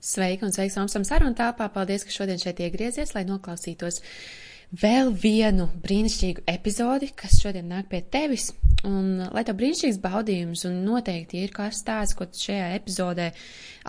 Sveika 0.00 0.46
un 0.48 0.54
sveiks 0.54 0.78
Omsam 0.80 1.04
sarunu 1.04 1.36
tāpā. 1.36 1.66
Paldies, 1.74 2.06
ka 2.08 2.14
šodien 2.14 2.40
šeit 2.40 2.62
iegriezies, 2.64 3.12
lai 3.12 3.26
noklausītos 3.28 4.00
vēl 4.80 5.10
vienu 5.12 5.66
brīnišķīgu 5.82 6.46
epizodi, 6.48 7.10
kas 7.12 7.40
šodien 7.42 7.68
nāk 7.68 7.90
pie 7.92 8.00
tevis. 8.00 8.50
Un, 8.86 9.18
lai 9.28 9.42
tev 9.44 9.58
brīnišķīgs 9.60 9.98
baudījums, 10.00 10.62
un 10.64 10.78
noteikti, 10.86 11.36
ja 11.36 11.44
ir 11.44 11.52
kāds 11.52 11.82
stāsts, 11.82 12.16
ko 12.16 12.24
šajā 12.24 12.70
epizodē 12.78 13.26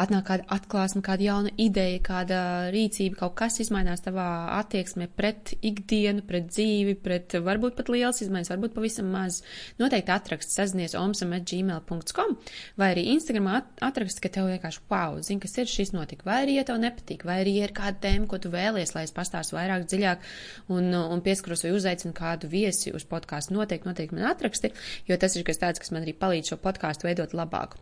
atnāk 0.02 0.26
kāda 0.28 0.48
atklāsme, 0.52 1.00
kāda 1.06 1.24
jauna 1.24 1.52
ideja, 1.60 2.00
kāda 2.04 2.40
rīcība, 2.74 3.22
kaut 3.22 3.38
kas 3.40 3.60
izmainās 3.64 4.04
tavā 4.04 4.26
attieksmē 4.58 5.08
pret 5.16 5.54
ikdienu, 5.64 6.26
pret 6.28 6.50
dzīvi, 6.52 6.98
pret 7.04 7.38
varbūt 7.44 7.78
pat 7.78 7.92
liels 7.92 8.20
izmaiņas, 8.26 8.52
varbūt 8.52 8.76
pavisam 8.76 9.08
maz. 9.12 9.42
Noteikti 9.80 10.12
atrakst 10.12 10.56
sazinies 10.56 10.96
omsam.gmail.com 11.00 12.36
vai 12.80 12.92
arī 12.92 13.08
Instagramā 13.14 13.62
atrakst, 13.84 14.20
ka 14.24 14.32
tev 14.32 14.50
vienkārši 14.52 14.84
wow, 14.92 15.20
zini, 15.24 15.40
kas 15.44 15.56
ir 15.60 15.72
šis 15.72 15.94
notika, 15.96 16.28
vai 16.28 16.42
arī, 16.44 16.58
ja 16.60 16.68
tev 16.68 16.82
nepatīk, 16.84 17.24
vai 17.28 17.40
arī, 17.46 17.56
ja 17.62 17.70
ir 17.70 17.76
kāda 17.80 18.10
tēma, 18.10 18.28
ko 18.32 18.42
tu 18.44 18.52
vēlies, 18.52 18.92
lai 18.98 19.06
es 19.08 19.16
pastāstu 19.16 19.56
vairāk 19.56 19.88
dziļāk 19.88 20.30
un, 20.76 20.92
un 21.00 21.24
pieskaros 21.24 21.64
vai 21.68 21.74
uzaicinu 21.76 22.16
kādu 22.18 22.52
viesi 22.52 22.96
uz 22.96 23.08
podkāstu, 23.08 23.56
noteikti, 23.56 23.88
noteikti 23.88 24.20
man 24.20 24.32
atraksti 24.32 24.72
jo 25.10 25.18
tas 25.22 25.36
ir 25.36 25.46
kas 25.48 25.62
tāds, 25.62 25.82
kas 25.82 25.94
man 25.94 26.06
arī 26.06 26.14
palīdz 26.18 26.54
šo 26.54 26.58
podkāstu 26.62 27.08
veidot 27.08 27.36
labāku. 27.38 27.80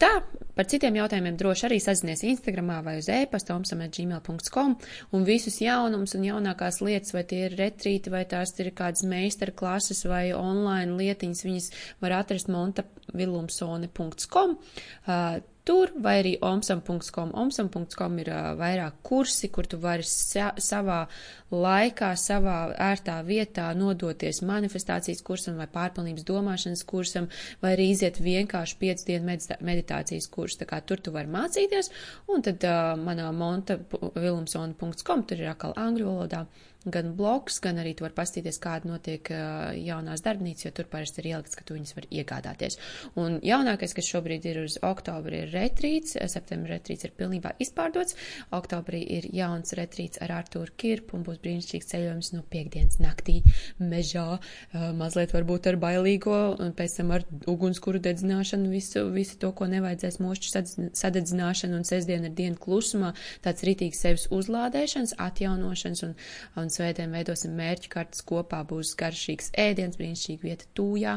Tā, 0.00 0.10
par 0.56 0.68
citiem 0.70 0.98
jautājumiem 1.00 1.38
droši 1.40 1.68
arī 1.68 1.78
sazinies 1.82 2.24
Instagramā 2.26 2.80
vai 2.86 2.98
uz 3.00 3.08
e-pasta 3.12 3.56
omsam.gmail.com 3.56 4.76
un 5.16 5.28
visus 5.28 5.60
jaunumus 5.62 6.16
un 6.18 6.26
jaunākās 6.28 6.82
lietas, 6.84 7.14
vai 7.16 7.24
tie 7.28 7.46
ir 7.46 7.56
retrīti, 7.60 8.12
vai 8.12 8.24
tās 8.28 8.54
ir 8.60 8.72
kādas 8.76 9.06
meistara 9.08 9.54
klases 9.54 10.04
vai 10.08 10.26
online 10.36 10.98
lietiņas, 10.98 11.46
viņas 11.48 11.70
var 12.04 12.18
atrast 12.20 12.52
montavilumsone.com. 12.52 14.58
Uh, 15.06 15.40
tur, 15.64 15.92
vai 16.02 16.16
arī 16.20 16.32
omsam.com. 16.42 17.32
Omsam.com 17.42 18.18
ir 18.22 18.30
uh, 18.32 18.52
vairāk 18.58 18.98
kursi, 19.06 19.50
kur 19.52 19.68
tu 19.70 19.78
vari 19.82 20.06
sa 20.06 20.50
savā 20.58 21.04
laikā, 21.52 22.12
savā 22.18 22.56
ērtā 22.90 23.18
vietā 23.26 23.68
nodoties 23.76 24.42
manifestācijas 24.48 25.22
kursam 25.26 25.60
vai 25.60 25.68
pārpilnības 25.70 26.26
domāšanas 26.28 26.84
kursam, 26.88 27.28
vai 27.62 27.74
arī 27.76 27.90
iziet 27.92 28.20
vienkārši 28.22 28.78
5 28.82 29.06
dienu 29.10 29.38
meditācijas 29.60 30.28
kursu. 30.32 30.62
Tā 30.62 30.70
kā 30.72 30.82
tur 30.86 31.02
tu 31.02 31.14
vari 31.14 31.30
mācīties, 31.30 31.92
un 32.32 32.44
tad 32.44 32.66
uh, 32.66 32.92
manā 32.98 33.30
montavilumsona.com 33.36 35.26
tur 35.28 35.42
ir 35.44 35.54
atkal 35.54 35.76
angļu 35.78 36.10
valodā 36.10 36.46
gan 36.84 37.12
bloks, 37.16 37.60
gan 37.62 37.78
arī 37.82 37.94
tu 37.96 38.06
vari 38.06 38.16
pastīties, 38.16 38.58
kāda 38.62 38.88
notiek 38.90 39.28
uh, 39.32 39.70
jaunās 39.76 40.24
darbnīcas, 40.24 40.66
jo 40.66 40.72
tur 40.74 40.88
parasti 40.90 41.22
ir 41.22 41.30
ielikts, 41.32 41.56
ka 41.58 41.66
tu 41.66 41.76
viņas 41.76 41.94
var 41.96 42.08
iegādāties. 42.10 42.78
Un 43.20 43.38
jaunākais, 43.44 43.94
kas 43.94 44.08
šobrīd 44.08 44.46
ir 44.50 44.62
uz 44.64 44.78
oktobri, 44.82 45.44
ir 45.44 45.54
retrīts, 45.54 46.16
septembra 46.32 46.76
retrīts 46.76 47.06
ir 47.06 47.14
pilnībā 47.18 47.54
izpārdots, 47.62 48.16
oktobrī 48.54 49.02
ir 49.18 49.28
jauns 49.34 49.74
retrīts 49.78 50.22
ar 50.24 50.34
Artūru 50.40 50.74
Kirpu 50.76 51.18
un 51.18 51.26
būs 51.26 51.40
brīnišķīgs 51.44 51.90
ceļojums 51.92 52.32
no 52.34 52.42
piekdienas 52.50 52.98
naktī 53.02 53.40
mežā, 53.78 54.38
uh, 54.38 54.88
mazliet 54.96 55.34
varbūt 55.36 55.70
ar 55.70 55.78
bailīgo, 55.82 56.40
un 56.62 56.74
pēc 56.76 56.98
tam 56.98 57.14
ar 57.14 57.26
ugunskuru 57.50 58.02
dedzināšanu, 58.02 58.72
visu, 58.72 59.06
visu 59.14 59.38
to, 59.42 59.52
ko 59.56 59.68
nevajadzēs 59.70 60.18
mošķu 60.22 60.52
sadedzināšanu, 60.98 61.78
un 61.78 61.86
sestdien 61.86 62.26
ir 62.26 62.34
diena 62.36 62.58
klusumā, 62.58 63.12
tāds 63.44 63.64
rītīgs 63.66 64.02
sevis 64.02 64.28
uzlādēšanas, 64.34 65.16
atjaunošanas 65.22 66.04
un, 66.06 66.14
un 66.60 66.71
svētdien 66.72 67.14
veidosim 67.14 67.54
mērķu 67.58 67.90
kartas 67.92 68.24
kopā, 68.26 68.62
būs 68.68 68.94
garšīgs 68.98 69.52
ēdiens, 69.58 69.98
brīnišķīga 70.00 70.48
vieta 70.48 70.68
tūjā. 70.78 71.16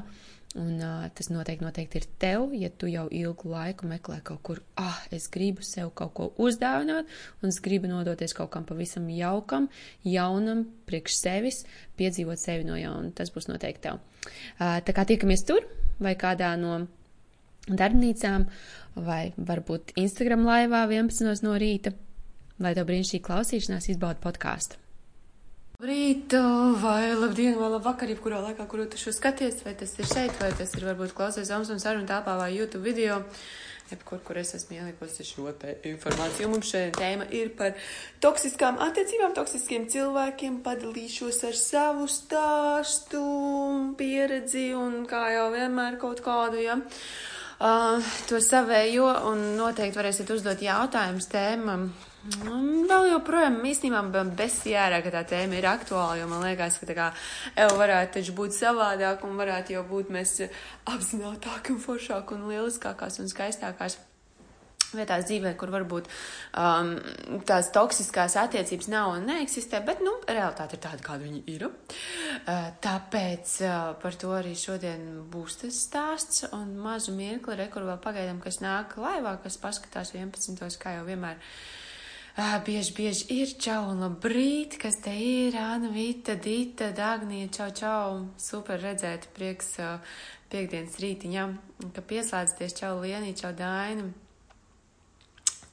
Un 0.56 0.78
uh, 0.80 1.02
tas 1.11 1.28
noteikti, 1.28 1.66
noteikti 1.66 2.00
ir 2.00 2.06
tev, 2.20 2.53
ja 2.56 2.70
tu 2.72 2.88
jau 2.88 3.09
ilgu 3.11 3.50
laiku 3.52 3.89
meklē 3.92 4.22
kaut 4.23 4.39
kur, 4.48 4.61
ah, 4.80 5.02
es 5.11 5.26
gribu 5.28 5.66
sev 5.67 5.89
kaut 6.00 6.14
ko 6.16 6.30
uzdāvināt, 6.39 7.09
un 7.42 7.52
es 7.52 7.59
gribu 7.64 7.89
nodoties 7.92 8.31
kaut 8.38 8.53
kam 8.53 8.64
pavisam 8.67 9.09
jaukam, 9.11 9.67
jaunam, 10.08 10.64
priekš 10.88 11.17
sevis, 11.20 11.66
piedzīvot 12.00 12.39
sevi 12.39 12.64
no 12.70 12.80
jauna. 12.80 13.11
Tas 13.17 13.33
būs 13.36 13.50
noteikti 13.52 13.89
tev. 13.89 14.00
Uh, 14.55 14.80
tā 14.88 14.95
kā 14.95 15.04
tiekamies 15.11 15.44
tur 15.44 15.67
vai 15.99 16.15
kādā 16.20 16.54
no 16.60 16.86
darbnīcām, 17.67 18.48
vai 18.95 19.33
varbūt 19.36 19.95
Instagram 19.99 20.48
laivā 20.48 20.86
11 20.88 21.44
no 21.44 21.60
rīta, 21.60 21.92
lai 22.64 22.71
tev 22.77 22.88
brīnišķīgi 22.88 23.27
klausīšanās 23.27 23.92
izbauda 23.92 24.23
podkāstu. 24.23 24.80
Labrīt, 25.75 26.31
vai 26.80 27.11
labdien, 27.19 27.58
vai 27.59 27.67
labvakar, 27.67 28.08
jebkurā 28.08 28.37
laikā, 28.39 28.63
kuru 28.71 28.86
tu 28.87 28.95
šo 28.95 29.11
skaties, 29.11 29.58
vai 29.65 29.73
tas 29.75 29.91
ir 29.99 30.08
šeit, 30.08 30.37
vai 30.39 30.53
tas 30.55 30.71
ir 30.71 30.86
varbūt 30.87 31.11
klausies 31.11 31.52
un 31.52 31.81
sarunu 31.83 32.08
tāpā 32.08 32.37
vai 32.39 32.53
YouTube 32.55 32.86
video, 32.86 33.17
jebkur, 33.89 34.21
kur 34.23 34.39
es 34.39 34.53
esmu 34.55 34.77
ielikusi 34.77 35.27
šo 35.27 35.52
te 35.59 35.75
informāciju. 35.91 36.53
Mums 36.53 36.71
šeit 36.71 36.95
tēma 36.95 37.27
ir 37.27 37.52
par 37.59 37.75
toksiskām 38.23 38.80
attiecībām, 38.87 39.35
toksiskiem 39.35 39.89
cilvēkiem, 39.91 40.61
padalīšos 40.64 41.43
ar 41.52 41.59
savu 41.59 42.08
stāstu, 42.08 43.27
pieredzi 43.99 44.69
un 44.80 45.02
kā 45.11 45.27
jau 45.35 45.52
vienmēr 45.59 45.99
kaut 45.99 46.23
kādu, 46.23 46.64
ja. 46.64 46.80
Uh, 47.59 47.99
to 48.31 48.39
savējo 48.39 49.11
un 49.27 49.47
noteikti 49.59 49.99
varēsiet 49.99 50.31
uzdot 50.39 50.64
jautājumus 50.64 51.33
tēmam 51.35 51.89
Vēl 52.25 53.11
joprojām 53.11 53.59
īstenībā 53.69 54.23
besjārā, 54.37 55.02
ka 55.05 55.11
tā 55.13 55.21
tēma 55.30 55.59
ir 55.59 55.67
aktuāla, 55.69 56.15
jo 56.17 56.30
man 56.31 56.41
liekas, 56.41 56.80
ka 56.81 56.89
tā 56.89 56.95
kā 56.97 57.11
Eva 57.53 57.75
varētu 57.77 58.17
taču 58.17 58.33
būt 58.39 58.55
savādāk 58.58 59.21
un 59.27 59.37
varētu 59.37 59.75
jau 59.75 59.83
būt 59.86 60.09
mēs 60.15 60.39
apzinātāki 60.89 61.75
un 61.75 61.80
foršāki 61.83 62.33
un 62.33 62.47
lieliskākās 62.49 63.21
un 63.21 63.30
skaistākās 63.30 63.99
vietās 64.95 65.27
dzīvē, 65.27 65.53
kur 65.59 65.71
varbūt 65.73 66.09
um, 66.58 66.95
tās 67.47 67.69
toksiskās 67.75 68.37
attiecības 68.41 68.89
nav 68.91 69.14
un 69.15 69.30
neeksistē, 69.30 69.81
bet, 69.85 70.02
nu, 70.05 70.15
realitāte 70.25 70.77
ir 70.77 70.83
tāda, 70.85 71.02
kāda 71.05 71.25
viņi 71.27 71.43
ir. 71.53 71.67
Uh, 71.67 72.69
tāpēc 72.83 73.55
uh, 73.65 73.93
par 74.02 74.17
to 74.19 74.33
arī 74.37 74.55
šodien 74.59 75.08
būs 75.31 75.61
tas 75.61 75.81
stāsts 75.87 76.45
un 76.55 76.75
mazu 76.81 77.15
mirkli, 77.15 77.58
re, 77.59 77.69
kur 77.73 77.87
vēl 77.87 78.02
pagaidām, 78.03 78.41
kas 78.43 78.61
nāk 78.64 78.97
laivā, 79.02 79.37
kas 79.43 79.59
paskatās 79.61 80.15
11. 80.15 80.80
kā 80.81 80.97
jau 80.97 81.08
vienmēr. 81.09 81.41
Bieži, 82.35 82.91
bieži 82.91 83.25
ir 83.31 83.51
čau 83.63 83.93
un 83.93 84.01
labrīt, 84.03 84.73
kas 84.75 84.97
te 84.99 85.13
ir, 85.15 85.55
Āna, 85.55 85.87
Vita, 85.87 86.33
Dita, 86.35 86.89
Dagnija, 86.91 87.47
čau, 87.47 87.67
čau, 87.71 88.17
super 88.35 88.81
redzēt, 88.83 89.29
prieks 89.37 89.69
uh, 89.79 90.17
piekdienas 90.51 90.97
rītiņam, 90.99 91.53
ka 91.95 92.03
pieslēdzaties, 92.03 92.75
čau, 92.75 92.97
Lienī, 92.99 93.31
čau, 93.39 93.53
Daina, 93.55 94.09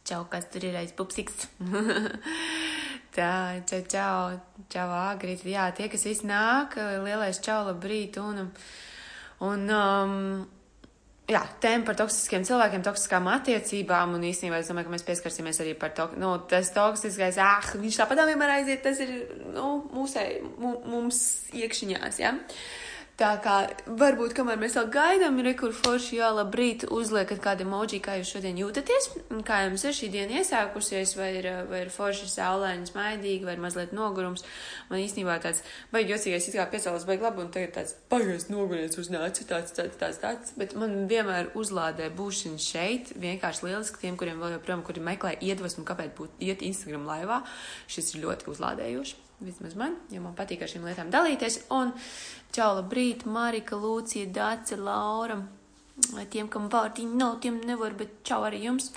čau, 0.07 0.23
kas 0.31 0.47
tur 0.55 0.69
ir 0.71 0.79
aiz 0.79 0.95
pupsiks. 0.95 1.49
Tā, 3.19 3.35
čau, 3.67 3.83
čau, 3.91 4.39
čau, 4.71 4.89
Agrit, 5.01 5.43
jā, 5.43 5.67
tie, 5.75 5.91
kas 5.91 6.07
visi 6.07 6.31
nāk, 6.31 6.79
lielais 7.03 7.43
čau, 7.43 7.65
labrīt, 7.73 8.23
un, 8.23 8.47
un, 9.51 9.67
um, 9.83 10.47
jā, 11.33 11.43
tēma 11.63 11.87
par 11.89 11.99
toksiskiem 11.99 12.45
cilvēkiem, 12.49 12.85
toksiskām 12.87 13.31
attiecībām, 13.33 14.15
un 14.19 14.29
īstenībā 14.29 14.61
es 14.61 14.71
domāju, 14.71 14.89
ka 14.89 14.95
mēs 14.95 15.07
pieskarsimies 15.09 15.63
arī 15.65 15.75
par 15.79 15.95
to, 15.97 16.09
nu, 16.21 16.35
tas 16.51 16.71
toksiskais, 16.77 17.41
ah, 17.43 17.73
viņš 17.81 18.01
tāpat 18.03 18.23
vienmēr 18.31 18.59
aiziet, 18.59 18.85
tas 18.85 19.01
ir, 19.03 19.17
nu, 19.55 19.75
mūsē, 19.97 20.29
mums 20.61 21.25
iekšiņās, 21.57 22.23
jā. 22.23 22.33
Ja? 22.33 22.81
Tā 23.21 23.35
kā 23.45 23.55
varbūt, 23.85 24.33
kamēr 24.33 24.57
mēs 24.57 24.73
vēl 24.79 24.87
gaidām, 24.93 25.37
ir 25.39 25.51
rekur 25.51 25.75
forši, 25.77 26.15
jā, 26.17 26.31
labrīt, 26.33 26.87
uzliekat 26.89 27.43
kādu 27.45 27.67
emoji, 27.67 28.01
kā 28.01 28.15
jūs 28.17 28.31
šodien 28.33 28.57
jūtaties, 28.57 29.09
kā 29.45 29.59
jums 29.67 29.83
ir 29.85 29.97
šī 29.99 30.07
diena 30.15 30.39
iesākusies, 30.41 31.13
vai 31.19 31.27
ir, 31.37 31.49
vai 31.69 31.83
ir 31.85 31.91
forši 31.93 32.31
saulēni, 32.33 32.89
smaidīgi, 32.89 33.45
vai 33.45 33.59
ir 33.59 33.61
mazliet 33.61 33.93
nogurums. 33.93 34.47
Man 34.89 35.03
īstenībā 35.05 35.37
tāds, 35.45 35.61
vai 35.93 36.07
jocīgais, 36.09 36.49
it 36.49 36.57
kā 36.57 36.65
piecēlos 36.73 37.05
baigi 37.09 37.27
labi, 37.27 37.45
un 37.45 37.51
tagad 37.53 37.75
tāds 37.77 37.93
pagaies 38.09 38.49
noguriens 38.49 38.97
uznāca, 39.03 39.45
tāds, 39.51 39.77
tāds, 39.77 39.99
tāds, 40.01 40.21
tāds, 40.23 40.55
bet 40.57 40.73
man 40.81 41.05
vienmēr 41.11 41.53
uzlādē 41.53 42.09
būšana 42.17 42.63
šeit, 42.65 43.13
vienkārši 43.21 43.69
lieliski 43.69 44.07
tiem, 44.07 44.17
kuriem 44.17 44.41
vēl 44.41 44.57
joprojām, 44.57 44.87
kuri 44.89 45.05
meklē 45.05 45.37
iedvesmu, 45.37 45.85
kāpēc 45.85 46.17
būt 46.17 46.41
iet 46.49 46.65
Instagram 46.65 47.05
laivā, 47.11 47.43
šis 47.93 48.15
ir 48.15 48.25
ļoti 48.25 48.51
uzlādējoši 48.55 49.22
vismaz 49.45 49.75
man, 49.79 49.99
jo 50.13 50.23
man 50.25 50.37
patīk 50.39 50.63
ar 50.63 50.71
šīm 50.71 50.87
lietām 50.87 51.11
dalīties. 51.13 51.65
Un 51.75 51.93
Čau, 52.53 52.75
labrīt, 52.77 53.23
Marika, 53.25 53.79
Lūcija, 53.81 54.29
Dāce, 54.29 54.77
Laura. 54.77 55.39
Tiem, 56.29 56.51
kam 56.53 56.67
vārdiņi 56.69 57.17
nav, 57.17 57.39
tiem 57.41 57.63
nevar, 57.65 57.95
bet 57.97 58.19
čau 58.29 58.43
arī 58.45 58.59
jums. 58.67 58.91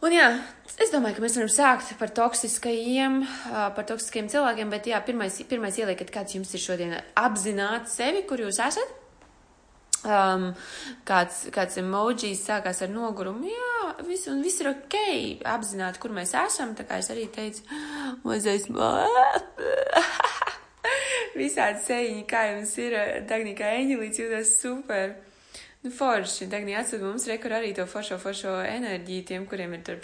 Un 0.00 0.14
jā, 0.16 0.30
es 0.80 0.88
domāju, 0.92 1.18
ka 1.18 1.24
mēs 1.24 1.36
varam 1.36 1.50
sākt 1.52 1.92
par 2.00 2.14
toksiskajiem, 2.16 3.18
par 3.76 3.84
toksiskiem 3.90 4.30
cilvēkiem, 4.32 4.72
bet 4.72 4.88
jā, 4.88 5.02
pirmais, 5.04 5.36
pirmais 5.50 5.76
ieliekat, 5.76 6.14
kāds 6.14 6.38
jums 6.38 6.54
ir 6.56 6.64
šodien 6.64 6.96
apzināt 7.12 7.92
sevi, 7.92 8.24
kur 8.24 8.40
jūs 8.40 8.62
esat. 8.64 8.96
Um, 10.06 10.52
kāds, 11.08 11.46
kāds 11.54 11.78
emojis 11.80 12.44
sākās 12.46 12.82
ar 12.84 12.90
nogurumu, 12.92 13.48
jā, 13.50 13.94
viss, 14.06 14.28
un 14.30 14.42
viss 14.44 14.62
ir 14.62 14.70
ok, 14.70 14.96
apzināt, 15.50 15.98
kur 16.02 16.14
mēs 16.14 16.34
esam, 16.38 16.76
tā 16.78 16.86
kā 16.86 17.00
es 17.02 17.10
arī 17.10 17.26
teicu, 17.34 17.64
mazais 18.22 18.68
visādi 21.40 21.82
sēņi, 21.88 22.22
kā 22.30 22.44
jums 22.52 22.76
ir, 22.82 22.96
Dagnīkā 23.28 23.72
Eņģelīts 23.80 24.22
jūtas 24.22 24.54
super. 24.60 25.16
nu, 25.82 25.90
forši, 25.90 26.46
tagad 26.50 26.70
jāatsūt 26.70 27.02
mums 27.02 27.26
rekur 27.30 27.56
arī 27.58 27.74
to 27.74 27.86
foršo, 27.90 28.20
foršo 28.22 28.56
enerģiju 28.66 29.26
tiem, 29.26 29.50
kuriem 29.50 29.74
ir 29.76 29.84
tur, 29.86 29.98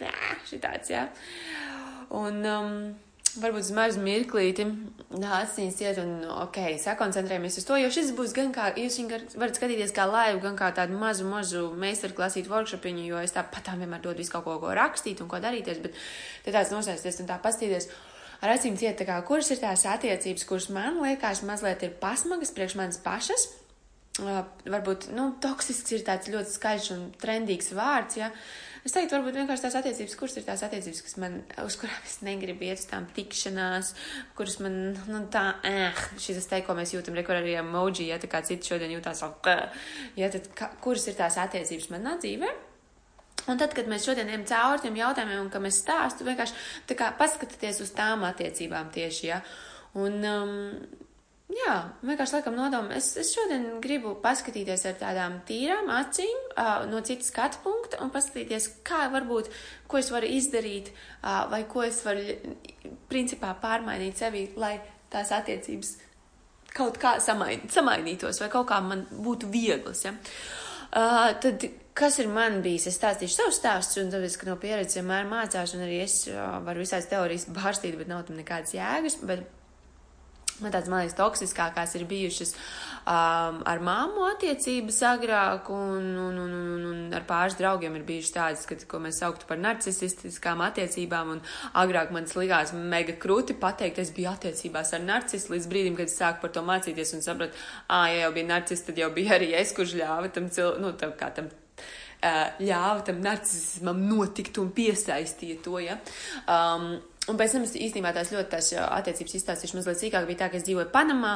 šitāds, 0.51 0.91
jā. 0.93 1.07
Un, 2.19 2.43
um, 2.47 2.77
varbūt 3.41 3.65
uz 3.65 3.71
mazu 3.75 4.01
mirklīti 4.03 4.65
atsīsiet 5.13 5.99
un, 6.03 6.11
ok, 6.45 6.59
sakoncentrējamies 6.83 7.59
uz 7.61 7.67
to, 7.69 7.79
jo 7.81 7.91
šis 7.93 8.13
būs 8.17 8.35
gan 8.37 8.53
kā, 8.55 8.71
jūs 8.79 8.99
viņu 9.01 9.21
varat 9.41 9.59
skatīties 9.59 9.95
kā 9.97 10.05
laivu, 10.09 10.43
gan 10.45 10.59
kā 10.59 10.69
tādu 10.77 10.99
mazu, 11.01 11.27
mazu 11.29 11.65
meistarklasītu 11.81 12.53
workshopiņu, 12.53 13.07
jo 13.09 13.23
es 13.23 13.35
tāpat 13.37 13.69
tā 13.69 13.77
vienmēr 13.81 14.03
dodu 14.05 14.21
visu 14.21 14.35
kaut 14.35 14.47
ko, 14.49 14.59
ko 14.65 14.75
rakstīt 14.77 15.23
un 15.25 15.31
ko 15.33 15.41
darīties, 15.43 15.81
bet 15.85 15.97
te 16.45 16.55
tāds 16.55 16.75
nosēsties 16.75 17.23
un 17.23 17.31
tā 17.31 17.39
pastīties. 17.43 17.89
Ar 18.43 18.57
acīm 18.57 18.75
ciet, 18.77 18.99
kā, 19.07 19.21
kuras 19.27 19.53
ir 19.55 19.61
tās 19.63 19.87
attiecības, 19.87 20.47
kuras 20.49 20.67
man 20.75 20.99
liekas 21.05 21.45
mazliet 21.47 21.85
ir 21.87 21.95
pasmagas 22.01 22.51
priekš 22.57 22.75
manas 22.81 22.99
pašas, 23.05 23.47
varbūt, 24.19 25.13
nu, 25.17 25.31
toksisks 25.41 25.95
ir 25.95 26.03
tāds 26.05 26.29
ļoti 26.29 26.57
skaļš 26.57 26.91
un 26.97 27.07
trendīgs 27.23 27.71
vārds, 27.79 28.19
ja, 28.19 28.33
uh, 28.33 28.72
Es 28.83 28.91
teiktu, 28.91 29.15
varbūt 29.15 29.37
vienkārši 29.39 29.63
tās 29.63 29.77
attiecības, 29.79 30.15
kuras 30.19 30.33
ir 30.41 30.47
tās 30.47 30.63
attiecības, 30.67 31.03
kas 31.07 31.13
man, 31.23 31.37
uz 31.63 31.77
kurām 31.79 32.07
es 32.09 32.17
negribu 32.27 32.67
iet 32.67 32.81
uz 32.81 32.89
tām 32.91 33.07
tikšanās, 33.15 33.93
kuras 34.35 34.59
man, 34.65 34.81
nu 35.07 35.21
tā, 35.31 35.45
eh, 35.69 36.01
šis 36.19 36.51
te, 36.51 36.59
ko 36.67 36.75
mēs 36.75 36.97
jūtam, 36.97 37.15
rekur 37.15 37.39
arī 37.39 37.55
emoji, 37.61 38.09
ja 38.11 38.19
tā 38.19 38.27
kā 38.33 38.43
citi 38.43 38.73
šodien 38.73 38.91
jūtās, 38.97 39.23
ja 40.19 40.31
tad, 40.35 40.51
ka, 40.59 40.73
kuras 40.83 41.07
ir 41.07 41.15
tās 41.15 41.39
attiecības 41.39 41.93
manā 41.95 42.17
dzīvē? 42.19 42.51
Un 43.51 43.59
tad, 43.59 43.73
kad 43.75 43.87
mēs 43.91 44.05
šodien 44.07 44.29
ejam 44.31 44.45
cauri 44.47 44.85
tiem 44.85 44.99
jautājumiem, 44.99 45.41
un 45.45 45.51
ka 45.51 45.63
mēs 45.63 45.81
stāstu, 45.83 46.27
vienkārši 46.27 46.59
tā 46.91 46.99
kā 46.99 47.13
paskatieties 47.19 47.81
uz 47.87 47.95
tām 47.95 48.23
attiecībām 48.27 48.91
tieši, 48.95 49.25
ja. 49.31 49.41
Un, 49.99 50.19
um, 50.27 50.53
Jā, 51.53 51.73
vienkārši 52.07 52.39
laikam 52.39 52.55
nodomu. 52.57 52.95
Es, 52.97 53.11
es 53.21 53.33
šodien 53.35 53.67
gribu 53.83 54.15
paskatīties 54.23 54.87
ar 54.89 54.95
tādām 55.01 55.35
tīrām 55.49 55.91
acīm, 55.93 56.39
uh, 56.55 56.87
no 56.89 57.03
citas 57.05 57.29
skatu 57.33 57.61
punkta 57.65 58.01
un 58.05 58.13
paskatīties, 58.15 58.69
kā 58.87 59.05
varbūt, 59.13 59.51
ko 59.91 60.01
es 60.01 60.09
varu 60.15 60.31
izdarīt, 60.33 60.89
uh, 60.95 61.45
vai 61.53 61.65
ko 61.69 61.85
es 61.85 62.01
varu, 62.07 62.25
principā, 63.11 63.53
pārmainīt 63.61 64.23
sevi, 64.23 64.47
lai 64.57 64.79
tās 65.13 65.35
attiecības 65.37 65.95
kaut 66.73 66.97
kā 67.01 67.19
samain, 67.21 67.67
samainītos, 67.69 68.41
vai 68.41 68.49
kaut 68.53 68.71
kā 68.71 68.81
man 68.85 69.05
būtu 69.13 69.51
vieglas. 69.53 70.07
Ja? 70.07 70.15
Uh, 70.93 71.33
tad, 71.43 71.67
kas 71.97 72.17
ir 72.23 72.33
man 72.33 72.63
bijis? 72.65 72.89
Es 72.89 72.97
stāstīšu 72.97 73.43
savus 73.43 73.61
stāstus, 73.61 74.01
un 74.01 74.13
tāpēc, 74.15 74.39
ka 74.41 74.49
no 74.49 74.57
pieredzes 74.61 75.03
vienmēr 75.03 75.29
mācās, 75.29 75.77
un 75.77 75.85
arī 75.85 76.01
es 76.07 76.23
uh, 76.33 76.63
varu 76.65 76.87
visādas 76.87 77.11
teorijas 77.13 77.51
bārstīt, 77.53 77.99
bet 78.01 78.09
nav 78.09 78.25
tam 78.29 78.41
nekādas 78.41 78.73
jēgas. 78.79 79.21
Bet 79.29 79.45
man 80.61 80.75
tāds, 80.75 80.91
man 80.91 81.03
liekas, 81.03 81.17
toksiskākās 81.19 81.95
ir 81.97 82.05
bijušas 82.11 82.53
um, 82.55 83.61
ar 83.69 83.81
māmu 83.85 84.27
attiecības 84.29 84.99
agrāk, 85.13 85.71
un, 85.73 86.11
un, 86.27 86.41
un, 86.43 86.53
un, 86.59 86.85
un 86.91 87.17
ar 87.17 87.25
pāris 87.29 87.57
draugiem 87.59 87.97
ir 87.99 88.05
bijušas 88.09 88.35
tādas, 88.37 88.67
kad, 88.69 88.85
ko 88.91 89.01
mēs 89.03 89.23
sauktu 89.23 89.49
par 89.49 89.61
narcisistiskām 89.63 90.63
attiecībām, 90.69 91.33
un 91.37 91.43
agrāk 91.85 92.13
man 92.15 92.29
likās 92.43 92.75
mega 92.77 93.17
krūti 93.23 93.57
pateikt, 93.59 94.03
es 94.03 94.13
biju 94.15 94.33
attiecībās 94.35 94.93
ar 94.97 95.07
narcisu 95.07 95.55
līdz 95.55 95.71
brīdim, 95.73 95.99
kad 95.99 96.13
es 96.13 96.19
sāku 96.21 96.45
par 96.45 96.55
to 96.55 96.67
mācīties 96.67 97.17
un 97.17 97.25
sapratu, 97.25 97.59
ā, 97.89 98.05
ja 98.13 98.27
jau 98.27 98.37
bija 98.37 98.53
narcis, 98.53 98.85
tad 98.87 99.01
jau 99.01 99.11
bija 99.15 99.39
arī 99.39 99.53
es, 99.59 99.75
kurš 99.77 99.97
ļāva 100.03 100.33
tam 100.33 100.53
cilvēkam, 100.53 100.85
nu, 100.85 100.95
tam 101.01 101.17
kā 101.19 101.33
tam 101.37 101.51
ļāva 102.63 103.03
tam 103.07 103.23
narcismam 103.23 103.99
notikt 104.07 104.59
un 104.63 104.71
piesaistīja 104.75 105.59
to, 105.65 105.79
ja. 105.83 105.99
Um, 106.47 107.01
Un 107.33 107.39
pēc 107.41 107.55
tam 107.57 107.65
es 107.65 107.73
īstenībā 107.73 108.11
tās 108.13 108.31
ļoti 108.35 108.51
tās 108.53 108.67
attiecības 108.77 109.37
izstāstīšu 109.39 109.79
mazliet 109.79 110.01
sīkāk. 110.03 110.27
Bija 110.29 110.43
tā, 110.43 110.49
ka 110.53 110.59
es 110.59 110.67
dzīvoju 110.67 110.91
Panamā 110.93 111.33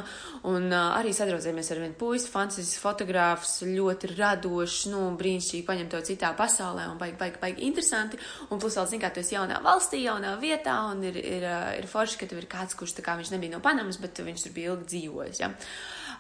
un 0.50 0.69
uh, 0.69 0.90
arī 0.98 1.14
sadraudzējāmies 1.16 1.72
ar 1.72 1.81
vienu 1.81 1.96
puisi, 1.96 2.28
fantastisks 2.28 2.82
fotogrāfs, 2.82 3.54
ļoti 3.64 4.12
radošs, 4.12 4.82
nu, 4.93 5.00
brīnišķīgi 5.16 5.64
paņem 5.64 5.90
to 5.94 6.02
citā 6.04 6.34
pasaulē 6.37 6.84
un 6.93 7.00
baigi, 7.00 7.16
baigi, 7.22 7.40
baigi 7.40 7.64
interesanti. 7.70 8.20
Un 8.50 8.60
plus 8.60 8.76
vēl, 8.76 8.90
zin 8.93 9.02
kā, 9.02 9.10
tu 9.14 9.25
esi 9.25 9.38
jaunā 9.38 9.62
valstī, 9.64 10.02
jaunā 10.04 10.37
vietā 10.43 10.76
un 10.90 11.00
ir, 11.08 11.16
ir, 11.16 11.48
ir 11.81 11.90
forši, 11.90 12.20
ka 12.20 12.28
tev 12.28 12.44
ir 12.44 12.50
kāds, 12.52 12.76
kurš 12.76 12.98
tā 12.98 13.06
kā 13.06 13.16
viņš 13.16 13.32
nebija 13.32 13.56
no 13.56 13.64
Panamas, 13.64 14.00
bet 14.02 14.20
viņš 14.20 14.46
tur 14.46 14.56
bija 14.56 14.76
ilgi 14.76 14.90
dzīvojis, 14.93 15.44
ja. 15.46 15.52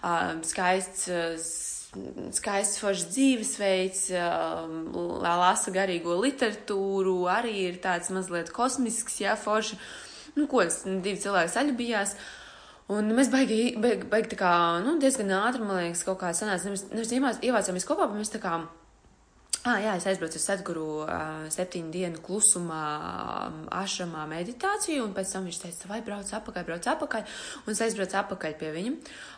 Uh, 0.00 0.36
skaists. 0.48 1.08
Uh, 1.12 1.74
skaists, 2.36 2.80
foršs 2.82 3.06
dzīvesveids, 3.12 4.00
um, 4.20 4.80
lasa 5.24 5.72
garīgo 5.74 6.16
literatūru, 6.22 7.18
arī 7.32 7.54
ir 7.68 7.78
tāds 7.84 8.12
mazliet 8.14 8.52
kosmisks, 8.54 9.20
jā, 9.22 9.36
forši. 9.40 9.78
Nu, 10.36 10.48
ko 10.50 10.62
es, 10.64 10.82
divi 10.86 11.16
cilvēki 11.22 11.54
saļubījās. 11.54 12.16
Un 12.92 13.08
mēs 13.16 13.30
baigi, 13.32 13.60
baigi, 13.82 14.06
baigi 14.10 14.34
tā 14.34 14.40
kā, 14.40 14.56
nu, 14.84 14.98
diezgan 15.02 15.32
ātri, 15.40 15.64
man 15.66 15.80
liekas, 15.80 16.04
kaut 16.06 16.20
kā 16.20 16.30
sanāca, 16.36 16.68
nevis, 16.68 16.84
nevis 16.92 17.40
ievācāmies 17.42 17.88
kopā, 17.88 18.06
bet 18.10 18.20
mēs 18.20 18.34
tā 18.34 18.42
kā 18.42 18.60
Ah, 19.66 19.80
jā, 19.82 19.96
es 19.98 20.04
aizbraucu 20.06 20.38
uz 20.38 20.44
Sadguru 20.46 20.82
uh, 21.02 21.46
septiņu 21.50 21.88
dienu 21.90 22.20
klusumā, 22.22 22.82
um, 23.48 23.56
ašamā 23.74 24.22
meditāciju, 24.30 25.02
un 25.08 25.14
pēc 25.16 25.32
tam 25.34 25.48
viņš 25.48 25.56
teica, 25.58 25.88
vai 25.90 25.98
brauc 26.06 26.28
apakaļ, 26.38 26.66
brauc 26.68 26.86
apakaļ, 26.92 27.24
un 27.64 27.74
es 27.74 27.80
aizbraucu 27.82 28.14
apakaļ 28.20 28.54
pie 28.60 28.70
viņa. 28.76 28.92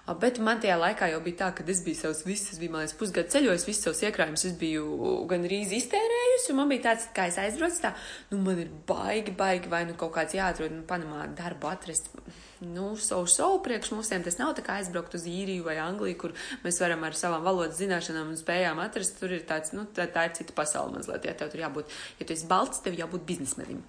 Uh, 0.04 0.12
bet 0.20 0.36
man 0.44 0.60
tajā 0.60 0.76
laikā 0.82 1.08
jau 1.14 1.22
bija 1.24 1.38
tā, 1.40 1.48
ka 1.56 1.64
es 1.72 1.80
biju 1.86 2.00
savus 2.02 2.20
visus, 2.28 2.60
bija, 2.60 2.74
man 2.74 2.84
liekas, 2.84 2.98
pusgadu 3.00 3.32
ceļojis, 3.32 3.64
visus 3.70 3.88
savus 3.88 4.04
iekrājumus 4.04 4.44
es 4.50 4.58
biju 4.60 5.14
gan 5.32 5.48
rīz 5.48 5.72
iztērējusi, 5.78 6.50
un 6.52 6.60
man 6.60 6.74
bija 6.74 6.90
tāds, 6.90 7.08
kā 7.16 7.30
es 7.32 7.40
aizbraucu, 7.40 7.80
tā, 7.86 7.94
nu, 8.28 8.42
man 8.44 8.60
ir 8.66 8.76
baigi, 8.92 9.32
baigi, 9.32 9.72
vai 9.72 9.86
nu 9.88 9.96
kaut 9.96 10.12
kāds 10.18 10.36
jāatrod, 10.36 10.76
nu, 10.76 10.84
Panamā 10.92 11.24
darbu 11.40 11.72
atrast 11.72 12.12
nu, 12.60 12.96
savu 12.96 13.26
šovu 13.30 13.60
priekš 13.64 13.92
mums. 13.94 14.10
Tas 14.24 14.38
nav 14.40 14.54
tā 14.56 14.64
kā 14.66 14.78
aizbraukt 14.80 15.14
uz 15.18 15.26
īriju 15.28 15.66
vai 15.66 15.76
Angliju, 15.82 16.18
kur 16.22 16.34
mēs 16.64 16.80
varam 16.82 17.04
ar 17.06 17.16
savām 17.18 17.44
valodas 17.46 17.78
zināšanām 17.80 18.32
un 18.32 18.38
spējām 18.40 18.80
atrast. 18.82 19.18
Tur 19.20 19.34
ir 19.36 19.44
tāds, 19.48 19.74
nu, 19.76 19.86
tā, 19.94 20.08
tā 20.12 20.28
ir 20.28 20.34
cita 20.38 20.56
pasaule 20.56 20.96
mazliet. 20.96 21.28
Ja 21.28 21.36
tev 21.38 21.52
tur 21.52 21.62
jābūt, 21.64 21.98
ja 22.20 22.28
tu 22.28 22.36
esi 22.36 22.48
balts, 22.50 22.82
tev 22.84 22.98
jābūt 22.98 23.26
biznesmenim. 23.28 23.82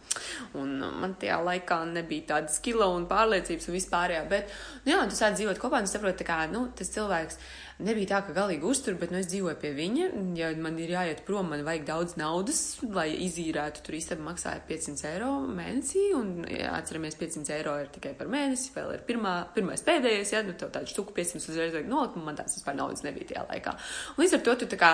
Un 0.59 0.75
uh, 0.81 0.91
man 1.01 1.15
tajā 1.19 1.39
laikā 1.45 1.81
nebija 1.93 2.29
tāda 2.35 2.53
skila 2.53 2.91
un 2.95 3.07
pārliecības 3.09 3.69
un 3.69 3.79
vispārējā. 3.79 4.27
Bet, 4.31 4.53
nu, 4.83 4.93
jā, 4.93 5.01
tu 5.09 5.17
sāc 5.17 5.39
dzīvot 5.39 5.61
kopā 5.61 5.81
un 5.83 5.89
saproti, 5.89 6.27
kā, 6.27 6.43
nu, 6.51 6.67
tas 6.77 6.93
cilvēks 6.93 7.41
nebija 7.83 8.09
tā, 8.11 8.19
ka 8.27 8.33
galīgi 8.35 8.67
uztur, 8.67 8.95
bet 8.99 9.11
nu, 9.13 9.19
es 9.21 9.29
dzīvoju 9.31 9.57
pie 9.61 9.71
viņa. 9.75 10.07
Ja 10.37 10.49
man 10.59 10.77
ir 10.81 10.91
jāiet 10.93 11.21
prom, 11.27 11.49
man 11.51 11.63
vajag 11.67 11.85
daudz 11.87 12.15
naudas, 12.19 12.61
lai 12.83 13.07
izīrētu. 13.25 13.83
Tur 13.85 13.97
īstenībā 13.99 14.25
maksāja 14.31 14.61
500 14.67 15.07
eiro 15.13 15.31
mēnesī, 15.47 16.03
un 16.17 16.45
ja 16.51 16.73
atceramies, 16.77 17.17
500 17.19 17.55
eiro 17.57 17.75
ir 17.81 17.91
tikai 17.93 18.13
par 18.19 18.31
mēnesi. 18.31 18.71
Vēl 18.75 18.95
ir 18.97 19.03
pirmā, 19.07 19.35
pirmais 19.55 19.83
pēdējais, 19.85 20.33
ja 20.35 20.43
nu, 20.47 20.55
tev 20.59 20.73
tādu 20.75 20.91
štuku 20.91 21.15
500 21.17 21.53
uzreiz 21.53 21.75
vajag 21.75 21.91
nolikt, 21.91 22.17
man 22.23 22.39
tās 22.39 22.57
vispār 22.57 22.79
naudas 22.79 23.05
nebija 23.05 23.31
tajā 23.31 23.45
laikā. 23.51 23.75
Un 24.15 24.23
līdz 24.23 24.39
ar 24.39 24.43
to 24.47 24.57
tu 24.63 24.71
tā 24.73 24.81
kā, 24.81 24.91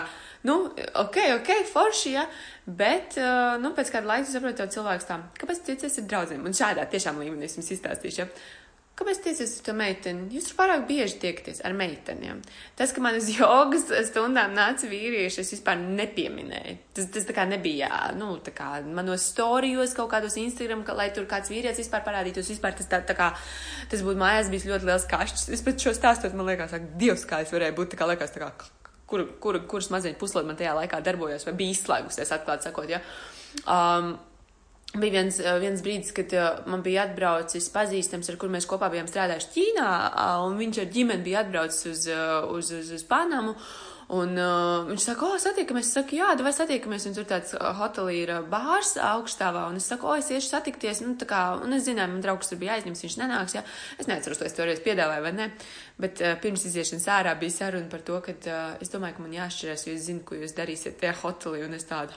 nu, 0.50 0.60
ok, 1.06 1.22
ok, 1.40 1.56
forši, 1.72 2.14
ja, 2.18 2.28
bet, 2.66 3.18
uh, 3.22 3.56
nu, 3.62 3.74
pēc 3.78 3.94
kāda 3.94 4.14
laika 4.14 4.30
saproti, 4.30 4.62
tev 4.62 4.74
cilvēks 4.78 5.10
tā, 5.10 5.22
kāpēc 5.42 5.64
tu 5.64 5.74
tiecies 5.74 6.04
ar 6.04 6.12
draugiem? 6.12 6.46
Un 6.46 6.58
šādā 6.58 6.86
tiešām 6.92 7.24
līmenī 7.24 7.50
es 7.50 7.58
jums 7.58 7.74
izstāstīšu. 7.78 8.22
Ja? 8.22 8.30
Kāpēc 8.96 9.18
tiecies 9.26 9.58
uz 9.58 9.64
to 9.66 9.74
meiteni? 9.76 10.30
Jūs 10.32 10.46
tur 10.48 10.56
pārāk 10.62 10.86
bieži 10.88 11.18
tiekties 11.20 11.58
ar 11.68 11.74
meitenēm. 11.76 12.38
Tas, 12.80 12.94
ka 12.96 13.02
man 13.04 13.18
uz 13.20 13.28
jogas 13.28 13.90
stundām 14.08 14.54
nāca 14.56 14.88
vīrieši, 14.88 15.42
es 15.42 15.52
vispār 15.52 15.82
nepieminēju. 15.82 16.78
Tas, 16.96 17.10
tas 17.12 17.26
tā 17.28 17.36
kā 17.36 17.44
nebija, 17.50 17.90
nu, 18.16 18.30
tā 18.46 18.54
kā 18.56 18.70
manos 18.88 19.26
storijos, 19.34 19.92
kaut 19.98 20.14
kādos 20.14 20.38
Instagram, 20.40 20.86
ka, 20.88 20.96
lai 20.96 21.10
tur 21.16 21.28
kāds 21.28 21.52
vīrietis 21.52 21.84
vispār 21.84 22.06
parādītos, 22.06 22.54
vispār 22.54 22.78
tas 22.80 22.88
tā, 22.92 23.02
tā 23.04 23.18
kā, 23.18 23.34
tas 23.92 24.04
būtu 24.06 24.22
mājās 24.22 24.52
bijis 24.54 24.68
ļoti 24.70 24.88
liels 24.88 25.08
kašķis. 25.12 25.50
Es 25.58 25.66
pēc 25.66 25.90
šo 25.90 25.94
stāstot, 25.98 26.38
man 26.38 26.48
liekas, 26.54 26.78
ak, 26.78 26.94
Dievs, 27.02 27.26
kā 27.28 27.42
es 27.44 27.52
varēju 27.52 27.76
būt, 27.82 27.92
tā 27.92 28.00
kā 28.00 28.08
liekas, 28.14 28.32
tā 28.32 28.46
kā, 28.46 28.54
kur, 29.12 29.26
kur, 29.44 29.60
kuras 29.68 29.92
maziņa 29.92 30.16
puslodi 30.24 30.48
man 30.54 30.62
tajā 30.62 30.78
laikā 30.80 31.02
darbojos 31.04 31.44
vai 31.50 31.58
bija 31.60 31.76
izslēgusies, 31.76 32.32
atklāt 32.32 32.64
sakot, 32.64 32.88
ja. 32.96 33.04
Um, 33.68 34.16
bija 35.02 35.22
viens, 35.22 35.40
eh, 35.40 35.58
viens 35.62 35.82
brīdis, 35.86 36.14
kad 36.16 36.34
uh, 36.36 36.62
man 36.70 36.84
bija 36.86 37.08
atbraucis 37.08 37.72
pazīstams, 37.74 38.30
ar 38.32 38.38
kur 38.42 38.54
mēs 38.54 38.68
kopā 38.70 38.92
bijām 38.94 39.10
strādājuši 39.10 39.52
Ķīnā, 39.56 39.90
un 40.46 40.56
viņš 40.62 40.80
ar 40.84 40.94
ģimeni 40.94 41.26
bija 41.26 41.44
atbraucis 41.46 41.92
uz, 41.92 42.08
uh, 42.12 42.48
uz, 42.54 42.72
uz, 42.76 42.94
uz 42.96 43.04
Panamu. 43.10 43.56
Un 44.14 44.36
uh, 44.38 44.84
viņš 44.86 45.02
saka, 45.02 45.26
o, 45.34 45.38
satiekamies. 45.42 45.88
Es 45.88 45.96
saku, 45.98 46.20
jā, 46.20 46.28
vai 46.46 46.52
satiekamies. 46.54 47.08
Un 47.10 47.16
tur 47.18 47.26
tāds 47.26 47.56
hotelī 47.80 48.20
ir 48.22 48.34
bārs 48.52 48.94
augstāvā. 49.02 49.64
Un 49.72 49.80
es 49.80 49.88
saku, 49.90 50.12
o, 50.12 50.18
es 50.20 50.30
iešu 50.30 50.52
satikties. 50.52 51.02
Nu, 51.02 51.16
tā 51.18 51.26
kā, 51.30 51.40
un 51.58 51.74
es 51.74 51.88
zināju, 51.88 52.14
man 52.14 52.22
draugs 52.22 52.52
tur 52.52 52.62
bija 52.62 52.78
aizņemts, 52.78 53.02
viņš 53.08 53.18
nenāks. 53.24 53.58
Jā. 53.58 53.66
Es 53.98 54.12
neatceros, 54.12 54.44
to 54.44 54.46
es 54.46 54.54
toreiz 54.54 54.84
piedāvāju 54.86 55.26
vai 55.26 55.34
ne. 55.34 55.50
Bet 55.98 56.22
uh, 56.22 56.36
pirms 56.44 56.68
iziešanas 56.70 57.10
ārā 57.18 57.34
bija 57.42 57.58
saruna 57.58 57.90
par 57.90 58.06
to, 58.06 58.22
ka 58.28 58.38
uh, 58.38 58.78
es 58.78 58.94
domāju, 58.94 59.18
ka 59.18 59.26
man 59.26 59.36
jāšķirās, 59.40 59.90
jo 59.90 59.98
es 59.98 60.06
zinu, 60.06 60.22
ko 60.28 60.38
jūs 60.38 60.54
darīsiet 60.60 61.02
tajā 61.02 61.18
hotelī. 61.24 61.66
Un 61.66 61.74
es 61.80 61.90
tādu 61.90 62.14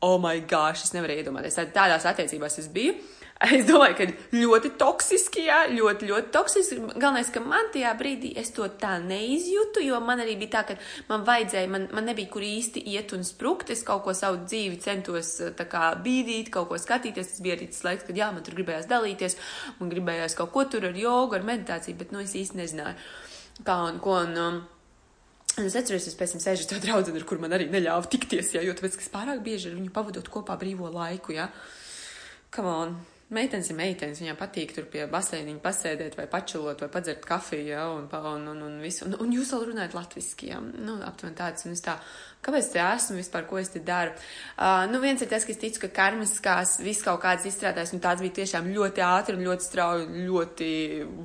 oh, 0.00 0.16
my 0.22 0.40
gosh, 0.48 0.84
es 0.86 0.94
nevarēju 0.96 1.24
iedomāties. 1.24 1.60
Tādās 1.74 2.08
attiecībās 2.08 2.58
es 2.62 2.68
biju. 2.72 2.96
Es 3.36 3.66
domāju, 3.68 3.96
ka 3.98 4.04
ļoti 4.32 4.70
toksiski, 4.80 5.42
jā, 5.44 5.58
ļoti, 5.68 6.06
ļoti 6.08 6.30
toksiski. 6.32 6.78
Galvenais, 6.94 7.28
ka 7.32 7.42
man 7.44 7.68
tajā 7.74 7.90
brīdī 7.98 8.30
es 8.40 8.48
to 8.56 8.64
tā 8.80 8.94
neizjūtu, 9.02 9.82
jo 9.84 9.98
man 10.00 10.22
arī 10.24 10.38
bija 10.40 10.54
tā, 10.54 10.62
ka 10.70 10.76
man 11.10 11.26
vajadzēja, 11.26 11.68
man, 11.68 11.84
man 11.92 12.08
nebija 12.08 12.30
kur 12.32 12.46
īsti 12.46 12.80
iet 12.94 13.12
un 13.12 13.26
sprukt. 13.28 13.74
Es 13.74 13.84
kaut 13.84 14.06
ko 14.06 14.14
savu 14.16 14.40
dzīvi 14.46 14.80
centos 14.80 15.34
kā, 15.58 15.90
bīdīt, 16.00 16.48
kaut 16.54 16.70
ko 16.70 16.80
skatīties. 16.80 17.34
Tas 17.34 17.44
bija 17.44 17.58
arī 17.58 17.68
tas 17.72 17.84
laiks, 17.84 18.06
kad 18.08 18.16
jā, 18.16 18.30
man 18.32 18.46
tur 18.46 18.56
gribējās 18.56 18.88
dalīties, 18.88 19.36
man 19.82 19.92
gribējās 19.92 20.38
kaut 20.38 20.54
ko 20.56 20.64
tur 20.72 20.88
ar 20.88 20.96
jogu, 20.96 21.36
ar 21.36 21.44
meditāciju, 21.44 21.98
bet 22.00 22.16
nu 22.16 22.24
es 22.24 22.32
īsti 22.40 22.62
nezināju, 22.62 22.96
kā 23.68 23.82
un 23.90 24.00
ko. 24.00 24.16
Un, 24.24 24.40
um, 24.40 24.64
Un 25.56 25.64
es 25.64 25.76
atceros, 25.78 26.04
es 26.04 26.16
pēc 26.18 26.34
tam 26.34 26.42
sēžu 26.44 26.68
to 26.68 26.78
draugu, 26.82 27.14
ar 27.16 27.24
kur 27.28 27.40
man 27.40 27.56
arī 27.56 27.70
neļāva 27.72 28.10
tikties, 28.12 28.52
jā, 28.58 28.60
jo 28.66 28.76
tāpēc, 28.76 28.98
ka 28.98 29.06
es 29.06 29.12
pārāk 29.12 29.40
bieži 29.44 29.70
ar 29.70 29.78
viņu 29.78 29.92
pavadot 29.94 30.28
kopā 30.28 30.58
brīvo 30.60 30.90
laiku, 30.92 31.32
jā. 31.38 31.48
Come 32.52 32.72
on! 32.72 32.98
Meitenes 33.26 33.66
ir 33.72 33.74
meitenes, 33.74 34.20
viņām 34.22 34.36
patīk 34.38 34.70
tur 34.70 34.84
pie 34.86 35.02
baseiniņa 35.10 35.58
pasēdēt 35.58 36.14
vai 36.14 36.28
pačulot 36.30 36.84
vai 36.84 36.86
padzert 36.94 37.24
kafiju, 37.26 37.64
ja, 37.72 37.88
un, 37.90 38.04
un, 38.06 38.44
un, 38.52 38.60
un 38.62 38.76
visu. 38.78 39.02
Un, 39.08 39.16
un 39.24 39.32
jūs 39.34 39.50
vēl 39.50 39.64
runājat 39.72 39.96
latviski, 39.96 40.52
ja, 40.52 40.60
nu, 40.62 40.94
aptuveni 41.02 41.34
tāds, 41.40 41.66
un 41.66 41.74
es 41.74 41.82
tā, 41.82 41.96
kāpēc 42.46 42.68
te 42.70 42.78
esmu 42.84 43.16
vispār, 43.18 43.48
ko 43.50 43.58
es 43.58 43.72
te 43.74 43.82
daru? 43.82 44.12
Uh, 44.54 44.84
nu, 44.92 45.00
viens 45.02 45.24
ir 45.24 45.30
tas, 45.32 45.42
ka 45.42 45.50
es 45.50 45.58
ticu, 45.58 45.82
ka 45.82 45.90
karmiskās 45.96 46.76
viss 46.86 47.02
kaut 47.02 47.18
kāds 47.24 47.48
izstrādājs, 47.50 47.96
un 47.96 48.04
tāds 48.04 48.22
bija 48.22 48.36
tiešām 48.38 48.70
ļoti 48.76 49.02
ātri 49.08 49.34
un 49.34 49.42
ļoti 49.48 49.66
strauji, 49.66 50.22
ļoti 50.28 50.70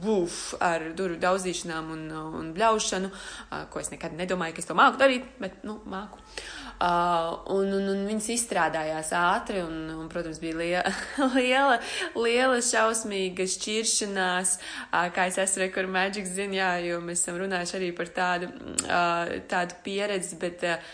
vuf 0.02 0.40
ar 0.58 0.88
durvju 0.98 1.22
daudzīšanām 1.22 1.94
un, 2.00 2.08
un 2.42 2.50
bļaušanu, 2.58 3.14
uh, 3.14 3.62
ko 3.70 3.84
es 3.84 3.94
nekad 3.94 4.18
nedomāju, 4.18 4.58
ka 4.58 4.66
es 4.66 4.72
to 4.74 4.80
māku 4.82 4.98
darīt, 5.06 5.30
bet, 5.38 5.62
nu, 5.70 5.78
māku. 5.86 6.18
Uh, 6.18 6.61
un, 6.82 7.74
un, 7.78 7.90
un 7.94 8.02
viņas 8.10 8.30
izstrādājās 8.36 9.12
ātri, 9.18 9.62
un, 9.66 9.92
un 9.94 10.10
protams, 10.12 10.40
bija 10.42 10.58
liela, 10.58 10.94
liela, 11.38 11.78
liela 12.18 12.58
šausmīga 12.66 13.46
šķiršanās, 13.50 14.56
uh, 14.90 15.06
kā 15.14 15.28
es 15.30 15.38
esmu 15.42 15.66
rekur 15.66 15.90
Magic 15.92 16.30
ziņā, 16.30 16.74
jo 16.88 17.00
mēs 17.06 17.24
esam 17.24 17.40
runājuši 17.42 17.78
arī 17.80 17.94
par 17.98 18.12
tādu, 18.16 18.52
uh, 18.88 19.38
tādu 19.52 19.78
pieredzi, 19.86 20.40
bet 20.42 20.68
uh, 20.68 20.92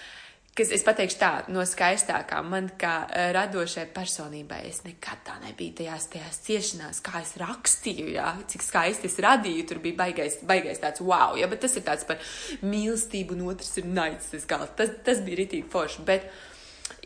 kas 0.57 0.73
es 0.75 0.83
pateikšu 0.87 1.19
tā, 1.21 1.31
no 1.53 1.63
skaistākām 1.67 2.49
man 2.53 2.71
kā 2.79 2.95
uh, 3.05 3.29
radošai 3.37 3.87
personībai, 3.95 4.63
es 4.71 4.81
nekad 4.87 5.23
tā 5.27 5.37
nebiju 5.43 5.77
tajās, 5.81 6.09
tajās 6.13 6.41
ciešanās, 6.47 7.01
kā 7.05 7.21
es 7.21 7.35
rakstīju, 7.41 8.09
jā, 8.17 8.33
cik 8.51 8.65
skaisti 8.65 9.11
es 9.11 9.17
radīju, 9.23 9.69
tur 9.69 9.81
bija 9.83 10.01
baigais, 10.03 10.41
baigais 10.47 10.83
tāds 10.83 11.03
wow, 11.05 11.37
jā, 11.39 11.49
bet 11.51 11.63
tas 11.65 11.77
ir 11.77 11.85
tāds 11.87 12.07
par 12.09 12.21
mīlestību, 12.65 13.37
un 13.37 13.49
otrs 13.53 13.79
ir 13.81 13.89
naids, 13.89 14.33
tas, 14.33 14.47
tas, 14.77 14.93
tas 15.05 15.25
bija 15.25 15.43
ritīgi 15.43 15.69
forši, 15.71 16.05
bet 16.07 16.29
uh, 16.29 16.45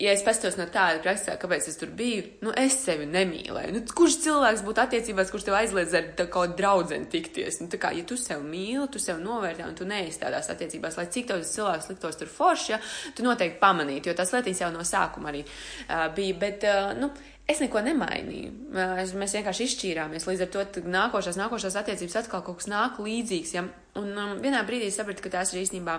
ja 0.01 0.13
es 0.15 0.23
pastos 0.25 0.57
no 0.59 0.65
tāda 0.71 1.01
rakstā, 1.05 1.35
kāpēc 1.41 1.67
es 1.71 1.79
tur 1.79 1.91
biju, 1.97 2.23
nu, 2.45 2.53
es 2.57 2.77
sevi 2.83 3.07
nemīlēju. 3.09 3.73
Nu, 3.75 3.81
kurš 3.97 4.19
cilvēks 4.25 4.63
būtu 4.67 4.83
attiecībās, 4.83 5.31
kurš 5.33 5.47
tev 5.47 5.57
aizliedz 5.59 5.95
ar 5.97 6.09
kaut 6.33 6.55
draudzeni 6.59 7.09
tikties? 7.11 7.61
Nu, 7.63 7.69
kā, 7.81 7.93
ja 7.97 8.05
tu 8.07 8.17
sevi 8.19 8.45
mīli, 8.47 8.88
tu 8.91 9.01
sevi 9.01 9.23
novērtē 9.23 9.67
un 9.67 9.75
tu 9.77 9.88
neesi 9.89 10.21
tādās 10.21 10.50
attiecībās, 10.53 10.97
lai 11.00 11.09
cik 11.13 11.29
tavs 11.31 11.53
cilvēks 11.57 11.91
liktos 11.93 12.21
tur 12.21 12.31
forši, 12.31 12.71
ja, 12.73 12.81
tu 13.17 13.25
noteikti 13.27 13.61
pamanītu, 13.61 14.11
jo 14.11 14.17
tās 14.17 14.33
lietiņas 14.35 14.65
jau 14.65 14.71
no 14.73 14.88
sākuma 14.88 15.31
arī 15.33 15.45
uh, 15.45 16.07
bija. 16.15 16.39
Bet, 16.41 16.65
uh, 16.69 16.95
nu, 16.97 17.13
Es 17.51 17.59
neko 17.59 17.81
nemainīju. 17.83 18.51
Mēs 18.71 19.33
vienkārši 19.35 19.65
izšķīrāmies. 19.67 20.27
Līdz 20.29 20.43
ar 20.45 20.51
to 20.53 20.83
nākošās, 20.93 21.39
nākošās 21.39 21.75
attiecības 21.81 22.21
atkal 22.21 22.43
kaut 22.45 22.61
kas 22.61 22.69
nāk 22.71 23.01
līdzīgs. 23.03 23.53
Ja? 23.57 23.65
Un 24.00 24.13
um, 24.13 24.38
vienā 24.43 24.61
brīdī 24.67 24.88
sapratu, 24.93 25.25
ka 25.25 25.33
tās 25.33 25.51
ir 25.51 25.63
īstenībā 25.65 25.97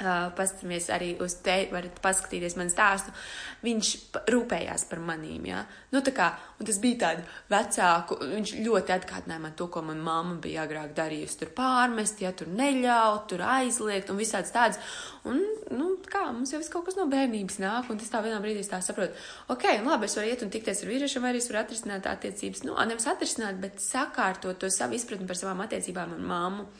Uh, 0.00 0.30
paskatāmies 0.32 0.86
arī 0.94 1.10
uz 1.20 1.34
te, 1.44 1.66
varat 1.68 1.98
paskatīties 2.00 2.54
man 2.56 2.70
stāstu, 2.72 3.12
viņš 3.60 3.90
rūpējās 4.32 4.86
par 4.88 5.02
manīm, 5.04 5.44
jā. 5.50 5.58
Nu, 5.92 6.00
tā 6.06 6.14
kā, 6.16 6.30
un 6.56 6.68
tas 6.68 6.78
bija 6.80 7.00
tādu 7.02 7.26
vecāku, 7.50 8.16
viņš 8.30 8.54
ļoti 8.64 8.94
atkārtināja 8.94 9.42
man 9.44 9.52
to, 9.58 9.66
ko 9.68 9.82
man 9.84 10.00
mamma 10.00 10.38
bija 10.40 10.64
agrāk 10.64 10.94
darījusi, 10.96 11.42
tur 11.42 11.52
pārmest, 11.58 12.22
ja 12.24 12.32
tur 12.32 12.48
neļaut, 12.48 13.28
tur 13.28 13.44
aizliegt 13.44 14.08
un 14.08 14.22
visāds 14.22 14.54
tāds. 14.56 14.80
Un, 15.28 15.44
nu, 15.76 15.90
kā, 16.08 16.24
mums 16.32 16.54
jau 16.54 16.62
viss 16.62 16.72
kaut 16.72 16.88
kas 16.88 16.96
no 16.96 17.04
bērnības 17.12 17.60
nāk, 17.60 17.92
un 17.92 18.00
tas 18.00 18.08
tā 18.08 18.24
vienā 18.24 18.40
brīdī 18.40 18.64
tā 18.72 18.80
saprot, 18.80 19.12
ok, 19.52 19.68
labi, 19.84 20.08
es 20.08 20.16
varu 20.16 20.32
iet 20.32 20.48
un 20.48 20.56
tikties 20.56 20.80
ar 20.80 20.94
vīriešiem, 20.94 21.26
vai 21.26 21.34
arī 21.34 21.44
es 21.44 21.52
varu 21.52 21.60
atrisināt 21.66 22.08
attiecības, 22.08 22.64
nu, 22.64 22.80
nevis 22.88 23.10
atrisināt, 23.12 23.60
bet 23.60 23.84
sakārtot 23.84 24.64
to 24.64 24.72
savu 24.72 24.96
izpratni 24.96 25.28
par 25.28 25.36
savām 25.36 25.60
attiecībām 25.68 26.16
ar 26.16 26.28
mammu. 26.32 26.70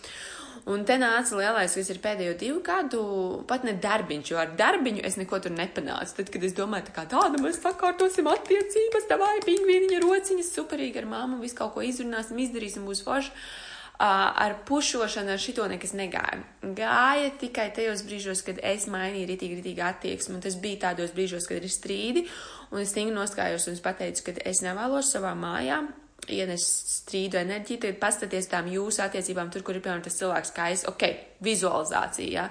Un 0.70 0.84
te 0.86 0.94
nāca 1.00 1.38
lielais, 1.38 1.72
kas 1.74 1.88
ir 1.90 1.98
pēdējo 2.04 2.34
divu 2.38 2.60
gadu, 2.66 3.00
pat 3.50 3.64
ne 3.66 3.72
darbiņš, 3.80 4.30
jo 4.32 4.38
ar 4.42 4.52
darbiņu 4.58 5.02
es 5.08 5.16
neko 5.18 5.40
tur 5.42 5.54
nepanācu. 5.56 6.18
Tad, 6.20 6.30
kad 6.30 6.44
es 6.46 6.54
domāju, 6.54 6.86
tā 6.90 6.94
kā 6.98 7.06
tāda 7.10 7.40
mēs 7.42 7.58
sakārtosim 7.64 8.28
attiecības, 8.30 9.08
tā 9.10 9.18
vai 9.18 9.38
pingvīniņa 9.46 10.04
rociņas, 10.04 10.54
superīgi 10.60 11.02
ar 11.02 11.10
māmu, 11.10 11.40
visu 11.42 11.58
kaut 11.58 11.74
ko 11.74 11.84
izrunāsim, 11.86 12.38
izdarīsim, 12.44 12.86
būs 12.86 13.02
forši. 13.06 13.34
Uh, 13.34 13.66
ar 14.00 14.54
pušošanu, 14.66 15.30
ar 15.30 15.40
šito 15.40 15.66
nekas 15.68 15.92
negāja. 15.92 16.40
Gāja 16.62 17.30
tikai 17.40 17.68
tajos 17.76 18.02
brīžos, 18.06 18.40
kad 18.46 18.60
es 18.64 18.86
mainīju 18.88 19.28
ritīgi, 19.28 19.58
ritīgi 19.60 19.84
attieksmi, 19.84 20.38
un 20.38 20.44
tas 20.44 20.56
bija 20.60 20.86
tādos 20.86 21.12
brīžos, 21.16 21.48
kad 21.48 21.60
ir 21.60 21.72
strīdi, 21.72 22.24
un 22.72 22.80
es 22.80 22.94
stingri 22.94 23.12
noskājos 23.16 23.68
un 23.68 23.76
es 23.76 23.84
pateicu, 23.84 24.24
ka 24.24 24.36
es 24.48 24.62
nevēlos 24.64 25.12
savā 25.12 25.34
mājā 25.36 25.82
ienes 26.28 26.64
strīdu 27.00 27.38
enerģiju, 27.40 27.80
tad 27.84 27.98
pastaties 28.02 28.48
tām 28.50 28.68
jūsu 28.70 29.02
attiecībām 29.04 29.50
tur, 29.52 29.64
kur 29.64 29.76
ir, 29.76 29.82
piemēram, 29.84 30.02
tas 30.04 30.18
cilvēks, 30.18 30.52
kā 30.56 30.68
es, 30.74 30.84
ok, 30.88 31.06
vizualizācija, 31.44 32.28
ja. 32.30 32.44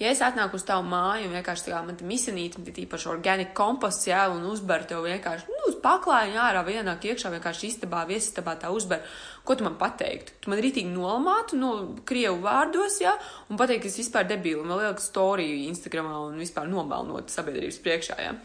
Ja 0.00 0.10
es 0.10 0.22
atnāku 0.24 0.58
uz 0.58 0.64
tavu 0.66 0.84
māju 0.90 1.28
un 1.28 1.36
vienkārši 1.36 1.68
tā 1.68 1.74
kā 1.74 1.82
man 1.86 1.98
te 1.98 2.06
misinīt, 2.08 2.58
man 2.58 2.66
te 2.66 2.74
tīpaši 2.74 3.08
organic 3.12 3.52
komposts, 3.56 4.08
ja, 4.10 4.24
un 4.32 4.42
uzber 4.50 4.84
tev 4.90 5.06
vienkārši, 5.06 5.48
nu, 5.52 5.62
uz 5.70 5.78
paklājiņu 5.84 6.42
ārā 6.42 6.64
vienāk 6.66 7.06
iekšā 7.12 7.32
vienkārši 7.36 7.70
istabā, 7.70 8.02
viesistabā 8.10 8.56
tā 8.60 8.72
uzber, 8.74 9.06
ko 9.46 9.56
tu 9.56 9.66
man 9.66 9.78
pateiktu? 9.80 10.36
Tu 10.42 10.52
man 10.52 10.62
rītīgi 10.62 10.90
nolamātu, 10.90 11.58
no 11.60 11.72
krievu 12.08 12.42
vārdos, 12.44 12.98
ja, 13.04 13.14
un 13.48 13.60
pateikt, 13.60 13.86
ka 13.86 13.92
es 13.92 14.00
vispār 14.02 14.28
debīlu, 14.28 14.66
vēl 14.66 14.86
lielu 14.86 15.02
storiju 15.02 15.64
Instagramā 15.70 16.18
un 16.26 16.42
vispār 16.42 16.70
nobalnot 16.70 17.30
sabiedrības 17.32 17.82
priekšā, 17.86 18.22
ja. 18.26 18.36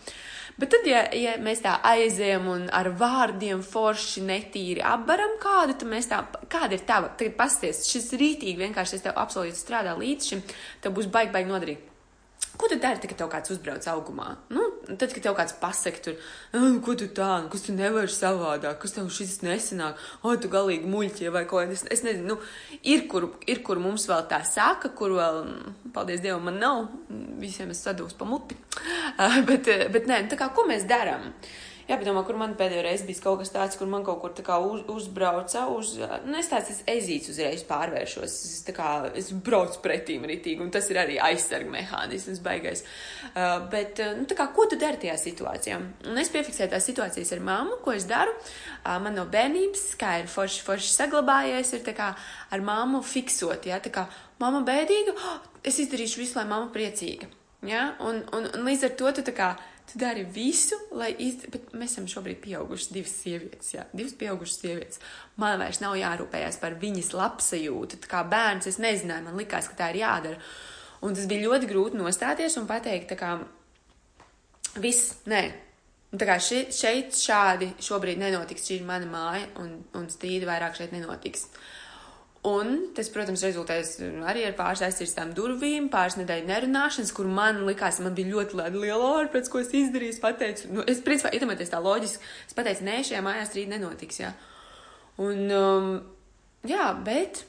Bet 0.57 0.71
tad, 0.73 0.87
ja, 0.89 1.03
ja 1.13 1.35
mēs 1.37 1.59
tā 1.61 1.75
aizējam 1.85 2.47
un 2.49 2.63
ar 2.73 2.89
vārdiem 2.97 3.59
forši 3.61 4.23
netīri 4.25 4.81
apbaram 4.81 5.35
kādu, 5.41 5.75
tad 5.77 5.91
mēs 5.91 6.09
tā, 6.09 6.23
kāda 6.49 6.73
ir 6.73 6.85
tava, 6.87 7.11
tagad 7.19 7.35
pasties, 7.37 7.83
šis 7.85 8.09
rītīgi 8.17 8.63
vienkārši 8.63 8.97
es 8.97 9.05
tev 9.05 9.19
absolūti 9.21 9.59
strādā 9.59 9.93
līdz 9.99 10.31
šim, 10.31 10.41
tev 10.81 10.97
būs 10.97 11.11
baigi, 11.13 11.33
baigi 11.35 11.53
noderīgi. 11.53 11.97
Ko 12.57 12.65
tu 12.69 12.77
dari, 12.81 12.97
kad 13.05 13.19
tev 13.19 13.29
kāds 13.29 13.51
uzbrauc 13.53 13.85
augumā? 13.91 14.31
Nu, 14.49 14.63
tad, 14.87 15.11
kad 15.13 15.21
tev 15.27 15.35
kāds 15.37 15.53
pasaka, 15.61 16.01
tur, 16.07 16.15
ko 16.85 16.95
tu 16.97 17.05
tā, 17.13 17.29
nu, 17.43 17.51
kas 17.53 17.67
tu 17.67 17.75
nevari 17.75 18.09
savādāk, 18.09 18.79
kas 18.81 18.95
tev 18.95 19.11
šis 19.13 19.37
nesanāk, 19.45 20.01
o, 20.23 20.33
tu 20.41 20.49
galīgi 20.49 20.89
muļķie 20.89 21.33
vai 21.35 21.45
ko, 21.49 21.61
es, 21.61 21.85
es 21.93 22.01
nezinu, 22.07 22.33
nu, 22.33 22.39
ir 22.81 23.05
kur, 23.11 23.29
ir, 23.45 23.61
kur 23.67 23.81
mums 23.83 24.07
vēl 24.09 24.25
tā 24.31 24.41
saka, 24.47 24.89
kur 24.97 25.13
vēl, 25.19 25.43
paldies 25.93 26.23
Dievam, 26.25 26.49
man 26.49 26.57
nav, 26.63 26.83
visiem 27.37 27.75
es 27.75 27.83
sadūs 27.85 28.17
pa 28.17 28.25
muti, 28.25 28.57
bet, 29.49 29.69
bet 29.93 30.09
nē, 30.09 30.23
tā 30.31 30.39
kā, 30.41 30.49
ko 30.55 30.65
mēs 30.69 30.89
darām? 30.89 31.29
Jāpadomā, 31.88 32.24
kur 32.27 32.38
man 32.39 32.56
pēdējo 32.60 32.84
reizi 32.86 33.08
bija 33.08 33.24
kaut 33.24 33.41
kas 33.41 33.53
tāds, 33.53 33.77
kur 33.79 33.89
man 33.91 34.03
kaut 34.08 34.20
kur 34.22 34.34
tā 34.36 34.44
kā 34.46 34.58
uz, 34.63 34.84
uzbrauca, 34.91 35.65
uz, 35.74 35.94
nu, 36.25 36.36
es 36.39 36.50
tāds, 36.51 36.72
es 36.74 36.82
ezīts 36.91 37.32
uzreiz 37.34 37.63
pārvēršos, 37.67 38.36
es 38.50 38.62
tā 38.67 38.75
kā, 38.75 38.89
es 39.17 39.32
braucu 39.32 39.82
pretīm 39.84 40.27
ritīgi, 40.29 40.62
un 40.63 40.72
tas 40.74 40.89
ir 40.91 41.00
arī 41.01 41.17
aizsarga 41.29 41.72
mehānisms 41.74 42.41
baigais. 42.46 42.84
Uh, 43.32 43.63
bet, 43.72 44.01
nu, 44.20 44.27
tā 44.29 44.38
kā, 44.39 44.50
ko 44.56 44.67
tu 44.70 44.79
dari 44.79 45.01
tajā 45.01 45.17
situācijā? 45.22 45.79
Un 46.12 46.22
es 46.22 46.32
piefiksēju 46.34 46.74
tās 46.75 46.88
situācijas 46.91 47.34
ar 47.38 47.44
mammu, 47.48 47.79
ko 47.86 47.96
es 47.96 48.08
daru. 48.10 48.36
Uh, 48.84 48.98
man 49.03 49.17
no 49.17 49.27
bērnības, 49.32 49.89
kā 50.00 50.17
ir 50.22 50.32
forši, 50.32 50.63
forši 50.67 50.94
saglabājies, 50.96 51.74
ir 51.77 51.88
tā 51.88 51.96
kā 51.98 52.12
ar 52.51 52.67
mammu 52.67 53.03
fiksot, 53.06 53.70
ja, 53.72 53.82
tā 53.84 53.94
kā, 53.94 54.08
mamma 54.41 54.63
bēdīga, 54.67 55.15
oh, 55.17 55.41
es 55.67 55.79
izdarīšu 55.84 56.24
visu, 56.24 56.38
lai 56.39 56.48
mamma 56.50 56.72
priecīga. 56.74 57.29
Ja? 57.65 57.96
Un, 58.06 58.22
un, 58.36 58.46
un 58.53 58.67
līdz 58.67 58.88
ar 58.88 58.96
to 59.00 59.12
tu 59.17 59.25
tā 59.25 59.34
kā 59.36 59.56
Tu 59.88 60.00
dari 60.01 60.25
visu, 60.27 60.75
lai 61.00 61.13
izdarītu, 61.13 61.51
bet 61.53 61.75
mēs 61.79 61.94
esam 61.96 62.08
šobrīd 62.12 62.41
pieaugušas 62.44 62.89
divas 62.91 63.13
sievietes, 63.22 63.70
jā, 63.72 63.86
divas 63.96 64.15
pieaugušas 64.20 64.58
sievietes. 64.60 65.00
Man 65.39 65.56
vairs 65.62 65.79
nav 65.79 65.96
jārūpējas 65.96 66.60
par 66.60 66.75
viņas 66.82 67.13
labsajūtu. 67.15 68.01
Kā 68.12 68.25
bērns 68.27 68.67
es 68.67 68.82
nezināju, 68.84 69.29
man 69.29 69.39
likās, 69.39 69.70
ka 69.72 69.79
tā 69.79 69.94
ir 69.94 70.01
jādara. 70.01 70.41
Un 71.08 71.15
tas 71.15 71.29
bija 71.29 71.46
ļoti 71.48 71.70
grūti 71.70 72.01
nostāties 72.01 72.60
un 72.60 72.67
pateikt, 72.67 73.13
tā 73.13 73.20
kā 73.22 73.32
viss, 74.84 75.22
nē. 75.29 75.46
Un 76.12 76.20
tā 76.20 76.27
kā 76.27 76.36
ši, 76.41 76.65
šeit 76.75 77.15
šādi 77.15 77.72
šobrīd 77.84 78.20
nenotiks, 78.20 78.67
šī 78.67 78.82
ir 78.82 78.88
mana 78.88 79.08
māja 79.08 79.48
un, 79.63 79.74
un 79.96 80.12
strīdi 80.12 80.48
vairāk 80.48 80.75
šeit 80.75 80.96
nenotiks. 80.96 81.48
Uh, 81.48 81.76
Un 82.48 82.74
tas, 82.96 83.10
protams, 83.12 83.42
rezultēs 83.44 83.96
arī 84.30 84.46
ar 84.48 84.54
pāris 84.56 84.84
aizsirstām 84.86 85.34
durvīm, 85.36 85.89
pāris 85.92 86.20
nedēļu 86.20 86.48
nerunāšanas, 86.48 87.12
kur 87.18 87.27
man 87.27 87.63
likās, 87.68 87.98
man 88.04 88.16
bija 88.16 88.30
ļoti 88.36 88.60
liela 88.77 89.10
ārprāts, 89.24 89.51
ko 89.51 89.60
es 89.63 89.74
izdarīju. 89.74 90.13
Es 90.16 90.22
pateicu, 90.24 90.70
nu, 90.75 90.86
es, 90.88 91.01
principā, 91.04 91.34
iedomājieties 91.36 91.74
tā 91.74 91.82
loģiski, 91.84 92.32
es 92.48 92.58
pateicu, 92.58 92.86
nē, 92.88 93.01
šajā 93.10 93.24
mājās 93.25 93.51
rīt 93.58 93.74
nenotiks, 93.74 94.22
jā. 94.22 94.32
Un, 95.25 95.44
um, 95.50 95.92
jā, 96.70 96.88
bet 97.04 97.44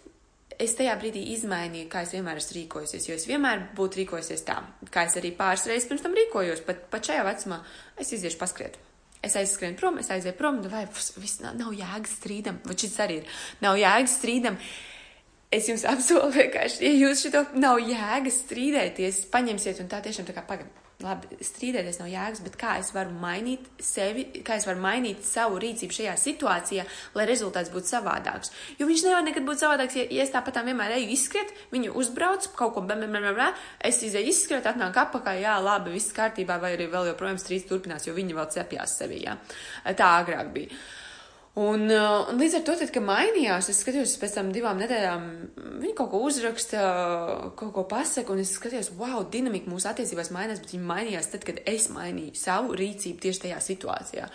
es 0.58 0.74
tajā 0.78 0.96
brīdī 0.98 1.22
izmainīju, 1.36 1.90
kā 1.92 2.02
es 2.06 2.16
vienmēr 2.16 2.40
esmu 2.40 2.56
rīkojusies, 2.58 3.06
jo 3.10 3.20
es 3.20 3.28
vienmēr 3.28 3.68
būtu 3.78 4.02
rīkojusies 4.02 4.44
tā, 4.48 4.58
kā 4.94 5.06
es 5.06 5.20
arī 5.20 5.30
pāris 5.36 5.68
reizes 5.70 5.86
pirms 5.90 6.04
tam 6.04 6.16
rīkojos, 6.18 6.64
pat, 6.66 6.88
pat 6.90 7.12
šajā 7.12 7.24
vecumā 7.28 7.62
es 8.00 8.14
iziešu 8.16 8.40
paskriet. 8.40 8.80
Es 9.22 9.34
aizskrienu 9.38 9.74
prom, 9.78 9.96
es 9.98 10.10
aizēju 10.14 10.36
prom, 10.38 10.60
nu 10.62 10.70
vai 10.70 10.84
viss 10.88 11.40
nav, 11.42 11.56
nav 11.58 11.72
jēgas 11.74 12.12
strīdam, 12.20 12.60
vai 12.66 12.76
šis 12.78 13.00
arī 13.02 13.16
ir, 13.20 13.40
nav 13.64 13.78
jēgas 13.78 14.14
strīdam. 14.20 14.58
Es 15.48 15.68
jums 15.70 15.86
apsolu 15.88 16.28
vienkārši, 16.40 16.82
ja 16.84 16.90
jūs 17.06 17.24
šito 17.24 17.46
nav 17.56 17.80
jēgas 17.80 18.42
strīdēties, 18.44 19.24
paņemsiet 19.32 19.80
un 19.80 19.88
tā 19.88 20.02
tiešām 20.04 20.28
tā 20.28 20.36
kā 20.36 20.44
pagaidām. 20.44 20.74
labi, 20.98 21.38
strīdēties 21.46 22.00
nav 22.00 22.08
jēgas, 22.10 22.40
bet 22.42 22.56
kā 22.58 22.72
es 22.82 22.88
varu 22.90 23.14
mainīt 23.22 23.68
sevi, 23.80 24.24
kā 24.44 24.56
es 24.58 24.66
varu 24.66 24.82
mainīt 24.82 25.22
savu 25.22 25.60
rīcību 25.62 25.94
šajā 25.94 26.16
situācijā, 26.18 26.84
lai 27.14 27.26
rezultāts 27.30 27.70
būtu 27.70 27.92
savādāks. 27.92 28.50
Jo 28.80 28.90
viņš 28.90 29.06
nevar 29.06 29.22
nekad 29.24 29.46
būt 29.46 29.62
savādāks, 29.62 29.96
ja, 30.00 30.08
ja 30.18 30.26
es 30.26 30.34
tāpat 30.34 30.58
vienmēr 30.66 30.96
eju 30.98 31.14
izskriet, 31.14 31.54
viņu 31.70 31.94
uzbrauc, 32.02 32.50
kaut 32.58 32.74
ko 32.74 32.82
bam, 32.82 33.06
es 33.78 34.02
izēju 34.02 34.34
izskriet, 34.34 34.66
atnāk 34.66 34.98
apakaļ, 35.06 35.42
jā, 35.46 35.56
labi, 35.62 35.94
viss 35.94 36.12
kārtībā, 36.18 36.58
vai 36.60 36.74
arī 36.74 36.90
vēl 36.90 37.12
joprojām 37.12 37.38
strīds 37.38 37.70
turpinās, 37.70 38.10
jo 38.10 38.18
viņi 38.18 38.34
vēl 38.34 38.54
cepjās 38.58 38.98
sevi, 38.98 39.22
jā. 39.22 39.38
Tā 39.94 40.16
agrāk 40.18 40.50
bija. 40.50 40.74
Uh, 40.74 41.07
un 41.58 41.88
līdz 42.38 42.58
ar 42.58 42.62
to, 42.66 42.76
tad, 42.78 42.92
kad 42.94 43.04
mainījās, 43.04 43.70
es 43.72 43.80
skatījos 43.82 44.14
pēc 44.20 44.36
tam 44.36 44.52
divām 44.54 44.78
nedēļām, 44.82 45.24
viņi 45.82 45.94
kaut 45.98 46.12
ko 46.12 46.22
uzraksta, 46.28 46.84
kaut 47.58 47.72
ko 47.74 47.84
pasaka, 47.90 48.34
un 48.34 48.42
es 48.44 48.54
skatījos, 48.54 48.92
wow, 49.00 49.24
dinamika 49.32 49.70
mūsu 49.70 49.90
attiecībās 49.90 50.30
mainās, 50.34 50.62
bet 50.62 50.76
viņi 50.76 50.90
mainījās 50.92 51.30
tad, 51.34 51.46
kad 51.48 51.60
es 51.66 51.88
mainīju 51.94 52.38
savu 52.38 52.78
rīcību 52.78 53.24
tieši 53.24 53.44
tajā 53.46 53.60
situācijā. 53.64 54.30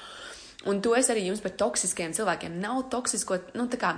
Un 0.70 0.80
to 0.84 0.94
es 0.96 1.10
arī 1.12 1.26
jums 1.28 1.42
par 1.44 1.56
toksiskiem 1.60 2.14
cilvēkiem. 2.16 2.56
Nav 2.64 2.86
toksisko, 2.92 3.40
nu 3.60 3.68
tā 3.72 3.80
kā. 3.82 3.98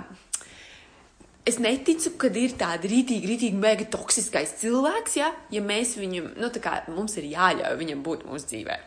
Es 1.46 1.60
neticu, 1.62 2.16
ka 2.18 2.26
ir 2.34 2.56
tāda 2.58 2.90
rītīgi, 2.90 3.28
rītīgi 3.30 3.58
mega 3.62 3.86
toksiskais 3.86 4.56
cilvēks, 4.58 5.14
ja, 5.20 5.30
ja 5.54 5.62
mēs 5.62 5.94
viņam, 6.00 6.32
nu 6.42 6.50
tā 6.50 6.62
kā 6.62 6.80
mums 6.90 7.14
ir 7.20 7.28
jāļauj 7.30 7.78
viņam 7.78 8.02
būt 8.06 8.26
mūsu 8.26 8.50
dzīvē. 8.50 8.78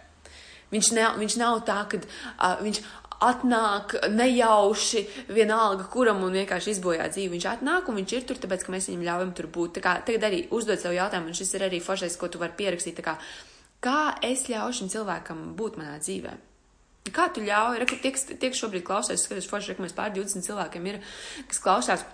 Viņš 0.70 0.90
nav, 0.94 1.16
viņš 1.18 1.36
nav 1.42 1.62
tā, 1.66 1.80
ka 1.90 1.98
uh, 1.98 2.60
viņš, 2.62 2.82
atnāk 3.24 3.96
nejauši, 4.14 5.04
vienalga 5.36 5.86
kuram 5.92 6.24
un 6.24 6.36
vienkārši 6.40 6.76
izbojā 6.76 7.08
dzīvi. 7.12 7.34
Viņš 7.36 7.48
atnāk 7.52 7.90
un 7.92 8.00
viņš 8.00 8.14
ir 8.16 8.28
tur, 8.28 8.40
tāpēc, 8.40 8.66
ka 8.66 8.76
mēs 8.76 8.90
viņam 8.90 9.08
ļaujam 9.08 9.34
tur 9.36 9.50
būt. 9.56 9.74
Tā 9.78 9.84
kā, 9.84 9.96
tagad 10.08 10.28
arī 10.30 10.46
uzdod 10.56 10.80
sev 10.80 10.96
jautājumu, 10.96 11.32
un 11.32 11.40
šis 11.40 11.56
ir 11.58 11.68
arī 11.68 11.82
foršais, 11.84 12.16
ko 12.20 12.32
tu 12.32 12.40
vari 12.42 12.56
pierakstīt. 12.60 13.02
Kā, 13.04 13.18
kā 13.84 14.00
es 14.26 14.48
ļaušu 14.52 14.84
šim 14.84 14.94
cilvēkam 14.96 15.44
būt 15.60 15.82
manā 15.82 15.98
dzīvē? 16.00 16.38
Kā 17.16 17.28
tu 17.34 17.42
ļauj, 17.44 17.82
re, 17.82 17.90
tiek, 18.04 18.18
tiek 18.40 18.56
šobrīd 18.56 18.86
klausās, 18.88 19.24
skatos 19.26 19.50
forši, 19.50 19.76
ka 19.76 19.84
mēs 19.84 19.96
pār 19.98 20.14
20 20.16 20.46
cilvēkiem 20.46 20.90
ir, 20.92 21.00
kas 21.50 21.62
klausās. 21.64 22.06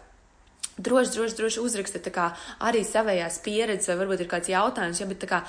Droši, 0.76 1.12
droši, 1.16 1.36
droši 1.38 1.62
uzraksta 1.64 2.12
kā, 2.12 2.30
arī 2.68 2.82
savējās 2.84 3.40
pieredzes, 3.44 3.88
vai 3.88 4.02
varbūt 4.02 4.26
ir 4.26 4.30
kāds 4.32 4.50
jautājums, 4.52 5.00
ja, 5.00 5.08
bet 5.08 5.24
kā 5.30 5.40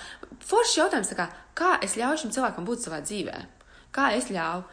foršs 0.46 0.76
jautājums, 0.78 1.10
kā, 1.18 1.26
kā 1.58 1.72
es 1.82 1.96
ļauju 1.98 2.20
šim 2.22 2.34
cilvēkam 2.36 2.66
būt 2.68 2.84
savā 2.86 3.00
dzīvē? 3.02 3.40
Kā 3.94 4.12
es 4.14 4.30
ļauju? 4.30 4.66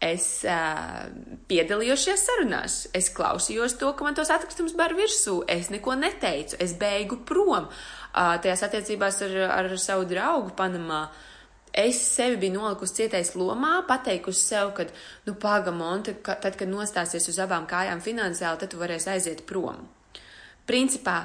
Es 0.00 0.26
uh, 0.48 1.10
piedalījos 1.50 2.06
šajās 2.06 2.22
sarunās, 2.24 2.76
es 2.96 3.10
klausījos 3.12 3.74
to, 3.76 3.90
ka 3.92 4.06
man 4.06 4.14
tos 4.16 4.30
atkritumus 4.32 4.72
bar 4.78 4.94
virsū, 4.96 5.42
es 5.44 5.68
neko 5.68 5.92
neteicu, 6.00 6.56
es 6.56 6.72
beigu 6.80 7.18
prom. 7.28 7.66
Uh, 7.68 8.38
tajās 8.40 8.64
attiecībās 8.64 9.20
ar, 9.26 9.34
ar 9.58 9.68
savu 9.76 10.08
draugu 10.08 10.54
Panamā. 10.56 11.02
Es 11.70 12.00
sevi 12.16 12.38
biju 12.40 12.56
nolikusi 12.56 12.96
cietais 13.02 13.34
lomā, 13.38 13.76
pateikusi 13.86 14.40
sev, 14.40 14.72
ka, 14.74 14.88
nu, 15.28 15.36
pagamon, 15.38 16.02
tad, 16.08 16.24
tad, 16.24 16.56
kad 16.58 16.72
nostāsies 16.72 17.28
uz 17.30 17.38
abām 17.44 17.68
kājām 17.70 18.00
finansiāli, 18.02 18.58
tad 18.64 18.72
tu 18.72 18.80
varēsi 18.80 19.12
aiziet 19.12 19.44
prom. 19.46 19.84
Principā, 20.66 21.18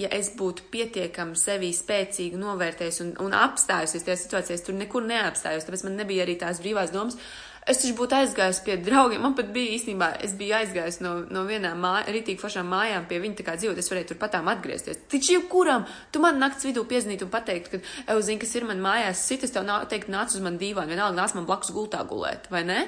ja 0.00 0.08
es 0.16 0.32
būtu 0.34 0.66
pietiekami 0.72 1.38
sevi 1.38 1.70
spēcīgi 1.76 2.40
novērtējis 2.40 3.00
un, 3.04 3.12
un 3.22 3.36
apstājusies 3.38 4.06
tajā 4.06 4.18
situācijā, 4.24 4.58
es 4.58 4.66
tur 4.66 4.74
nekur 4.80 5.06
neapstājos, 5.06 5.68
tāpēc 5.68 5.84
man 5.86 6.00
nebija 6.00 6.26
arī 6.26 6.34
tās 6.40 6.58
brīvās 6.64 6.90
domas, 6.94 7.20
Es 7.64 7.78
taču 7.80 7.94
būtu 7.96 8.16
aizgājis 8.18 8.58
pie 8.64 8.74
draugiem. 8.76 9.22
Man 9.24 9.34
pat 9.36 9.48
bija 9.52 9.72
īstenībā, 9.78 10.10
es 10.26 10.34
biju 10.36 10.56
aizgājis 10.58 10.98
no, 11.00 11.14
no 11.32 11.46
vienām 11.48 11.78
māj, 11.80 12.10
rītīgi 12.12 12.42
foršām 12.42 12.66
mājām 12.68 13.06
pie 13.08 13.20
viņa 13.22 13.38
tā 13.38 13.46
kā 13.46 13.54
dzīvot. 13.56 13.78
Es 13.80 13.88
varēju 13.88 14.10
tur 14.10 14.18
patām 14.20 14.50
atgriezties. 14.52 15.00
Taču 15.08 15.38
jebkuram 15.38 15.86
tu 16.12 16.20
man 16.20 16.36
nakts 16.42 16.66
vidū 16.68 16.82
piezīmīt 16.90 17.24
un 17.24 17.30
pateikt, 17.32 17.70
ka, 17.72 17.80
evo, 18.04 18.20
zini, 18.24 18.42
kas 18.42 18.52
ir 18.58 18.68
man 18.68 18.82
mājās, 18.84 19.22
sit, 19.30 19.46
es 19.48 19.54
tev 19.54 19.64
nā, 19.64 19.78
teikt, 19.88 20.12
nāc 20.12 20.34
uz 20.36 20.44
man 20.44 20.60
dīvānu, 20.60 20.92
vienalga 20.92 21.16
nāc 21.22 21.36
man 21.38 21.48
blakus 21.48 21.72
gultā 21.72 22.02
gulēt, 22.10 22.50
vai 22.52 22.66
ne? 22.68 22.82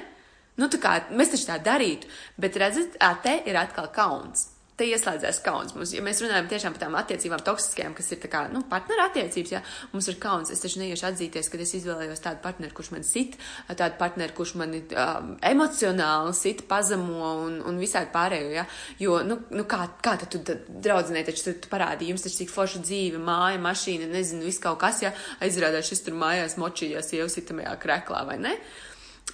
Nu, 0.61 0.69
tā 0.69 0.81
kā 0.81 0.93
mēs 1.09 1.33
taču 1.33 1.49
tā 1.49 1.57
darītu, 1.71 2.09
bet 2.37 2.61
redzat, 2.61 3.01
te 3.25 3.33
ir 3.49 3.57
atkal 3.57 3.89
kauns 3.93 4.51
te 4.77 4.85
ieslēdzās 4.85 5.39
kauns. 5.45 5.73
Mums, 5.75 5.91
ja 5.95 6.03
mēs 6.05 6.21
runājam 6.21 6.47
tiešām 6.51 6.75
par 6.75 6.83
tām 6.83 6.97
attiecībām, 6.99 7.41
toksiskajām, 7.45 7.95
kas 7.97 8.11
ir 8.13 8.21
kā, 8.29 8.43
nu, 8.53 8.61
partneru 8.69 9.03
attiecības, 9.07 9.53
ja 9.55 9.61
mums 9.93 10.07
ir 10.11 10.19
kauns. 10.21 10.51
Es 10.53 10.61
taču 10.61 10.81
neiešu 10.83 11.07
atzīties, 11.09 11.49
ka 11.49 11.59
es 11.63 11.73
izvēlējos 11.79 12.21
tādu 12.23 12.43
partneri, 12.43 12.75
kurš 12.77 12.91
man 12.93 13.05
sit, 13.07 13.37
tādu 13.69 13.97
partneri, 13.99 14.35
kurš 14.37 14.53
man 14.61 14.75
um, 14.77 15.31
emocionāli 15.49 16.35
sit, 16.37 16.65
pazemo 16.69 17.33
un, 17.47 17.59
un 17.67 17.81
visādi 17.81 18.13
pārējo. 18.13 18.51
Ja? 18.53 18.67
Jo, 19.01 19.21
nu, 19.25 19.39
nu 19.53 19.65
kā, 19.69 19.81
kā 20.03 20.17
tad 20.21 20.35
tu 20.35 20.43
draudzinē, 20.67 21.25
taču 21.27 21.49
tu, 21.49 21.55
tu 21.65 21.73
parādīji, 21.73 22.13
jums 22.13 22.27
taču 22.27 22.43
cik 22.43 22.53
forša 22.53 22.83
dzīve, 22.85 23.21
māja, 23.21 23.61
mašīna, 23.63 24.11
nezinu, 24.13 24.45
viss 24.45 24.61
kaut 24.61 24.77
kas, 24.83 25.01
ja 25.05 25.13
aizrādās 25.41 25.89
šis 25.89 26.05
tur 26.05 26.19
mājās 26.21 26.59
močījās, 26.61 27.15
jau 27.17 27.29
sitamajā 27.31 27.73
kreklā, 27.81 28.27
vai 28.29 28.37
ne? 28.45 28.53
Uh, 28.57 28.86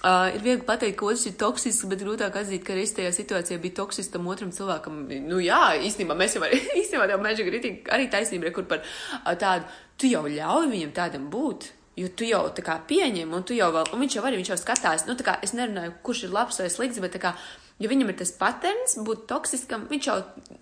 ir 0.04 0.42
viegli 0.44 0.66
pateikt, 0.66 0.98
ka 1.00 1.06
otrs 1.08 1.24
ir 1.30 1.36
toksisks, 1.40 1.86
bet 1.88 2.02
grūtāk 2.04 2.34
atzīt, 2.36 2.64
ka 2.66 2.74
arī 2.74 2.84
tajā 2.84 3.12
situācijā 3.16 3.60
bija 3.62 3.78
toksisks 3.80 4.12
tam 4.12 4.26
otram 4.28 4.50
cilvēkam. 4.52 5.04
Nu 5.28 5.38
jā, 5.40 5.62
īstenībā 5.80 6.16
mēs 6.18 6.36
jau 6.36 6.44
arī, 6.44 6.60
īstenībā 6.80 7.08
tev 7.08 7.22
meža 7.24 7.46
grītīgi 7.46 7.88
arī 7.94 8.10
taisnība, 8.12 8.52
kur 8.54 8.68
par 8.68 8.82
uh, 8.84 9.32
tādu, 9.40 9.64
tu 9.96 10.10
jau 10.10 10.26
ļauj 10.28 10.68
viņam 10.74 10.94
tādam 10.96 11.30
būt. 11.32 11.70
Jo 11.94 12.08
tu 12.10 12.26
jau 12.26 12.42
tā 12.50 12.62
kā 12.66 12.74
pieņem, 12.88 13.30
un 13.30 13.44
jau 13.54 13.68
vēl, 13.70 13.92
un 13.94 14.00
viņš 14.02 14.16
jau 14.16 14.24
arī, 14.26 14.40
viņš 14.40 14.48
jau 14.50 14.56
skatās, 14.58 15.04
nu 15.06 15.14
kā 15.14 15.36
es 15.46 15.52
nerunāju, 15.54 15.92
kurš 16.02 16.24
ir 16.26 16.32
labs 16.34 16.58
vai 16.58 16.66
slikts, 16.66 16.98
bet 16.98 17.14
kā, 17.22 17.30
ja 17.78 17.90
viņam 17.92 18.10
ir 18.10 18.16
tas 18.18 18.32
patents 18.34 18.96
būt 19.06 19.28
toksiskam, 19.30 19.84
viņš 19.92 20.08
jau, 20.10 20.16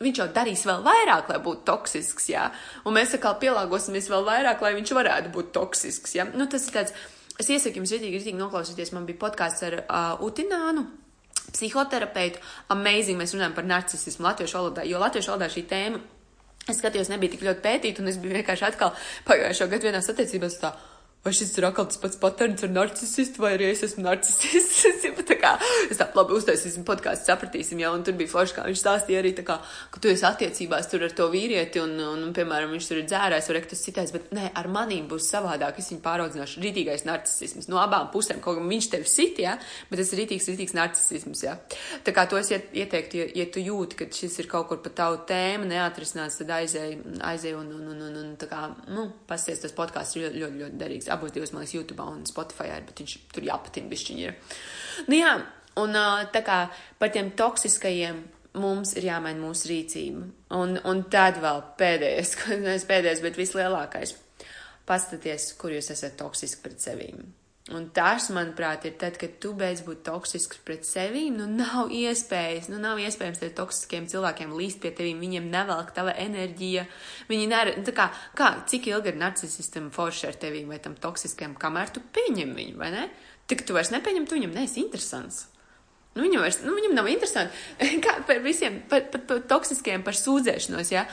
viņš 0.04 0.20
jau 0.20 0.26
darīs 0.36 0.66
vēl 0.68 0.84
vairāk, 0.84 1.32
lai 1.32 1.40
būtu 1.40 1.64
toksisks, 1.70 2.28
jā. 2.34 2.50
Un 2.84 2.98
mēs 2.98 3.16
atkal 3.16 3.38
pielāgosimies 3.40 4.10
vēl 4.12 4.28
vairāk, 4.28 4.60
lai 4.60 4.74
viņš 4.76 4.92
varētu 5.00 5.32
būt 5.32 5.50
toksisks, 5.56 6.18
jā. 6.20 6.28
Nu 6.36 6.44
tas 6.52 6.68
ir 6.68 6.76
tāds 6.76 6.92
Es 7.42 7.50
iesaku 7.50 7.80
jums 7.80 7.90
rītīgi, 7.90 8.20
rītīgi 8.20 8.38
noklausīties. 8.38 8.92
Man 8.94 9.06
bija 9.08 9.18
podkāsts 9.24 9.66
ar 9.66 9.80
uh, 9.82 10.22
Utinānu. 10.22 10.86
Psihoterapeitu, 11.52 12.40
amazing, 12.72 13.18
mēs 13.18 13.34
runājam 13.34 13.56
par 13.56 13.66
narcisismu 13.66 14.24
latviešu 14.24 14.56
valodā, 14.56 14.84
jo 14.88 15.00
latviešu 15.02 15.32
valodā 15.32 15.48
šī 15.52 15.64
tēma, 15.68 15.98
es 16.70 16.78
skatījos, 16.78 17.10
nebija 17.12 17.34
tik 17.34 17.42
ļoti 17.44 17.64
pētīta, 17.64 18.00
un 18.00 18.08
es 18.08 18.16
biju 18.22 18.38
vienkārši 18.38 18.64
atkal 18.68 18.94
pagājušo 19.26 19.66
gadu 19.72 19.88
vienās 19.90 20.08
attiecībās 20.12 20.56
tā, 20.62 20.70
Vai 21.22 21.30
šis 21.30 21.52
ir 21.54 21.68
atkal 21.68 21.86
tas 21.86 22.00
pats 22.02 22.18
patērns 22.18 22.64
ar 22.66 22.70
narcisistu, 22.74 23.44
vai 23.44 23.52
arī 23.54 23.68
es 23.70 23.84
esmu 23.86 24.02
narcisists? 24.02 24.80
es 24.90 25.04
tā 25.28 25.36
kā, 25.38 25.52
es 25.86 26.00
tā 26.00 26.08
labi 26.16 26.34
uztaisīsim 26.34 26.82
podkāstu, 26.86 27.28
sapratīsim 27.28 27.78
jau, 27.78 27.92
un 27.94 28.02
tur 28.02 28.16
bija 28.18 28.32
forši, 28.32 28.56
kā 28.56 28.64
viņš 28.66 28.80
stāstīja 28.80 29.20
arī 29.22 29.30
kā, 29.38 29.60
ka 29.94 30.02
tu 30.02 30.10
esi 30.10 30.26
attiecībās 30.26 30.90
tur 30.90 31.04
ar 31.06 31.14
to 31.14 31.28
vīrieti, 31.30 31.78
un, 31.78 31.94
un, 31.94 32.24
un 32.26 32.32
piemēram, 32.34 32.72
viņš 32.74 32.88
tur 32.88 32.98
ir 32.98 33.06
dzērājis, 33.06 33.50
vai 33.52 33.62
tas 33.70 33.84
citais, 33.86 34.10
bet 34.16 34.32
nē, 34.34 34.48
ar 34.58 34.68
manīm 34.74 35.06
būs 35.12 35.28
savādāk, 35.30 35.78
es 35.78 35.92
viņu 35.92 36.02
pāraudzināšu 36.02 36.64
rītīgais 36.64 37.06
narcisisms 37.06 37.70
no 37.70 37.78
abām 37.78 38.10
pusēm, 38.10 38.42
kaut 38.42 38.58
kā 38.58 38.66
viņš 38.66 38.90
tevi 38.96 39.14
sit, 39.14 39.38
jā, 39.46 39.54
bet 39.92 40.02
tas 40.02 40.10
ir 40.10 40.24
rītīgs, 40.24 40.50
rītīgs 40.50 40.74
narcisisms, 40.74 41.44
jā. 41.46 41.54
Tā 42.02 42.16
kā 42.16 42.26
to 42.26 42.40
es 42.42 42.50
ieteiktu, 42.50 43.22
ja, 43.22 43.28
ja 43.44 43.46
tu 43.46 43.62
jūti, 43.62 44.00
ka 44.02 44.10
šis 44.10 44.40
ir 44.42 44.50
kaut 44.50 44.66
kur 44.72 44.82
pa 44.82 44.90
tavu 45.04 45.22
tēmu 45.30 45.70
neatrisināts, 45.70 46.42
tad 46.42 46.50
aizēj, 46.58 46.98
aizēj 47.30 47.56
un, 47.60 47.72
un, 47.78 47.88
un, 47.94 48.04
un, 48.10 48.20
un 48.24 48.36
tā 48.42 48.50
kā, 48.50 48.66
nu, 48.90 49.06
pasties 49.30 49.62
tas 49.62 49.78
podkāsts 49.78 50.18
ļoti, 50.18 50.42
ļoti, 50.42 50.62
ļoti 50.64 50.82
derīgs 50.82 51.11
abos 51.12 51.34
divos, 51.34 51.52
man 51.54 51.64
liekas, 51.64 51.76
YouTube 51.76 52.04
un 52.04 52.22
Spotify, 52.28 52.70
bet 52.86 53.02
viņš 53.02 53.16
tur 53.34 53.46
jāpatina 53.46 53.90
bišķiņi 53.92 54.24
ir. 54.26 54.38
Nu 55.08 55.18
jā, 55.18 55.34
un 55.82 55.98
tā 56.34 56.44
kā 56.46 56.62
par 57.00 57.12
tiem 57.14 57.32
toksiskajiem 57.38 58.22
mums 58.60 58.96
ir 58.98 59.08
jāmaina 59.08 59.40
mūsu 59.40 59.70
rīcība. 59.70 60.26
Un, 60.58 60.76
un 60.88 61.04
tad 61.12 61.40
vēl 61.42 61.62
pēdējais, 61.80 62.34
nevis 62.64 62.88
pēdējais, 62.88 63.22
bet 63.24 63.40
vislielākais. 63.40 64.16
Paskaties, 64.88 65.52
kur 65.60 65.72
jūs 65.72 65.92
esat 65.94 66.18
toksiski 66.18 66.64
pret 66.64 66.82
sevīm. 66.82 67.22
Un 67.70 67.84
tas, 67.94 68.24
manuprāt, 68.34 68.88
ir 68.88 68.96
tad, 68.98 69.14
kad 69.20 69.36
tu 69.38 69.52
beidz 69.54 69.84
būt 69.86 70.00
toksisks 70.08 70.58
pret 70.66 70.82
sevi, 70.82 71.28
nu 71.30 71.44
nav 71.46 71.92
iespējas, 71.94 72.66
nu 72.72 72.80
nav 72.82 72.98
iespējams 72.98 73.38
tiem 73.38 73.52
toksiskiem 73.54 74.08
cilvēkiem 74.10 74.54
līst 74.58 74.80
pie 74.82 74.90
tevīm, 74.90 75.20
viņiem 75.22 75.46
nevelk 75.52 75.92
tava 75.94 76.10
enerģija, 76.24 76.82
viņi 77.28 77.44
ner, 77.52 77.70
nu, 77.78 77.84
tā 77.86 77.94
kā, 77.94 78.08
kā, 78.34 78.48
cik 78.66 78.88
ilgi 78.90 79.12
ir 79.12 79.20
narcisistam 79.20 79.92
forši 79.94 80.26
ar 80.32 80.40
tevīm 80.42 80.74
vai 80.74 80.80
tam 80.82 80.96
toksiskiem, 80.98 81.54
kamēr 81.62 81.92
tu 81.94 82.02
pieņem 82.16 82.50
viņu, 82.56 82.74
vai 82.80 82.90
ne? 82.96 83.04
Tik 83.46 83.62
tu 83.68 83.76
vairs 83.76 83.92
nepieņem, 83.94 84.26
tu 84.26 84.40
viņam 84.40 84.56
neesi 84.58 84.82
interesants. 84.82 85.44
Nu, 86.16 86.24
viņam, 86.24 86.42
vairs, 86.42 86.58
nu, 86.66 86.74
viņam 86.76 86.96
nav 86.98 87.10
interesanti. 87.12 87.62
Kā 88.04 88.16
par 88.26 88.42
visiem, 88.42 88.80
par, 88.90 89.06
par, 89.12 89.22
par 89.28 89.44
toksiskiem, 89.54 90.02
par 90.02 90.18
sūdzēšanos. 90.18 90.90
Ja? 90.92 91.06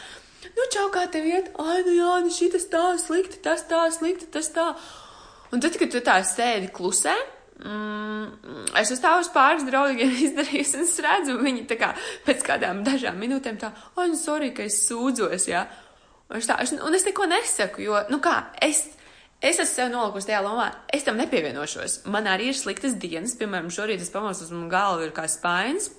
Nu, 0.58 0.66
čau, 0.74 0.88
kā 0.92 1.06
tev 1.12 1.28
iet? 1.30 1.54
Ai, 1.62 1.84
nu 1.86 1.94
jā, 1.94 2.10
nu 2.26 2.34
šī 2.34 2.50
tas 2.56 2.66
tā 2.72 2.84
slikti, 3.00 3.38
tas 3.44 3.64
tā 3.70 3.86
slikti, 3.94 4.28
tas 4.34 4.50
tā. 4.56 4.72
Un 5.50 5.62
tad, 5.64 5.76
kad 5.82 5.92
tu 5.92 6.02
tā 6.06 6.20
sēdi 6.28 6.70
klusē, 6.74 7.16
mm, 7.64 8.76
es 8.78 8.92
uzstāvu 8.94 9.24
uz 9.24 9.32
pāris 9.34 9.66
draugiem 9.68 10.14
izdarījusi, 10.28 10.78
un 10.78 10.86
es 10.86 10.96
redzu, 11.06 11.38
viņi 11.42 11.66
tā 11.70 11.80
kā 11.80 11.92
pēc 12.28 12.46
kādām 12.46 12.84
dažām 12.86 13.18
minūtēm 13.22 13.60
tā, 13.62 13.74
oi, 13.96 14.10
nu, 14.12 14.20
sorry, 14.20 14.52
ka 14.56 14.68
es 14.68 14.84
sūdzos, 14.86 15.50
jā. 15.50 15.66
Un 16.30 16.38
es, 16.38 16.50
tā, 16.50 16.60
es, 16.62 16.76
un 16.78 16.96
es 16.96 17.08
neko 17.08 17.26
nesaku, 17.30 17.82
jo, 17.88 17.98
nu 18.14 18.22
kā, 18.22 18.36
es, 18.62 18.84
es 19.42 19.58
esmu 19.58 19.70
sev 19.72 19.94
nolikusi 19.94 20.30
tajā 20.30 20.44
lomā, 20.46 20.68
es 20.94 21.08
tam 21.08 21.18
nepievienošos. 21.18 22.04
Man 22.14 22.30
arī 22.30 22.52
ir 22.52 22.60
sliktas 22.60 22.94
dienas, 23.02 23.34
piemēram, 23.40 23.72
šorīt 23.74 24.06
es 24.06 24.14
pamosos, 24.14 24.54
un 24.54 24.70
galva 24.70 25.08
ir 25.08 25.16
kā 25.16 25.26
spainis. 25.32 25.90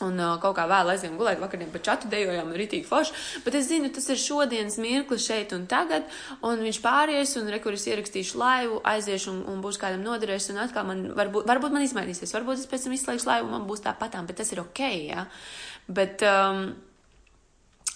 Un 0.00 0.16
uh, 0.16 0.36
kaut 0.40 0.54
kā 0.56 0.64
vēl 0.70 0.94
aizgājām 0.94 1.18
gulēt, 1.20 1.40
vakarā 1.42 1.66
pa 1.72 1.82
čatu 1.84 2.08
dejojām, 2.12 2.52
rītīgi 2.56 2.88
forši. 2.88 3.16
Bet 3.44 3.58
es 3.58 3.68
zinu, 3.68 3.90
tas 3.92 4.08
ir 4.08 4.20
šodienas 4.20 4.78
mirklis 4.80 5.26
šeit 5.28 5.52
un 5.56 5.66
tagad, 5.70 6.08
un 6.46 6.64
viņš 6.64 6.80
pāries, 6.84 7.34
un 7.36 7.50
rekuris 7.52 7.84
ierakstīšu 7.90 8.40
laivu, 8.40 8.80
aiziešu 8.94 9.34
un, 9.34 9.42
un 9.52 9.64
būs 9.64 9.80
kādam 9.80 10.04
noderēs, 10.06 10.48
un 10.54 10.62
atkal 10.64 10.88
man 10.88 11.10
varbūt, 11.18 11.48
varbūt 11.50 11.76
man 11.76 11.84
izmainīsies, 11.84 12.32
varbūt 12.36 12.62
es 12.62 12.70
pēc 12.70 12.86
tam 12.86 12.96
izslēgšu 12.96 13.28
laivu, 13.28 13.50
man 13.52 13.68
būs 13.68 13.84
tāpatām, 13.84 14.28
bet 14.30 14.40
tas 14.40 14.54
ir 14.54 14.64
ok, 14.64 14.86
jā. 14.88 15.20
Ja? 15.20 15.26
Bet, 15.90 16.24
um, 16.24 16.70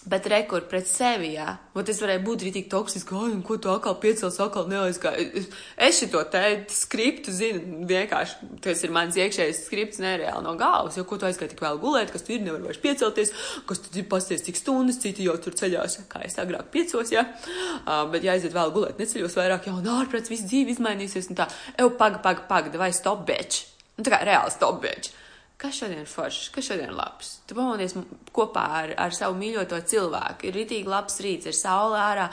Bet 0.04 0.26
rekur 0.28 0.66
pret 0.68 0.84
sevi, 0.84 1.30
jā. 1.38 1.46
Vat 1.72 1.88
es 1.88 2.02
varēju 2.02 2.20
būt 2.26 2.42
rītīgi 2.44 2.68
toksiski, 2.68 3.14
un 3.16 3.38
ko 3.46 3.56
tu 3.56 3.70
atkal 3.72 3.94
piecels, 4.02 4.36
atkal 4.42 4.66
neaizgāji. 4.68 5.46
Es, 5.80 5.96
šito 5.96 6.20
te 6.28 6.42
skriptu 6.68 7.32
zinu, 7.32 7.86
vienkārši, 7.88 8.50
tas 8.66 8.84
ir 8.84 8.92
mans 8.92 9.16
iekšējais 9.16 9.62
skripts 9.64 10.02
nereāli 10.04 10.44
no 10.44 10.52
galvas, 10.60 10.98
jo 11.00 11.06
ko 11.08 11.16
tu 11.16 11.24
aizgāji 11.24 11.54
tik 11.54 11.64
vēl 11.64 11.80
gulēt, 11.80 12.12
kas 12.12 12.26
tu 12.26 12.36
ir, 12.36 12.44
nevar 12.44 12.60
vairs 12.66 12.82
piecelties, 12.84 13.32
kas 13.64 13.80
tu 13.86 13.96
ir 13.96 14.04
pasties 14.12 14.44
cik 14.44 14.60
stundas, 14.60 15.00
citi 15.00 15.24
jau 15.24 15.38
tur 15.40 15.56
ceļās, 15.56 15.96
kā 16.12 16.20
es 16.28 16.36
agrāk 16.42 16.68
piecos, 16.76 17.14
jā. 17.14 17.24
Uh, 17.24 18.04
bet 18.12 18.28
ja 18.28 18.36
aiziet 18.36 18.52
vēl 18.52 18.76
gulēt, 18.76 19.00
neceļos 19.00 19.40
vairāk, 19.40 19.70
jau 19.70 19.80
un 19.80 19.92
ārprāts 19.96 20.28
viss 20.28 20.44
dzīve 20.44 20.76
izmainīsies, 20.76 21.32
un 21.32 21.40
tā, 21.40 21.48
ev, 21.80 21.94
paga, 21.96 22.20
paga, 22.20 22.44
paga, 22.50 22.76
vai 22.76 22.92
stop 22.92 23.24
bitch. 23.24 23.70
Nu, 23.96 24.04
tā 24.04 24.12
kā 24.12 24.24
reāli 24.28 24.52
stop 24.52 24.84
bitch 24.84 25.23
kas 25.64 25.78
šodien 25.80 26.04
foršs, 26.08 26.50
kas 26.52 26.66
šodien 26.68 26.90
ir 26.90 26.96
labs. 26.96 27.30
Tu 27.48 27.56
pamodies 27.56 27.94
kopā 28.36 28.64
ar, 28.78 28.90
ar 29.00 29.14
savu 29.16 29.36
mīļoto 29.40 29.78
cilvēku. 29.88 30.48
Ir 30.48 30.58
ritīgi 30.58 30.90
labs 30.90 31.16
rīts, 31.24 31.48
ir 31.48 31.56
saule 31.56 31.96
ārā, 31.96 32.26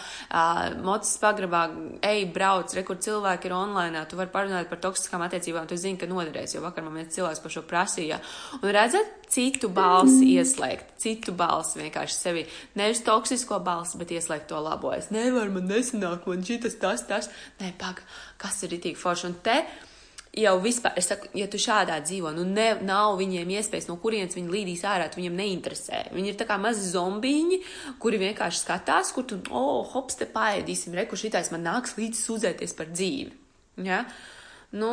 mocis 0.84 1.15
pagrabā, 1.22 1.62
ej, 2.08 2.26
brauc, 2.36 2.74
re, 2.76 2.84
kur 2.88 3.00
cilvēki 3.00 3.48
ir 3.48 3.56
online. 3.56 4.02
Tu 4.12 4.20
vari 4.20 4.34
parunāt 4.34 4.67
par 4.72 4.82
toksiskām 4.84 5.24
attiecībām, 5.24 5.70
tu 5.70 5.78
zini, 5.80 6.00
ka 6.02 6.10
noderēs, 6.12 6.58
jo 6.58 6.63
vakar 6.65 6.84
man 6.84 7.00
viens 7.00 7.15
cilvēks 7.15 7.44
par 7.44 7.56
šo 7.56 7.63
prasīja. 7.70 8.20
Un 8.60 8.74
redzat, 8.76 9.13
citu 9.32 9.70
balsi 9.72 10.34
ieslēgt, 10.34 10.98
citu 11.00 11.36
balsi 11.38 11.80
vienkārši 11.80 12.17
sevi, 12.17 12.44
nevis 12.80 13.04
toksisko 13.08 13.62
balsi, 13.63 14.02
bet 14.02 14.12
ieslēgt 14.17 14.50
to 14.52 14.60
labo. 14.60 14.91
Es 14.98 15.08
nevaru, 15.15 15.56
man 15.56 15.72
nesanāk, 15.72 16.28
man 16.28 16.44
šitas, 16.48 16.76
tas, 16.84 17.06
tas. 17.08 17.32
Nē, 17.62 17.72
pag, 17.80 18.04
kas 18.41 18.60
ir 18.65 18.76
ritīgi 18.76 19.00
forši. 19.00 19.32
Un 19.32 19.39
te, 19.46 19.62
jau 20.38 20.54
vispār, 20.63 20.96
es 21.00 21.10
saku, 21.12 21.28
ja 21.36 21.48
tu 21.52 21.60
šādā 21.60 21.98
dzīvo, 22.06 22.32
nu 22.36 22.46
ne, 22.48 22.70
nav 22.88 23.17
viņiem 23.20 23.52
iespējas, 23.58 23.89
no 23.89 23.98
kurienes 24.02 24.38
viņi 24.38 24.54
līdīs 24.54 24.86
ārā, 24.88 25.10
tu 25.12 25.20
viņiem 25.20 25.38
neinteresē. 25.41 26.06
Viņi 26.15 26.32
ir 26.32 26.39
tā 26.39 26.48
kā 26.48 26.58
mazi 26.62 26.88
zombīņi, 26.94 27.62
kuri 28.02 28.22
vienkārši 28.22 28.63
skatās, 28.63 29.12
kur 29.15 29.28
tu, 29.28 29.41
oh, 29.52 29.84
hops, 29.91 30.20
te 30.22 30.30
paēdīsim, 30.32 30.96
reku 30.96 31.20
šitais 31.20 31.52
man 31.52 31.67
nāks 31.67 31.98
līdzi 32.00 32.24
sūdzēties 32.24 32.76
par 32.78 32.91
dzīvi. 32.94 33.36
Ja? 33.84 34.06
Nu, 34.72 34.91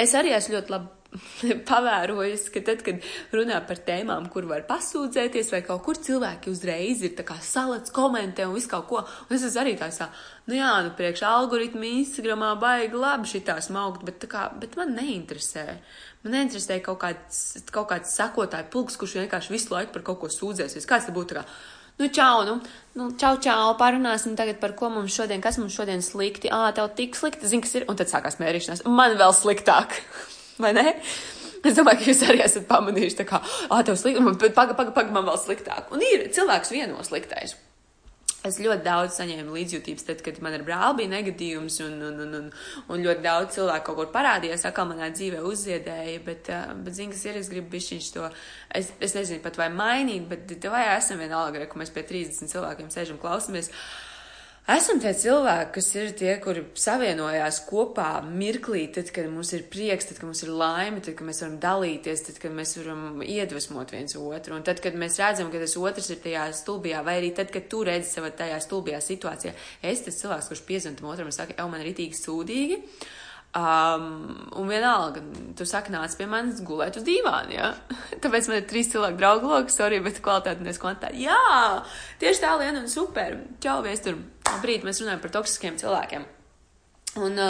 es 0.00 0.12
arī 0.18 0.34
esmu 0.36 0.58
ļoti 0.58 0.76
labi 0.76 0.99
pavērojis, 1.70 2.44
ka 2.54 2.62
tad, 2.66 2.82
kad 2.86 3.06
runā 3.34 3.58
par 3.66 3.80
tēmām, 3.86 4.28
kur 4.32 4.46
var 4.50 4.62
pasūdzēties, 4.68 5.50
vai 5.54 5.62
kaut 5.66 5.82
kur 5.86 5.98
cilvēki 5.98 6.52
uzreiz 6.52 7.02
ir 7.06 7.16
tā 7.18 7.24
salats, 7.42 7.94
komentē 7.94 8.46
un 8.46 8.54
visu 8.54 8.70
kaut 8.70 8.86
ko, 8.90 9.02
un 9.02 9.36
es 9.36 9.46
esmu 9.48 9.64
arī 9.64 9.74
tā 9.80 9.90
sā, 9.94 10.10
nu 10.50 10.58
jā, 10.58 10.70
nu 10.86 10.94
priekš 10.98 11.24
algoritmi 11.26 11.96
Instagramā 12.00 12.52
baigi 12.62 13.00
labi 13.00 13.32
šitā 13.32 13.58
smaukt, 13.64 14.06
bet 14.06 14.22
tā 14.22 14.30
kā, 14.30 14.46
bet 14.62 14.78
man 14.78 14.94
neinteresē. 14.98 15.66
Man 16.22 16.36
neinteresē 16.36 16.78
kaut 16.84 17.02
kāds, 17.02 17.42
kaut 17.74 17.90
kāds 17.90 18.14
sakotāju 18.14 18.70
pulks, 18.72 18.98
kurš 19.00 19.18
vienkārši 19.22 19.54
visu 19.54 19.74
laiku 19.74 19.94
par 19.96 20.06
kaut 20.10 20.22
ko 20.22 20.32
sūdzēsies. 20.32 20.88
Kāds 20.88 21.08
tas 21.08 21.16
būtu 21.16 21.38
tā? 21.38 21.46
Nu, 22.00 22.08
čau, 22.08 22.44
nu, 22.48 22.54
nu, 22.96 23.10
čau, 23.20 23.34
čau, 23.44 23.74
parunāsim 23.80 24.32
tagad 24.36 24.56
par 24.60 24.72
ko 24.76 24.88
mums 24.92 25.12
šodien, 25.12 25.42
kas 25.44 25.58
mums 25.60 25.74
šodien 25.76 26.00
slikti. 26.04 26.48
Ā, 26.48 26.70
tev 26.76 26.92
tik 26.96 27.18
slikti, 27.18 27.48
zini, 27.48 27.64
kas 27.66 27.76
ir, 27.76 27.88
un 27.92 27.98
tad 28.00 28.08
sākās 28.08 28.40
mērīšanās. 28.40 28.86
Man 28.88 29.18
vēl 29.20 29.34
sliktāk. 29.36 29.98
vai 30.64 30.74
ne? 30.76 30.94
Es 31.60 31.76
domāju, 31.76 32.00
ka 32.00 32.06
jūs 32.08 32.22
arī 32.24 32.44
esat 32.44 32.68
pamanījuši, 32.70 33.24
kā, 33.28 33.40
ah, 33.68 33.82
tev 33.84 33.98
slikti, 34.00 34.22
bet 34.24 34.54
pagaidi, 34.56 34.76
pagaidi, 34.78 34.94
paga, 34.96 35.12
man 35.12 35.26
vēl 35.26 35.42
sliktāk. 35.42 35.90
Un 35.92 36.04
ir 36.04 36.30
cilvēks 36.32 36.72
vienos 36.72 37.10
sliktais. 37.10 37.58
Es 38.48 38.56
ļoti 38.56 38.80
daudz 38.86 39.18
saņēmu 39.18 39.52
līdzjūtības, 39.52 40.06
tad, 40.08 40.22
kad 40.24 40.38
man 40.40 40.54
ar 40.56 40.62
brāli 40.64 41.02
bija 41.02 41.10
negadījums, 41.12 41.74
un, 41.84 41.98
un, 42.06 42.22
un, 42.24 42.36
un, 42.38 42.46
un 42.88 43.02
ļoti 43.04 43.20
daudz 43.26 43.58
cilvēku 43.58 43.90
kaut 43.90 43.98
kur 43.98 44.08
parādījās, 44.14 44.64
atkal 44.64 44.88
manā 44.88 45.10
dzīvē 45.12 45.42
uzziedēja, 45.44 46.22
bet, 46.24 46.48
bet 46.86 46.96
zini, 46.96 47.12
kas 47.12 47.26
ir, 47.28 47.36
es 47.42 47.52
gribu 47.52 47.68
bišķiņš 47.74 48.08
to, 48.14 48.30
es, 48.80 48.94
es 49.04 49.16
nezinu 49.18 49.44
pat 49.44 49.60
vai 49.60 49.68
mainīt, 49.74 50.24
bet 50.32 50.70
vai 50.72 50.86
esam 50.94 51.20
vienalga, 51.20 51.68
ka 51.68 51.82
mēs 51.82 51.92
pie 51.92 52.06
30 52.08 52.48
cilvēkiem 52.54 52.88
sēžam 52.94 53.20
klausamies. 53.20 53.68
Uh, 53.68 54.09
Esam 54.70 55.00
tie 55.02 55.10
cilvēki, 55.18 55.70
kas 55.74 55.86
ir 55.98 56.10
tie, 56.14 56.28
kuri 56.38 56.60
savienojās 56.78 57.56
kopā 57.66 58.20
mirklī, 58.22 58.84
tad, 58.94 59.08
kad 59.10 59.26
mums 59.32 59.50
ir 59.56 59.64
prieks, 59.72 60.06
tad, 60.06 60.20
kad 60.20 60.28
mums 60.28 60.44
ir 60.44 60.52
laime, 60.54 61.00
tad, 61.02 61.16
kad 61.18 61.26
mēs 61.26 61.40
varam 61.42 61.56
dalīties, 61.64 62.22
tad, 62.28 62.38
kad 62.38 62.54
mēs 62.54 62.76
varam 62.78 63.24
iedvesmot 63.24 63.90
viens 63.90 64.14
otru. 64.20 64.54
Un 64.54 64.66
tad, 64.68 64.78
kad 64.84 64.94
mēs 65.00 65.18
redzam, 65.18 65.50
ka 65.50 65.58
tas 65.58 65.74
otrs 65.80 66.12
ir 66.14 66.20
tajā 66.22 66.44
stulbijā, 66.54 67.00
vai 67.06 67.16
arī 67.18 67.32
tad, 67.34 67.50
kad 67.50 67.66
tu 67.72 67.82
redzi 67.88 68.12
savā 68.12 68.30
tajā 68.36 68.60
stulbijā 68.62 69.00
situācijā, 69.02 69.56
es 69.90 70.04
tas 70.06 70.20
cilvēks, 70.22 70.52
kurš 70.52 70.62
piezvan 70.68 71.00
tam 71.00 71.10
otram 71.10 71.32
un 71.32 71.34
saka, 71.34 71.58
jau 71.58 71.66
man 71.72 71.82
ir 71.82 71.90
itīgi 71.90 72.20
sūdīgi. 72.20 72.78
Um, 73.50 74.46
un 74.54 74.68
vienalga, 74.70 75.24
tu 75.58 75.64
saki, 75.66 75.90
nāc 75.90 76.12
pie 76.14 76.28
manis 76.30 76.60
gulēt 76.62 77.00
uz 77.00 77.02
dīvāna, 77.02 77.50
ja? 77.50 77.70
Tāpēc 78.22 78.46
man 78.46 78.60
ir 78.60 78.68
trīs 78.70 78.92
cilvēku 78.92 79.18
draugu 79.18 79.50
lokus, 79.50 79.74
sorry, 79.80 79.98
bet 80.04 80.20
kvalitāte 80.22 80.62
nes 80.62 80.78
kvantitāte. 80.78 81.18
Jā, 81.18 81.40
tieši 82.22 82.44
tā, 82.44 82.52
Liena, 82.60 82.84
un 82.84 82.92
super. 82.92 83.40
Čau, 83.64 83.80
vies 83.82 84.04
tur 84.04 84.20
brīdi 84.62 84.86
mēs 84.86 85.02
runājam 85.02 85.24
par 85.24 85.34
toksiskiem 85.40 85.80
cilvēkiem. 85.82 86.28
Un, 87.18 87.42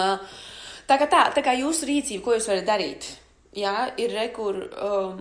tā 0.89 0.97
kā 1.03 1.11
tā, 1.13 1.27
tā 1.37 1.45
kā 1.45 1.53
jūsu 1.59 1.91
rīcība, 1.91 2.25
ko 2.25 2.39
jūs 2.39 2.49
varat 2.49 2.71
darīt, 2.71 3.11
jā, 3.57 3.75
ir 4.01 4.17
rekur, 4.17 4.63
um, 4.81 5.21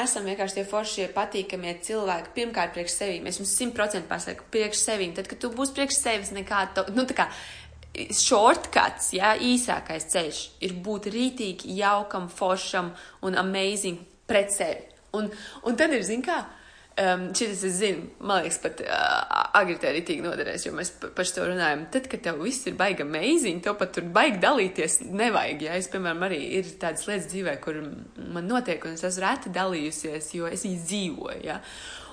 esam 0.00 0.26
vienkārši 0.26 0.58
tie 0.58 0.66
foršie 0.66 1.06
patīkamie 1.14 1.76
cilvēki, 1.86 2.34
pirmkārt 2.34 2.74
priekš 2.74 2.98
sevi, 2.98 3.22
mēs 3.22 3.38
jums 3.38 3.54
simtprocentīgi 3.58 4.10
pasakām, 4.10 4.50
priekš 4.54 4.82
sevi, 4.82 5.10
tad, 5.14 5.30
kad 5.30 5.38
tu 5.42 5.50
būsi 5.54 5.78
priekš 5.78 6.02
sevis 6.02 6.34
nekā, 6.34 6.64
to, 6.74 6.86
nu, 6.98 7.06
tā 7.06 7.16
kā, 7.22 7.30
shortcuts, 8.14 9.12
jā, 9.16 9.34
īsākais 9.50 10.08
ceļš 10.12 10.40
ir 10.66 10.78
būt 10.84 11.10
rītīgi, 11.14 11.74
jaukam, 11.80 12.30
foršam 12.32 12.92
un 13.26 13.38
amazing 13.40 14.00
pret 14.30 14.54
sevi. 14.54 14.88
Un, 15.18 15.30
un 15.66 15.76
tad 15.78 15.92
ir, 15.96 16.04
zin 16.06 16.22
kā, 16.22 16.38
Um, 17.00 17.28
šis 17.32 17.62
es 17.64 17.76
zinu, 17.78 18.08
man 18.26 18.42
liekas, 18.42 18.58
pat 18.60 18.80
uh, 18.82 19.20
agri 19.56 19.76
arī 19.88 20.02
tīk 20.04 20.18
noderēs, 20.24 20.66
jo 20.66 20.72
mēs 20.76 20.90
par 21.00 21.24
to 21.24 21.46
runājam. 21.46 21.86
Tad, 21.94 22.08
kad 22.10 22.20
tev 22.26 22.40
viss 22.42 22.66
ir 22.68 22.74
baigi 22.76 23.06
amazing, 23.06 23.62
tev 23.64 23.78
pat 23.80 23.94
tur 23.94 24.08
baigi 24.12 24.40
dalīties 24.42 24.98
nevajag. 25.06 25.64
Ja 25.64 25.78
es, 25.78 25.88
piemēram, 25.92 26.26
arī 26.26 26.40
ir 26.58 26.68
tādas 26.82 27.06
lietas 27.08 27.30
dzīvē, 27.30 27.54
kur 27.62 27.78
man 28.34 28.50
notiek, 28.50 28.84
un 28.84 28.98
es 28.98 29.06
esmu 29.06 29.24
reti 29.24 29.54
dalījusies, 29.54 30.28
jo 30.36 30.50
es 30.50 30.66
viņas 30.66 30.84
dzīvoju. 30.90 31.40
Ja? 31.46 31.60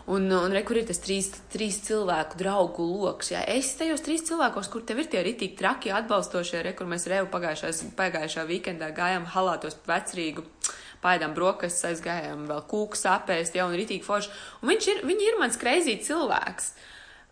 Un, 0.07 0.29
un 0.31 0.53
re, 0.55 0.61
kur 0.63 0.79
ir 0.79 0.85
tas 0.87 1.01
trīs, 1.03 1.33
trīs 1.51 1.81
cilvēku 1.83 2.39
draugu 2.39 2.85
lokus? 2.87 3.33
Ja? 3.33 3.41
Es 3.43 3.73
tajos 3.75 4.05
trīs 4.05 4.23
cilvēkos, 4.29 4.69
kur 4.71 4.85
tev 4.87 5.03
ir 5.03 5.09
tie 5.11 5.23
ritīgi 5.25 5.59
traki 5.59 5.91
atbalstošie, 5.91 6.61
re, 6.63 6.71
kur 6.77 6.87
mēs 6.87 7.09
revu 7.11 7.27
pagājušā 7.33 8.47
weekendā 8.47 8.93
gājām 8.95 9.27
halātos 9.35 9.75
vecrīgu. 9.89 10.47
Uh, 10.47 10.75
paēdām 11.03 11.33
brokastis, 11.37 11.85
aizgājām 11.91 12.45
vēl 12.49 12.63
kūku 12.69 12.97
sapēst, 12.97 13.57
jau 13.57 13.67
un 13.69 13.77
ritīgi 13.77 14.05
forši. 14.05 14.31
Un 14.61 14.73
viņš 14.73 14.91
ir, 14.93 15.01
viņi 15.07 15.29
ir 15.31 15.41
mans 15.41 15.59
kreizī 15.61 15.97
cilvēks. 16.03 16.71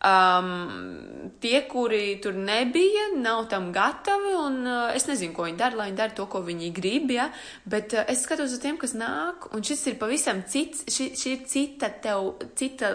Um, 0.05 1.31
tie, 1.41 1.63
kuri 1.65 2.19
tur 2.21 2.35
nebija, 2.37 3.07
nav 3.17 3.47
tam 3.49 3.71
gatavi, 3.73 4.33
un 4.37 4.59
uh, 4.67 4.91
es 4.93 5.07
nezinu, 5.09 5.33
ko 5.33 5.47
viņi 5.47 5.57
dara, 5.57 5.79
lai 5.79 5.87
viņi 5.89 5.97
dara 5.97 6.13
to, 6.13 6.27
ko 6.29 6.43
viņi 6.45 6.69
grib, 6.75 7.09
ja, 7.15 7.31
bet 7.65 7.95
uh, 7.97 8.03
es 8.11 8.21
skatos 8.21 8.53
uz 8.53 8.61
tiem, 8.61 8.77
kas 8.81 8.93
nāk, 8.97 9.49
un 9.55 9.65
šis 9.65 9.81
ir 9.89 9.97
pavisam 10.01 10.43
cits, 10.45 10.85
šī, 10.93 11.09
šī 11.17 11.33
ir 11.33 11.41
cita 11.49 11.89
tev, 12.03 12.35
cita 12.59 12.91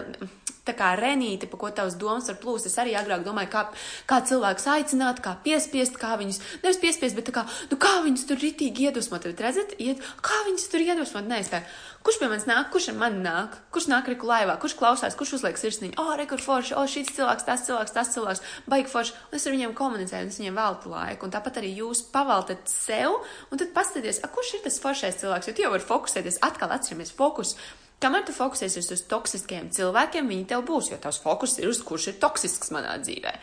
tā 0.71 0.77
kā 0.79 0.93
renīte, 0.99 1.49
pa 1.51 1.59
ko 1.59 1.69
tavs 1.75 1.97
domas 1.99 2.31
var 2.31 2.39
plūst. 2.41 2.69
Es 2.71 2.79
arī 2.81 2.95
agrāk 2.97 3.25
domāju, 3.27 3.51
kā, 3.51 3.65
kā 4.09 4.21
cilvēks 4.27 4.67
aicināt, 4.77 5.21
kā 5.23 5.35
piespiest, 5.43 5.99
kā 6.01 6.15
viņus, 6.19 6.41
nevis 6.63 6.81
piespiest, 6.81 7.17
bet 7.19 7.31
kā, 7.35 7.45
nu, 7.71 7.79
kā 7.81 7.97
viņus 8.05 8.27
tur 8.29 8.41
ritīgi 8.41 8.87
iedvesmot. 8.87 9.23
Tad 9.27 9.43
redzat, 9.43 9.75
ied, 9.81 10.01
kā 10.25 10.43
viņus 10.47 10.69
tur 10.71 10.85
iedvesmot, 10.85 11.27
neizspēj. 11.29 11.65
Kurš 12.01 12.17
pie 12.17 12.27
manis 12.31 12.47
nāk, 12.49 12.71
kurš 12.73 12.87
ar 12.89 12.95
mani 12.97 13.19
nāk, 13.21 13.59
kurš 13.73 13.85
nāk 13.91 14.07
reku 14.09 14.25
laivā, 14.25 14.55
kurš 14.61 14.73
klausās, 14.79 15.13
kurš 15.17 15.35
uzliek 15.37 15.59
sirsniņu, 15.61 15.99
oh, 16.01 16.15
rekur 16.17 16.41
forši, 16.41 16.73
oh, 16.79 16.87
šis 16.89 17.11
cilvēks, 17.13 17.45
tas 17.45 17.67
cilvēks, 17.67 17.93
tas 17.93 18.09
cilvēks, 18.15 18.41
baigi 18.73 18.89
forši. 18.89 19.13
Un 19.29 19.37
es 19.37 19.45
ar 19.45 19.53
viņiem 19.53 19.75
komunicēju, 19.77 20.25
un 20.25 20.33
es 20.33 20.39
viņiem 20.41 20.57
veltu 20.57 20.89
laiku. 20.95 21.27
Un 21.27 21.35
tāpat 21.35 21.61
arī 21.61 21.75
jūs 21.77 22.01
pavaltat 22.09 22.65
sev, 22.73 23.19
un 23.53 23.61
tad 23.61 23.69
paskatieties, 23.75 24.23
kurš 24.33 24.55
ir 24.57 24.65
tas 24.65 24.81
foršais 24.81 25.21
cilvēks, 25.21 25.51
jo 25.51 25.53
tu 25.53 25.65
jau 25.67 25.75
vari 25.75 25.89
fokusēties, 25.91 26.41
atkal 26.49 26.73
atceramies 26.73 27.13
fokus. 27.13 27.53
Kamēr 28.01 28.23
tu 28.25 28.33
fokusēsies 28.33 28.87
uz 28.95 29.03
toksiskiem 29.09 29.67
cilvēkiem, 29.73 30.29
viņi 30.31 30.47
tev 30.49 30.63
būs, 30.65 30.89
jo 30.89 30.97
tavs 31.01 31.19
fokus 31.21 31.59
ir 31.61 31.69
uz 31.69 31.83
kurš 31.85 32.07
ir 32.11 32.21
toksisks 32.21 32.73
manā 32.73 32.95
dzīvē. 33.03 33.33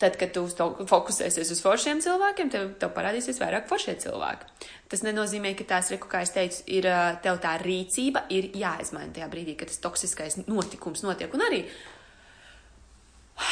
Tad, 0.00 0.16
kad 0.16 0.32
tu 0.32 0.46
fokusēsies 0.88 1.50
uz 1.52 1.58
foršiem 1.60 1.98
cilvēkiem, 2.04 2.50
tev, 2.52 2.68
tev 2.80 2.92
parādīsies 2.96 3.40
vairāk 3.40 3.66
foršie 3.68 3.98
cilvēki. 4.00 4.48
Tas 4.92 5.04
nenozīmē, 5.04 5.52
ka 5.56 5.66
tās, 5.74 5.90
reku, 5.92 6.08
kā 6.08 6.22
es 6.24 6.32
teicu, 6.32 6.62
ir 6.72 6.88
tev 7.24 7.40
tā 7.40 7.58
rīcība, 7.60 8.24
ir 8.32 8.48
jāizmaina 8.56 9.12
tajā 9.16 9.28
brīdī, 9.32 9.56
kad 9.60 9.68
tas 9.68 9.80
toksiskais 9.84 10.38
notikums 10.46 11.04
notiek. 11.04 11.36
Un 11.36 11.44
arī 11.44 11.60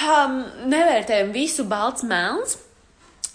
um, 0.09 0.41
nevērtējam 0.73 1.37
visu 1.37 1.69
balts 1.69 2.05
melns, 2.09 2.57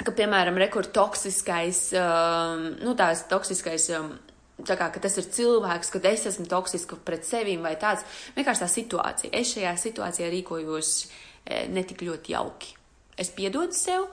ka, 0.02 0.10
piemēram, 0.10 0.58
rekur 0.66 0.90
toksiskais, 0.98 1.86
um, 1.98 2.70
nu 2.82 2.98
tās 2.98 3.28
toksiskais. 3.30 3.90
Um, 3.98 4.14
kā, 4.62 4.90
ka 4.94 5.02
tas 5.02 5.18
ir 5.18 5.30
cilvēks, 5.34 5.92
ka 5.94 6.02
es 6.10 6.28
esmu 6.30 6.46
toksiska 6.50 7.00
pret 7.06 7.26
sevīm 7.28 7.66
vai 7.66 7.74
tāds. 7.82 8.06
Vienkārši 8.38 8.66
tā 8.66 8.70
situācija. 8.70 9.34
Es 9.34 9.56
šajā 9.56 9.74
situācijā 9.82 10.30
rīkojos 10.34 10.94
e, 11.02 11.66
netik 11.74 12.06
ļoti 12.06 12.36
jauki. 12.36 12.78
Es 13.18 13.34
piedodu 13.34 13.76
sev, 13.78 14.08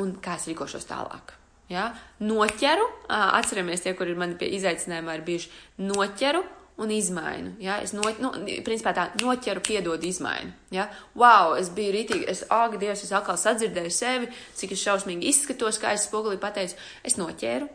un 0.00 0.16
kā 0.22 0.38
es 0.38 0.46
rīkošos 0.50 0.86
tālāk. 0.88 1.34
Ja? 1.70 1.90
Noķeru, 2.22 2.86
atceramies 3.10 3.84
tie, 3.84 3.94
kuri 3.98 4.16
man 4.18 4.34
pie 4.38 4.50
izaicinājumā 4.56 5.18
ir 5.18 5.26
bijuši, 5.26 5.52
noķeru 5.86 6.42
un 6.80 6.90
izmainu. 6.94 7.52
Ja? 7.62 7.78
Es 7.84 7.92
no, 7.94 8.06
nu, 8.22 8.32
principā 8.66 8.94
tā 8.96 9.08
noķeru, 9.20 9.62
piedodu, 9.66 10.08
izmainu. 10.08 10.54
Ja? 10.74 10.88
Wow, 11.18 11.54
es 11.60 11.70
biju 11.74 11.94
rītīgi, 11.94 12.26
es, 12.30 12.42
ak, 12.50 12.78
Dievs, 12.80 13.04
es 13.06 13.14
atkal 13.14 13.38
sadzirdēju 13.38 13.94
sevi, 13.94 14.30
cik 14.58 14.74
es 14.74 14.86
šausmīgi 14.86 15.30
izskatos, 15.30 15.78
kā 15.82 15.94
es 15.94 16.08
spogulī 16.08 16.40
pateicu, 16.42 16.78
es 17.06 17.18
noķēru, 17.20 17.68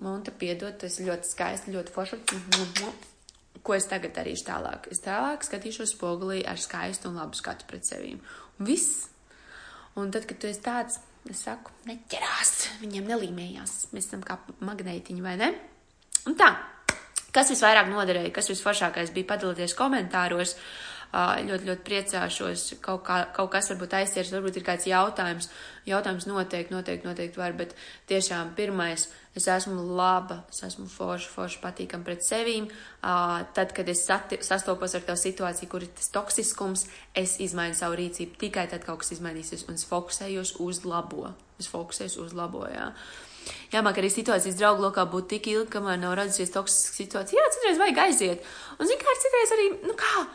Monta, 0.00 0.32
piedod, 0.32 0.78
tas 0.80 0.96
ļoti 1.02 1.28
skaisti, 1.28 1.74
ļoti 1.74 1.92
forši. 1.92 2.20
Ko 3.60 3.76
es 3.76 3.84
tagad 3.90 4.14
darīšu 4.16 4.46
tālāk? 4.46 4.88
Es 4.94 5.02
tālāk 5.04 5.44
skatīšos 5.44 5.92
spogulī 5.92 6.40
ar 6.48 6.60
skaistu 6.60 7.10
un 7.10 7.18
labu 7.20 7.36
skatu 7.36 7.66
pret 7.68 7.84
sevīm. 7.84 8.22
Un 8.56 8.68
viss. 8.68 9.04
Un 10.00 10.12
tad, 10.14 10.24
kad 10.28 10.40
tu 10.40 10.48
esi 10.48 10.62
tāds, 10.64 10.96
es 11.28 11.42
saku, 11.44 11.74
neķerās, 11.90 12.52
viņiem 12.80 13.10
nelīmējās. 13.10 13.74
Mēs 13.92 14.08
esam 14.08 14.24
kā 14.24 14.38
magnētiņi, 14.64 15.24
vai 15.24 15.36
ne? 15.40 15.50
Un 16.30 16.36
tā, 16.40 16.48
kas 17.36 17.52
visvairāk 17.52 17.90
noderēja, 17.90 18.32
kas 18.34 18.48
visforšākais 18.52 19.12
bija 19.16 19.34
padalīties 19.34 19.76
komentāros. 19.76 20.56
Ļoti, 21.10 21.66
ļoti 21.66 21.82
priecāšos. 21.86 22.66
Kaut, 22.84 23.02
kā, 23.08 23.24
kaut 23.34 23.50
kas 23.52 23.68
varbūt 23.72 23.96
aizķers, 23.98 24.30
varbūt 24.36 24.60
ir 24.60 24.66
kāds 24.66 24.86
jautājums. 24.86 25.50
Jautājums 25.90 26.28
noteikti, 26.30 26.72
noteikti, 26.72 27.08
noteikti 27.08 27.40
var, 27.40 27.56
bet 27.58 27.74
tiešām 28.08 28.54
pirmais, 28.54 29.08
es 29.36 29.46
esmu 29.46 29.84
laba, 29.96 30.40
es 30.50 30.62
esmu 30.66 30.88
forša, 30.90 31.30
forša 31.34 31.62
patīkam 31.62 32.02
pret 32.06 32.24
sevīm. 32.26 32.66
Tad, 33.00 33.74
kad 33.76 33.88
es 33.88 34.04
sati, 34.08 34.40
sastopos 34.44 34.96
ar 34.98 35.06
to 35.06 35.16
situāciju, 35.18 35.70
kur 35.70 35.86
ir 35.86 35.92
tas 35.96 36.10
toksiskums, 36.14 36.86
es 37.14 37.38
izmainu 37.42 37.78
savu 37.78 37.98
rīcību 38.00 38.40
tikai 38.40 38.66
tad, 38.72 38.84
kaut 38.86 39.04
kas 39.04 39.14
izmainīsies, 39.16 39.66
un 39.68 39.78
es 39.78 39.86
fokusējos 39.90 40.56
uz 40.64 40.84
labo. 40.88 41.30
Es 41.60 41.70
fokusējos 41.70 42.18
uz 42.26 42.36
labo, 42.36 42.66
jā. 42.70 42.90
Jāmāk 43.72 44.02
arī 44.02 44.10
situācijas 44.12 44.58
draugu 44.58 44.84
lokā 44.84 45.06
būt 45.10 45.30
tik 45.30 45.48
ilgi, 45.50 45.70
kamēr 45.72 45.98
nav 46.02 46.18
radusies 46.18 46.52
toksiska 46.54 46.98
situācija. 46.98 47.38
Jā, 47.38 47.50
citreiz 47.54 47.80
vajag 47.80 48.04
aiziet. 48.04 48.46
Un, 48.76 48.86
zin 48.90 49.00
kā, 49.00 49.14
citreiz 49.22 49.56
arī, 49.56 49.66
nu 49.86 49.96
kā, 49.98 50.26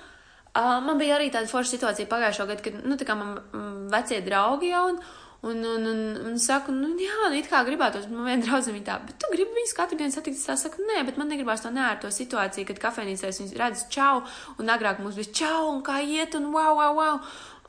Uh, 0.55 0.77
man 0.79 0.95
bija 0.95 1.17
arī 1.17 1.25
tāda 1.33 1.49
forša 1.51 1.73
situācija 1.73 2.07
pagājušā 2.07 2.45
gada, 2.47 2.63
kad, 2.63 2.75
nu, 2.87 2.95
tā 2.95 3.03
kā 3.03 3.17
man 3.19 3.33
mm, 3.35 3.89
vecie 3.91 4.21
draugi 4.23 4.69
jau, 4.69 4.85
un, 4.93 5.01
un, 5.45 5.63
un, 5.63 5.87
un, 5.91 5.99
un 6.25 6.37
saku, 6.41 6.73
nu, 6.73 6.89
jā, 6.97 7.15
nu, 7.29 7.37
it 7.37 7.49
kā 7.51 7.59
gribētos, 7.67 8.07
man 8.09 8.25
viena 8.29 8.45
draudzene 8.45 8.81
tā, 8.85 8.95
bet 9.05 9.19
tu 9.21 9.29
gribi 9.33 9.53
viņus 9.59 9.75
katru 9.77 9.99
dienu 9.99 10.13
satikt, 10.15 10.39
es 10.39 10.47
tā 10.47 10.55
saku, 10.57 10.81
nē, 10.89 11.03
bet 11.05 11.19
man 11.21 11.29
negribās 11.29 11.61
to 11.61 11.69
nērto 11.73 12.09
situāciju, 12.13 12.65
kad 12.71 12.81
kafejnīcēs 12.87 13.41
viņus 13.43 13.57
redz 13.61 13.83
čau, 13.93 14.23
un 14.61 14.73
agrāk 14.73 15.03
mums 15.03 15.19
bija 15.19 15.35
čau, 15.41 15.67
un 15.75 15.83
kā 15.85 15.99
iet, 16.01 16.37
un 16.39 16.49
wow, 16.55 16.73
wow, 16.79 16.97
wow, 16.97 17.19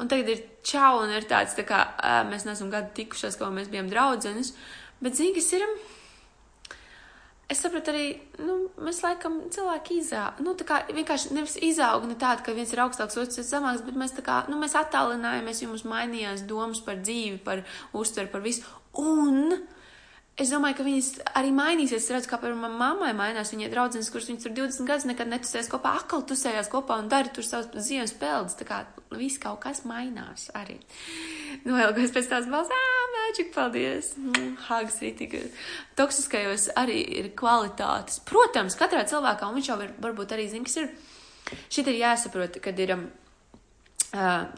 un 0.00 0.12
tagad 0.12 0.32
ir 0.32 0.40
čau, 0.64 1.02
un 1.02 1.12
ir 1.12 1.28
tāds, 1.28 1.58
tā 1.58 1.66
kā, 1.68 1.82
mēs 2.30 2.48
nesam 2.48 2.72
gadu 2.72 2.94
tikušās, 2.96 3.36
kā 3.36 3.52
mēs 3.52 3.68
bijām 3.72 3.92
draudzenes, 3.92 4.54
bet, 5.04 5.18
zini, 5.20 5.36
kas 5.36 5.52
ir, 5.58 5.68
um, 5.68 5.76
es 7.50 7.60
sapratu 7.62 7.92
arī, 7.92 8.06
nu, 8.42 8.56
mēs 8.82 9.02
laikam 9.04 9.38
cilvēki 9.54 10.00
izaug, 10.00 10.40
nu, 10.42 10.56
tā 10.58 10.66
kā 10.66 10.80
vienkārši 10.90 11.34
nevis 11.36 11.56
izaug 11.62 12.06
ne 12.08 12.16
tāda, 12.18 12.42
ka 12.46 12.54
viens 12.56 12.72
ir 12.74 12.82
augstāks, 12.82 13.18
otrs 13.22 13.38
ir 13.38 13.46
zemāks, 13.46 13.84
bet 13.86 13.98
mēs 13.98 14.16
tā 14.16 14.24
kā, 14.26 14.40
nu, 14.50 14.58
mēs 14.62 14.74
attālinājāmies, 14.78 15.62
jo 15.62 15.70
mums 15.70 15.86
mainījās 15.86 16.42
domas 16.50 16.82
par 16.86 16.98
dzīvi, 17.02 17.38
par 17.46 17.62
uztveru, 17.96 18.32
par 18.32 18.42
visu. 18.46 18.66
Un 18.98 19.60
Es 20.36 20.50
domāju, 20.52 20.76
ka 20.76 20.84
viņas 20.84 21.06
arī 21.38 21.48
mainīsies. 21.56 22.02
Es 22.02 22.12
redzu, 22.12 22.28
kā 22.28 22.36
piemēram 22.42 22.74
mammai 22.76 23.14
mainās. 23.16 23.54
Viņai 23.54 23.70
draudzenes, 23.72 24.10
kuras 24.12 24.26
viņas 24.28 24.44
tur 24.44 24.52
20 24.58 24.90
gadus 24.90 25.06
nekad 25.08 25.30
netusēs 25.32 25.70
kopā, 25.72 25.94
atkal 25.96 26.26
tusējās 26.28 26.68
kopā 26.68 26.98
un 27.00 27.08
dara 27.08 27.32
tur 27.32 27.46
savas 27.46 27.86
ziemas 27.86 28.12
peldes. 28.20 28.58
Tā 28.58 28.66
kā 28.68 28.82
viss 29.16 29.40
kaut 29.40 29.62
kas 29.64 29.80
mainās 29.88 30.50
arī. 30.60 30.76
Noilgos 31.64 32.12
pēc 32.12 32.28
tās 32.28 32.50
balss, 32.52 32.68
ā, 32.68 33.06
mēģik, 33.14 33.48
paldies. 33.54 34.12
Mm, 34.20 34.52
Hāgas 34.66 35.00
rītīgi. 35.06 35.40
Toksiskajos 35.96 36.68
arī 36.84 37.00
ir 37.22 37.32
kvalitātes. 37.38 38.20
Protams, 38.28 38.76
katrā 38.76 39.06
cilvēkā, 39.08 39.48
un 39.48 39.56
viņš 39.56 39.72
jau 39.72 39.80
var, 39.80 39.96
varbūt 40.04 40.36
arī 40.36 40.50
zina, 40.52 40.68
kas 40.68 40.82
ir. 40.82 40.92
Šit 41.72 41.88
ir 41.88 42.02
jāsaprot, 42.02 42.60
kad 42.60 42.84
ir. 42.84 42.92
Um, 42.92 43.08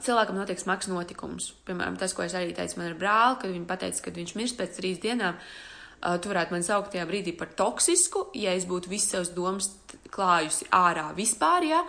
cilvēkam 0.04 0.36
notiek 0.38 0.58
smags 0.60 0.90
notikums. 0.90 1.52
Piemēram, 1.66 1.96
tas, 1.98 2.12
ko 2.14 2.26
es 2.26 2.34
arī 2.36 2.52
teicu 2.54 2.78
man 2.78 2.90
ar 2.90 2.98
brāli, 2.98 3.40
kad 3.42 3.54
viņi 3.54 3.66
pateica, 3.70 4.04
ka 4.04 4.12
viņš 4.18 4.34
mirst 4.38 4.58
pēc 4.58 4.76
trīs 4.76 5.00
dienām. 5.02 5.38
Uh, 5.98 6.14
tu 6.22 6.30
varētu 6.30 6.54
mani 6.54 6.66
saukt 6.66 6.92
tajā 6.94 7.04
brīdī 7.08 7.34
par 7.34 7.50
toksisku, 7.58 8.28
ja 8.38 8.52
es 8.54 8.68
būtu 8.70 8.90
visas 8.92 9.16
savas 9.16 9.32
domas 9.34 9.72
klājusi 10.14 10.68
ārā 10.78 11.08
vispār, 11.16 11.66
ja, 11.66 11.80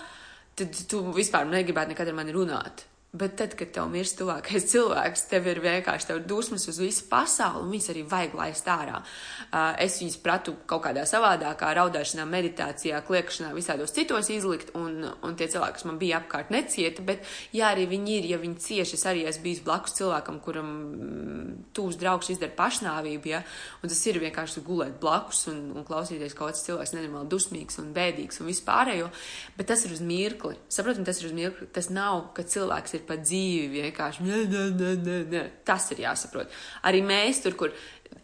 tad 0.58 0.74
tu 0.90 1.04
vispār 1.14 1.46
negribētu 1.46 1.94
nekad 1.94 2.10
ar 2.10 2.18
mani 2.18 2.34
runāt. 2.34 2.89
Bet 3.10 3.40
tad, 3.40 3.56
kad 3.58 3.72
tev 3.74 3.88
mirst 3.90 4.20
tuvākais 4.20 4.68
cilvēks, 4.72 5.24
tev 5.32 5.48
ir 5.50 5.64
vienkārši 5.64 6.12
tev 6.12 6.20
dusmas 6.30 6.68
uz 6.70 6.78
visu 6.78 7.08
pasauli, 7.10 7.64
un 7.66 7.72
viņas 7.74 7.90
arī 7.90 8.04
vajag 8.06 8.36
laist 8.38 8.68
ārā. 8.70 9.00
Uh, 9.50 9.72
es 9.82 9.96
viņus 9.98 10.20
pratu 10.22 10.54
kaut 10.70 10.84
kādā 10.84 11.08
savādākā, 11.10 11.72
raudāšanā, 11.80 12.28
meditācijā, 12.30 13.00
kliekšanā, 13.08 13.50
visādos 13.58 13.96
citos 13.96 14.30
izlikt, 14.30 14.70
un, 14.78 15.08
un 15.26 15.38
tie 15.40 15.48
cilvēki, 15.50 15.80
kas 15.80 15.88
man 15.90 15.98
bija 16.02 16.20
apkārt, 16.20 16.52
necieta, 16.54 17.06
bet, 17.08 17.26
ja 17.56 17.72
arī 17.74 17.88
viņi 17.90 18.14
ir, 18.20 18.28
ja 18.36 18.40
viņi 18.44 18.62
cieši, 18.68 19.00
es 19.00 19.08
arī 19.10 19.26
esmu 19.32 19.48
bijis 19.48 19.64
blakus 19.66 19.98
cilvēkam, 19.98 20.38
kuram 20.46 20.70
mm, 20.70 21.50
tūs 21.74 21.98
draugs 21.98 22.30
izdara 22.30 22.54
pašnāvību, 22.62 23.34
ja, 23.34 23.42
un 23.82 23.90
tas 23.90 24.04
ir 24.06 24.22
vienkārši 24.22 24.64
gulēt 24.70 25.02
blakus 25.02 25.48
un, 25.50 25.66
un 25.74 25.88
klausīties 25.88 26.38
kaut 26.38 26.54
kāds 26.54 26.62
cilvēks 26.68 26.94
nenormāli 26.94 27.34
dusmīgs 27.34 27.82
un 27.82 27.90
bēdīgs 27.98 28.44
un 28.44 28.54
vispārējo, 28.54 29.10
bet 29.58 29.72
tas 29.74 29.88
ir 29.90 29.98
uz 29.98 30.06
mirkli. 30.06 30.62
Saprotam, 30.70 31.10
tas 31.10 31.24
ir 31.24 31.32
uz 31.32 31.36
mirkli. 31.36 31.70
Tas 31.74 31.90
nav, 31.94 32.28
ka 32.38 32.46
cilvēks 32.46 32.99
ir 32.99 32.99
ir 33.00 33.06
pa 33.08 33.18
dzīvi 33.20 33.84
vienkārši. 33.86 34.26
Nē, 34.28 34.42
nē, 34.52 34.66
nē, 34.80 34.92
nē, 35.06 35.20
nē. 35.34 35.46
Tas 35.68 35.90
ir 35.96 36.04
jāsaprot. 36.06 36.52
Arī 36.86 37.02
mēs 37.06 37.42
tur, 37.46 37.56
kur 37.60 37.74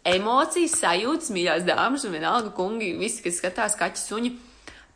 emocijas, 0.06 0.78
sajūtas, 0.82 1.32
mīļās 1.34 1.66
dāmas 1.66 2.06
un 2.06 2.14
vienalga 2.14 2.52
kungi, 2.56 2.94
visi, 3.00 3.24
kas 3.24 3.40
skatās 3.40 3.78
kaķi 3.80 4.02
suņi. 4.02 4.36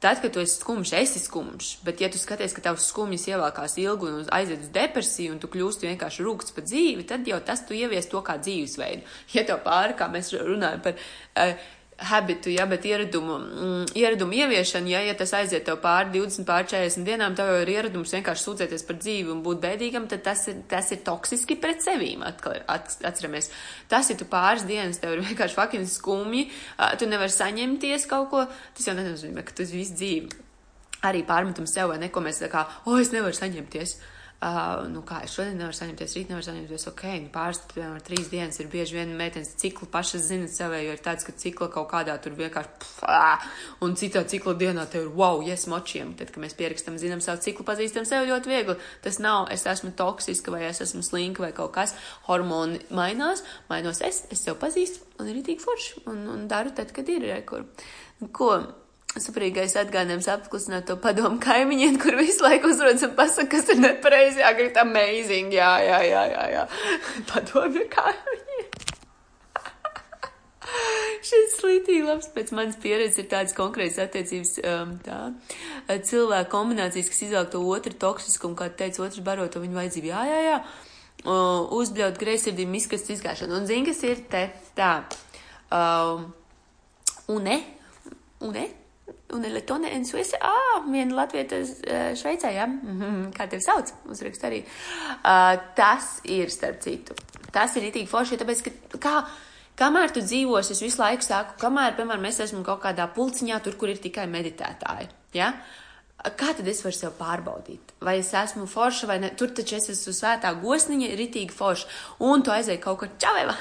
Tad, 0.00 0.22
kad 0.22 0.32
tu 0.32 0.40
esi 0.40 0.56
skumjš, 0.56 0.94
esi 0.96 1.20
skumjš, 1.20 1.66
bet, 1.84 1.98
ja 2.00 2.08
tu 2.08 2.16
skaties, 2.16 2.54
ka 2.56 2.62
tavs 2.64 2.86
skumjas 2.88 3.26
ievelkās 3.28 3.74
ilgi 3.82 4.08
un 4.08 4.22
aiziet 4.32 4.62
uz 4.64 4.70
depresiju, 4.72 5.34
un 5.34 5.42
tu 5.42 5.50
kļūsti 5.52 5.90
vienkārši 5.90 6.24
rūkts 6.24 6.54
pa 6.56 6.64
dzīvi, 6.64 7.04
tad 7.10 7.28
jau 7.28 7.36
tas 7.44 7.60
tu 7.68 7.76
ievies 7.76 8.08
to 8.08 8.22
kā 8.24 8.38
dzīvesveidu. 8.40 9.04
Ja 9.36 9.44
tev 9.44 9.60
pāri, 9.66 9.98
kā 9.98 10.08
mēs 10.08 10.32
runājam 10.40 10.80
par 10.86 10.96
uh, 10.96 11.68
habitu, 12.08 12.50
ja, 12.52 12.64
bet 12.66 12.84
ieradumu, 12.88 13.36
mm, 13.38 13.84
ieradumu 13.98 14.36
ieviešana, 14.38 14.88
ja, 14.88 15.00
ja 15.04 15.14
tas 15.18 15.32
aiziet 15.36 15.66
tev 15.68 15.80
pāri 15.82 16.14
20, 16.16 16.46
pāri 16.48 16.68
40 16.72 17.06
dienām, 17.06 17.36
tev 17.36 17.50
jau 17.52 17.60
ir 17.60 17.72
ieradums 17.74 18.14
vienkārši 18.16 18.46
sūdzēties 18.46 18.86
par 18.88 18.98
dzīvi 19.00 19.32
un 19.34 19.42
būt 19.44 19.62
bēdīgam, 19.64 20.08
tad 20.10 20.24
tas 20.26 20.46
ir, 20.48 20.62
tas 20.70 20.90
ir 20.94 21.02
toksiski 21.06 21.58
pret 21.60 21.84
sevīm, 21.84 22.24
atkal, 22.26 22.60
atceramies. 22.68 23.50
Tas 23.90 24.10
ir 24.10 24.20
tu 24.20 24.28
pāris 24.30 24.64
dienas, 24.68 25.00
tev 25.02 25.16
ir 25.16 25.24
vienkārši 25.28 25.58
fucking 25.58 25.90
skumji, 25.90 26.48
tu 27.00 27.10
nevari 27.10 27.34
saņemties 27.34 28.08
kaut 28.10 28.30
ko, 28.32 28.46
tas 28.76 28.88
jau 28.88 28.96
nenozīmē, 28.96 29.44
ka 29.44 29.60
tu 29.60 29.68
visu 29.68 29.98
dzīvi 30.00 30.48
arī 31.06 31.22
pārmetam 31.28 31.68
sev 31.68 31.92
vai 31.92 32.00
neko 32.00 32.22
mēs 32.24 32.42
tā 32.42 32.50
kā, 32.52 32.66
o, 32.84 32.94
oh, 32.94 33.00
es 33.00 33.12
nevaru 33.14 33.36
saņemties. 33.36 33.96
Uh, 34.40 34.86
nu, 34.88 35.02
kā 35.04 35.18
es 35.26 35.34
šodien 35.36 35.58
nevaru 35.60 35.76
saņemties, 35.76 36.14
rīt 36.16 36.30
nevaru 36.30 36.46
saņemties, 36.46 36.86
ok, 36.88 37.02
nu, 37.26 37.26
pāris, 37.34 37.58
piemēram, 37.74 37.98
trīs 38.06 38.30
dienas 38.32 38.56
ir 38.62 38.70
bieži 38.72 38.96
vien 38.96 39.12
meitenes 39.18 39.50
ciklu 39.60 39.84
pašas 39.92 40.24
zina 40.30 40.48
sevi, 40.48 40.78
jo 40.86 40.94
ir 40.96 41.02
tāds, 41.04 41.26
ka 41.28 41.34
cikla 41.36 41.68
kaut 41.74 41.90
kādā 41.90 42.14
tur 42.24 42.32
vienkārši, 42.38 42.72
pfā, 42.80 43.18
un 43.84 43.98
citā 44.00 44.24
cikla 44.32 44.56
dienā 44.62 44.86
tev 44.88 45.04
ir, 45.04 45.12
wow, 45.12 45.44
yes, 45.44 45.66
močiem, 45.68 46.14
tad, 46.16 46.32
kad 46.32 46.40
mēs 46.40 46.56
pierakstam, 46.56 46.96
zinām 46.96 47.20
savu 47.20 47.44
ciklu, 47.44 47.68
pazīstam 47.68 48.08
sevi 48.08 48.32
ļoti 48.32 48.54
viegli. 48.54 48.80
Tas 49.04 49.20
nav, 49.20 49.52
es 49.52 49.68
esmu 49.68 49.92
toksiska 50.00 50.56
vai 50.56 50.64
es 50.72 50.80
esmu 50.88 51.04
slinka 51.04 51.44
vai 51.44 51.52
kaut 51.52 51.76
kas, 51.76 51.92
hormoni 52.30 52.80
mainās, 52.96 53.44
mainos 53.68 54.00
es, 54.00 54.24
es 54.32 54.40
sev 54.48 54.56
pazīstu 54.62 55.04
un 55.20 55.28
ir 55.28 55.44
itīgi 55.44 55.68
forši, 55.68 56.06
un, 56.08 56.24
un 56.32 56.48
daru 56.48 56.72
tad, 56.72 56.96
kad 56.96 57.12
ir, 57.12 57.28
rekur. 57.28 57.68
Ko? 58.32 58.54
Saprīgais 59.18 59.72
atgādinājums 59.74 60.28
apklusināt 60.30 60.84
to 60.86 60.94
padomu 61.02 61.40
kaimiņiem, 61.42 61.96
kur 61.98 62.14
visu 62.20 62.44
laiku 62.44 62.70
uzrodas 62.70 63.02
un 63.02 63.16
pasaka, 63.18 63.56
kas 63.56 63.72
ir 63.74 63.80
nepareizi, 63.82 64.38
jāgrib 64.44 64.78
amazing, 64.78 65.50
jā, 65.56 65.70
jā, 65.82 65.98
jā, 66.06 66.22
jā, 66.30 66.44
jā. 66.54 66.62
Padomu 67.32 67.82
kaimiņiem. 67.90 68.68
Šis 71.26 71.56
slītīgi 71.58 72.06
labs 72.06 72.30
pēc 72.36 72.54
manas 72.54 72.78
pieredzes 72.80 73.24
ir 73.24 73.26
tāds 73.32 73.56
konkrēts 73.56 73.98
attiecības, 74.02 74.54
um, 74.62 74.94
tā, 75.02 75.18
cilvēku 75.90 76.52
kombinācijas, 76.54 77.10
kas 77.10 77.24
izvēl 77.26 77.50
to 77.50 77.64
otru 77.66 77.96
toksiskumu, 78.06 78.54
kā 78.62 78.70
teica, 78.70 79.02
otrs 79.08 79.26
baro 79.26 79.48
to 79.50 79.62
viņu 79.64 79.80
vajadzību. 79.80 80.12
Jā, 80.12 80.22
jā, 80.30 80.40
jā. 80.46 80.60
Uh, 81.20 81.66
uzbļaut 81.76 82.16
greizsirdību, 82.20 82.78
izkast 82.78 83.10
izgāšanu. 83.12 83.58
Un 83.58 83.66
zini, 83.68 83.90
kas 83.90 84.06
ir 84.06 84.22
te 84.30 84.46
tā. 84.78 84.92
Um, 85.74 86.30
un 87.34 87.44
ne, 87.44 87.58
un 89.32 89.44
Un 89.44 89.52
Letone 89.54 89.92
en 89.94 90.04
Suisse, 90.04 90.36
ah, 90.40 90.80
viena 90.86 91.14
latvieta 91.14 91.56
Šveicē, 92.14 92.50
jā, 92.54 92.66
mm 92.66 93.00
-hmm. 93.00 93.32
kā 93.32 93.48
tevi 93.48 93.62
sauc, 93.62 93.92
uzrakst 94.10 94.42
arī. 94.44 94.64
Uh, 95.24 95.60
tas 95.74 96.20
ir, 96.24 96.50
starp 96.50 96.80
citu, 96.80 97.14
tas 97.52 97.76
ir 97.76 97.82
itīgi 97.82 98.06
forši, 98.06 98.36
tāpēc, 98.36 98.62
ka, 98.62 98.98
kā, 98.98 99.24
Kamēr 99.80 100.12
tu 100.12 100.20
dzīvosi, 100.20 100.74
es 100.74 100.82
visu 100.82 101.00
laiku 101.00 101.24
saku, 101.24 101.54
kamēr, 101.60 101.94
piemēram, 101.96 102.26
es 102.28 102.40
esmu 102.44 102.60
kaut 102.66 102.82
kādā 102.82 103.06
pulciņā, 103.14 103.62
tur, 103.64 103.78
kur 103.80 103.88
ir 103.88 104.02
tikai 104.02 104.26
meditētāji. 104.28 105.08
Ja? 105.32 105.54
Kā 106.20 106.50
tad 106.52 106.66
es 106.68 106.82
varu 106.84 106.92
sev 106.92 107.14
pārbaudīt? 107.16 107.94
Vai 108.04 108.18
es 108.20 108.34
esmu 108.36 108.66
forša 108.68 109.08
vai 109.08 109.16
ne? 109.22 109.30
Tur 109.40 109.54
taču 109.56 109.78
es 109.78 109.88
esmu 109.88 110.12
svētā 110.12 110.50
gosniņa, 110.60 111.14
ritīgi 111.16 111.56
forša. 111.56 111.88
Un 112.28 112.44
tu 112.44 112.52
aizēji 112.52 112.82
kaut 112.82 112.98
kur 113.00 113.08
čaveva. 113.22 113.54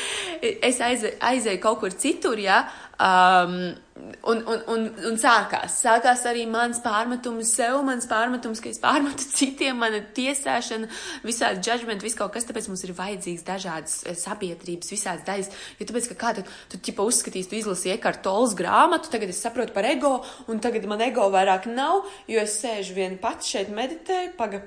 es 0.70 0.80
aizēju, 0.80 1.18
aizēju 1.28 1.60
kaut 1.60 1.82
kur 1.82 1.92
citur, 1.92 2.40
jā. 2.40 2.62
Ja? 2.62 2.87
Um, 2.98 3.76
un, 4.22 4.40
un, 4.42 4.62
un, 4.66 4.86
un 5.06 5.18
sākās. 5.22 5.76
Sākās 5.84 6.24
arī 6.26 6.42
mans 6.50 6.80
pārmetums 6.82 7.52
sev, 7.54 7.76
mans 7.86 8.08
pārmetums, 8.10 8.58
ka 8.62 8.72
es 8.72 8.80
pārmetu 8.82 9.22
citiem, 9.38 9.78
mana 9.78 10.00
tiesāšana, 10.16 10.88
visādi 11.22 11.62
judgment, 11.62 12.02
viss 12.02 12.18
kaut 12.18 12.32
kas, 12.34 12.48
tāpēc 12.48 12.66
mums 12.66 12.82
ir 12.82 12.96
vajadzīgs 12.98 13.46
dažādas 13.46 14.00
eh, 14.02 14.18
sabiedrības, 14.18 14.90
visādas 14.90 15.22
daļas. 15.28 15.50
Jo 15.78 15.88
tāpēc, 15.92 16.10
ka 16.10 16.18
kā 16.24 16.34
tu, 16.40 16.82
ķipa 16.88 17.06
uzskatīsi, 17.06 17.52
tu 17.52 17.60
izlasi 17.60 17.94
iekārtolas 17.94 18.56
grāmatu, 18.58 19.12
tagad 19.14 19.30
es 19.30 19.42
saprotu 19.46 19.76
par 19.76 19.86
ego, 19.86 20.16
un 20.50 20.58
tagad 20.64 20.90
man 20.90 21.04
ego 21.06 21.28
vairāk 21.30 21.70
nav, 21.70 22.02
jo 22.26 22.42
es 22.42 22.58
sēžu 22.64 22.98
vien 22.98 23.14
pats 23.22 23.54
šeit 23.54 23.70
meditēju, 23.74 24.34
paga 24.40 24.64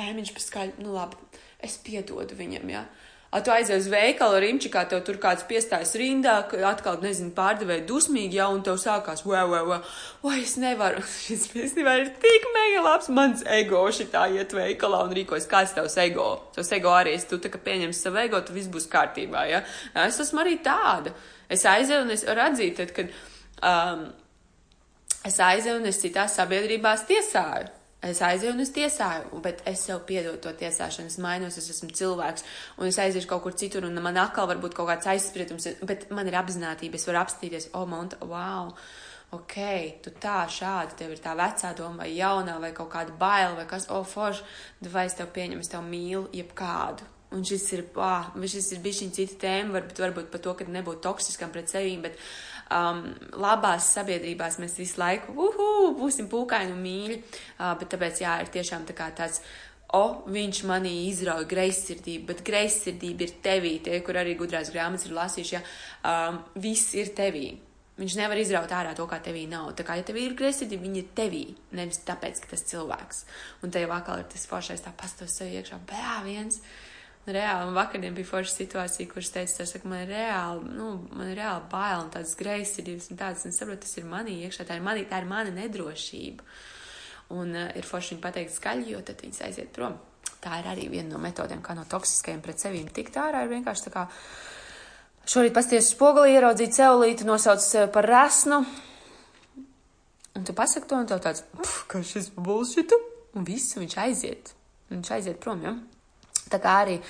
kaimiņš 0.00 0.32
paskaļ, 0.38 0.78
nu 0.80 0.96
labi, 0.96 1.20
es 1.60 1.76
piedodu 1.84 2.40
viņam, 2.40 2.72
jā. 2.72 2.86
Ja? 2.86 3.05
Tu 3.44 3.50
aizies 3.50 3.84
uz 3.84 3.86
veikalu, 3.92 4.38
Rimčikā, 4.40 4.84
tev 4.88 5.02
tur 5.04 5.18
kāds 5.20 5.42
piestājas 5.48 5.92
rindā, 5.98 6.36
atkal, 6.68 6.96
nezinu, 7.02 7.32
pārdevēja 7.36 7.84
dusmīgi, 7.88 8.38
jau, 8.38 8.48
un 8.54 8.62
tev 8.64 8.78
sākās, 8.80 9.24
wow, 9.26 9.50
wow, 9.50 9.66
wow, 9.72 9.88
vai 10.22 10.38
es 10.40 10.54
nevaru, 10.62 11.02
šis 11.26 11.48
īstenībā 11.50 11.96
ir 12.00 12.12
tik 12.22 12.46
mega 12.54 12.84
labs, 12.86 13.10
mans 13.12 13.42
ego 13.58 13.82
šitā 13.92 14.26
iet 14.36 14.54
veikalā 14.56 15.02
un 15.04 15.14
rīkojas, 15.18 15.48
kāds 15.50 15.76
tavs 15.76 15.98
ego. 16.04 16.28
Tavs 16.56 16.72
ego 16.78 16.94
arī, 16.96 17.16
ja 17.18 17.28
tu 17.28 17.40
tā 17.42 17.52
kā 17.52 17.60
pieņemsi 17.66 18.06
savu 18.06 18.22
ego, 18.22 18.40
tu 18.46 18.56
viss 18.56 18.72
būs 18.72 18.88
kārtībā, 18.92 19.46
ja? 19.50 19.64
Es 20.06 20.20
esmu 20.22 20.44
arī 20.44 20.56
tāda. 20.64 21.12
Es 21.52 21.66
aizēju 21.68 22.06
un 22.06 22.14
es 22.14 22.24
atzīt, 22.30 22.78
tad, 22.80 22.94
kad, 22.96 23.10
um, 23.60 24.06
es 25.26 25.40
aizēju 25.42 25.82
un 25.82 25.90
es 25.92 26.00
citās 26.02 26.38
sabiedrībās 26.40 27.04
tiesāju. 27.10 27.75
Es 28.06 28.20
aizēju 28.22 28.52
un 28.54 28.62
es 28.62 28.70
tiesāju, 28.74 29.40
bet 29.42 29.62
es 29.66 29.82
sev 29.88 30.02
piedodu 30.06 30.38
to 30.44 30.52
tiesāšanu, 30.60 31.10
es 31.10 31.18
mainos, 31.22 31.56
es 31.58 31.70
esmu 31.72 31.90
cilvēks, 31.96 32.44
un 32.78 32.90
es 32.90 32.98
aiziešu 33.02 33.30
kaut 33.30 33.42
kur 33.46 33.56
citur, 33.58 33.86
un 33.88 33.98
man 34.04 34.20
atkal 34.20 34.46
var 34.50 34.60
būt 34.62 34.76
kaut 34.76 34.90
kāds 34.92 35.08
aizspriedums, 35.10 35.66
bet 35.88 36.06
man 36.14 36.28
ir 36.28 36.36
apzinātība, 36.38 37.00
es 37.00 37.08
varu 37.08 37.22
apstīties, 37.24 37.70
oh, 37.74 37.86
monta, 37.90 38.20
wow, 38.22 38.70
ok, 39.34 39.58
tu 40.04 40.14
tā, 40.22 40.38
šādi, 40.58 40.98
tev 41.00 41.16
ir 41.16 41.24
tā 41.24 41.34
vecā 41.38 41.72
doma, 41.78 42.04
vai 42.04 42.12
jaunā, 42.14 42.60
vai 42.62 42.72
kaut 42.76 42.92
kāda 42.94 43.16
baila, 43.18 43.56
vai 43.58 43.66
kas, 43.70 43.88
oh, 43.90 44.06
forši, 44.06 44.46
vai 44.92 45.08
es 45.10 45.18
tev 45.18 45.32
pieņemu, 45.34 45.66
es 45.66 45.72
tev 45.72 45.86
mīlu, 45.88 46.28
jebkādu. 46.36 47.12
Un 47.34 47.42
šis 47.44 47.64
ir, 47.74 47.82
ah, 47.98 48.28
šis 48.38 48.68
ir 48.76 48.82
bijis 48.84 49.00
viņa 49.02 49.16
cita 49.16 49.40
tēma, 49.42 49.74
varbūt, 49.74 49.98
varbūt 50.04 50.28
par 50.30 50.42
to, 50.44 50.52
ka 50.54 50.66
nebūt 50.70 51.02
toksiskam 51.02 51.50
pret 51.52 51.72
sevi, 51.72 51.96
bet 52.04 52.14
um, 52.70 53.04
labās 53.40 53.90
sabiedrībās 53.96 54.58
mēs 54.62 54.76
visu 54.80 55.00
laiku 55.02 55.34
uhu, 55.46 55.68
būsim 55.98 56.30
pūkaini 56.32 56.74
un 56.74 56.82
mīļi, 56.82 57.20
uh, 57.20 57.72
bet 57.80 57.90
tāpēc 57.94 58.22
jā, 58.24 58.36
ir 58.42 58.52
tiešām 58.54 58.88
tā 58.88 58.96
kā 58.96 59.10
tāds. 59.16 59.42
O, 59.94 60.26
viņš 60.26 60.64
manī 60.66 61.06
izrauja 61.06 61.46
greizsirdību, 61.46 62.24
bet 62.26 62.40
greizsirdība 62.44 63.22
ir 63.22 63.36
tevī. 63.44 63.76
Tie, 63.84 64.00
kur 64.02 64.18
arī 64.18 64.32
gudrās 64.36 64.72
grāmatas 64.74 65.06
ir 65.06 65.14
lasījuši, 65.14 65.54
ja 65.54 65.60
um, 66.10 66.40
viss 66.58 66.90
ir 66.98 67.12
tevī. 67.16 67.52
Viņš 67.96 68.16
nevar 68.18 68.36
izraut 68.42 68.74
ārā 68.76 68.96
to, 68.98 69.06
kā 69.08 69.20
tevī 69.24 69.46
nav. 69.48 69.70
Tā 69.78 69.86
kā, 69.86 69.94
ja 69.96 70.04
tev 70.04 70.18
ir 70.20 70.34
greizsirdība, 70.36 70.88
viņa 70.88 70.98
ir 71.00 71.06
tevī, 71.16 71.44
nevis 71.78 72.02
tāpēc, 72.04 72.42
ka 72.42 72.50
tas 72.50 72.66
cilvēks. 72.66 73.22
Un 73.62 73.72
te 73.72 73.80
jau 73.80 73.94
atkal 73.94 74.20
ir 74.20 74.28
tas 74.34 74.44
foršais 74.50 74.82
tā 74.84 74.90
pastos 74.98 75.38
sev 75.38 75.54
iekšā, 75.54 75.78
bē, 75.86 76.02
viens. 76.26 76.58
Uh, 76.58 76.95
reāli, 77.34 77.68
un 77.68 77.76
vakardien 77.76 78.14
bija 78.14 78.28
forša 78.28 78.52
situācija, 78.54 79.08
kurš 79.10 79.30
teica, 79.34 79.58
tas, 79.58 79.72
ka 79.82 79.88
man 79.90 80.04
ir 80.04 80.12
reāli, 80.14 80.72
nu, 80.76 80.90
man 81.10 81.30
ir 81.32 81.40
reāli 81.40 81.64
bail 81.72 82.04
un 82.04 82.10
tādas 82.14 82.36
greizsirdības 82.38 83.10
un 83.10 83.20
tādas, 83.20 83.46
un 83.48 83.54
saprotu, 83.56 83.82
tas 83.82 83.96
ir 83.98 84.06
manī 84.10 84.36
iekšā, 84.46 84.66
tā 84.68 84.76
ir 84.78 84.84
manī, 84.86 85.06
tā 85.10 85.20
ir 85.22 85.30
mana 85.30 85.54
nedrošība. 85.54 86.46
Un 87.36 87.56
uh, 87.58 87.70
ir 87.74 87.86
forši 87.86 88.14
viņu 88.14 88.22
pateikt 88.22 88.54
skaļi, 88.54 88.92
jo 88.92 89.00
tad 89.06 89.24
viņas 89.24 89.42
aiziet 89.48 89.72
prom. 89.74 89.96
Tā 90.42 90.60
ir 90.60 90.68
arī 90.70 90.86
viena 90.92 91.16
no 91.16 91.22
metodēm, 91.22 91.64
kā 91.64 91.74
no 91.74 91.82
toksiskajiem 91.90 92.44
pret 92.44 92.62
sevīm 92.62 92.86
tikt 92.94 93.18
ārā, 93.18 93.42
ir 93.42 93.50
vienkārši 93.50 93.88
tā 93.88 93.94
kā 93.96 94.04
šorīt 95.26 95.56
pasties 95.56 95.90
spogulī, 95.96 96.36
ieraudzīt 96.36 96.76
celulīti, 96.78 97.26
nosauc 97.26 97.64
sevi 97.64 97.90
par 97.94 98.06
resnu, 98.06 98.60
un 100.36 100.46
tu 100.46 100.54
pasaki 100.54 100.86
to, 100.86 101.00
un 101.02 101.10
tev 101.10 101.24
tāds, 101.24 101.42
ka 101.90 102.04
šis 102.06 102.30
bullshitu, 102.38 103.00
un 103.34 103.48
viss, 103.48 103.74
viņš 103.74 103.98
aiziet. 104.04 104.54
Viņš 104.92 105.14
aiziet 105.16 105.42
prom, 105.42 105.66
ja? 105.66 105.74
Tā 106.52 106.60
kā 106.62 106.76
arī, 106.84 107.00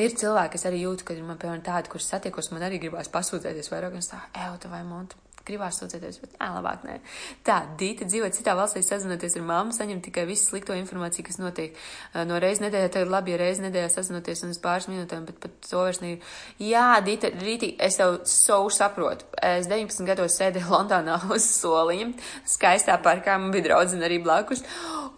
ir 0.00 0.14
cilvēki, 0.16 0.54
kas 0.56 0.68
arī 0.70 0.84
jūt, 0.86 1.04
ka 1.04 1.16
man, 1.20 1.36
piemēram, 1.40 1.64
tādi, 1.66 1.92
kurus 1.92 2.08
satiekos, 2.08 2.52
man 2.54 2.64
arī 2.68 2.80
gribās 2.80 3.10
pasūdzēties 3.12 3.68
vairāk, 3.72 3.98
un 3.98 4.06
tā, 4.06 4.20
evo, 4.46 4.56
vai 4.72 4.80
montu, 4.88 5.20
gribās 5.46 5.78
sūdzēties, 5.80 6.20
bet 6.22 6.36
nē, 6.38 6.48
labāk 6.56 6.84
nē. 6.86 6.98
Tā, 7.46 7.58
Dīta 7.78 8.06
dzīvo 8.08 8.30
citā 8.34 8.54
valstī, 8.58 8.82
sazinoties 8.86 9.36
ar 9.38 9.46
mammu, 9.48 9.74
saņem 9.76 10.02
tikai 10.04 10.24
visu 10.28 10.50
slikto 10.50 10.76
informāciju, 10.78 11.26
kas 11.26 11.40
notiek. 11.42 11.78
No 12.28 12.38
reizes 12.42 12.62
nedēļā, 12.64 12.90
tad 12.92 13.06
ir 13.06 13.12
labi, 13.12 13.34
ja 13.34 13.40
reizes 13.40 13.62
nedēļā 13.64 13.90
sazinoties 13.92 14.44
un 14.46 14.54
uz 14.54 14.60
pāris 14.62 14.88
minūtēm, 14.90 15.26
bet 15.28 15.40
pat 15.42 15.56
to 15.66 15.82
vairs 15.82 16.02
ne. 16.04 16.14
Jā, 16.62 16.86
Dīta, 17.04 17.32
Rītī, 17.42 17.72
es 17.82 17.98
tev 17.98 18.20
savu 18.28 18.70
saprotu. 18.72 19.26
Es 19.42 19.68
19 19.70 20.06
gados 20.08 20.38
sēdēju 20.38 20.70
Londonā 20.72 21.18
uz 21.34 21.46
soliņa, 21.58 22.12
skaistā 22.54 22.98
parkā, 23.02 23.38
man 23.40 23.54
bija 23.54 23.70
draudzene 23.70 24.06
arī 24.08 24.20
blakus, 24.22 24.62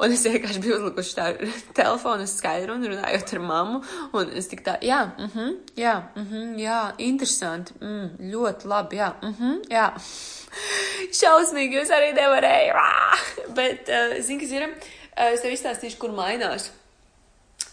un 0.00 0.14
es 0.14 0.24
vienkārši 0.26 0.62
biju 0.64 0.78
uzlikuši 0.80 1.16
tā 1.18 1.28
telefonu 1.80 2.26
skaidru 2.30 2.78
un 2.78 2.88
runājot 2.90 3.34
ar 3.37 3.44
mammu, 3.44 3.82
un 4.16 4.32
es 4.38 4.48
tik 4.50 4.64
tā, 4.66 4.78
jā, 4.84 5.04
mhm, 5.18 5.44
mm 5.44 5.78
jā, 5.78 5.94
mhm, 6.16 6.34
mm 6.34 6.58
jā, 6.62 6.80
interesanti, 7.02 7.74
mm, 7.80 8.30
ļoti 8.32 8.70
labi, 8.70 9.00
jā, 9.02 9.10
mhm, 9.22 9.50
mm 9.50 9.74
jā. 9.74 9.88
Šausmīgi, 11.20 11.81
jūs 11.81 11.92
arī 11.94 12.12
nevarējāt. 12.16 13.44
Bet, 13.57 13.90
uh, 13.90 14.16
zini, 14.24 14.40
kas 14.44 14.55
ir? 14.55 14.70
Uh, 15.14 15.33
es 15.33 15.44
tev 15.44 15.55
izstāstīšu, 15.55 16.00
kur 16.03 16.14
mainās. 16.16 16.70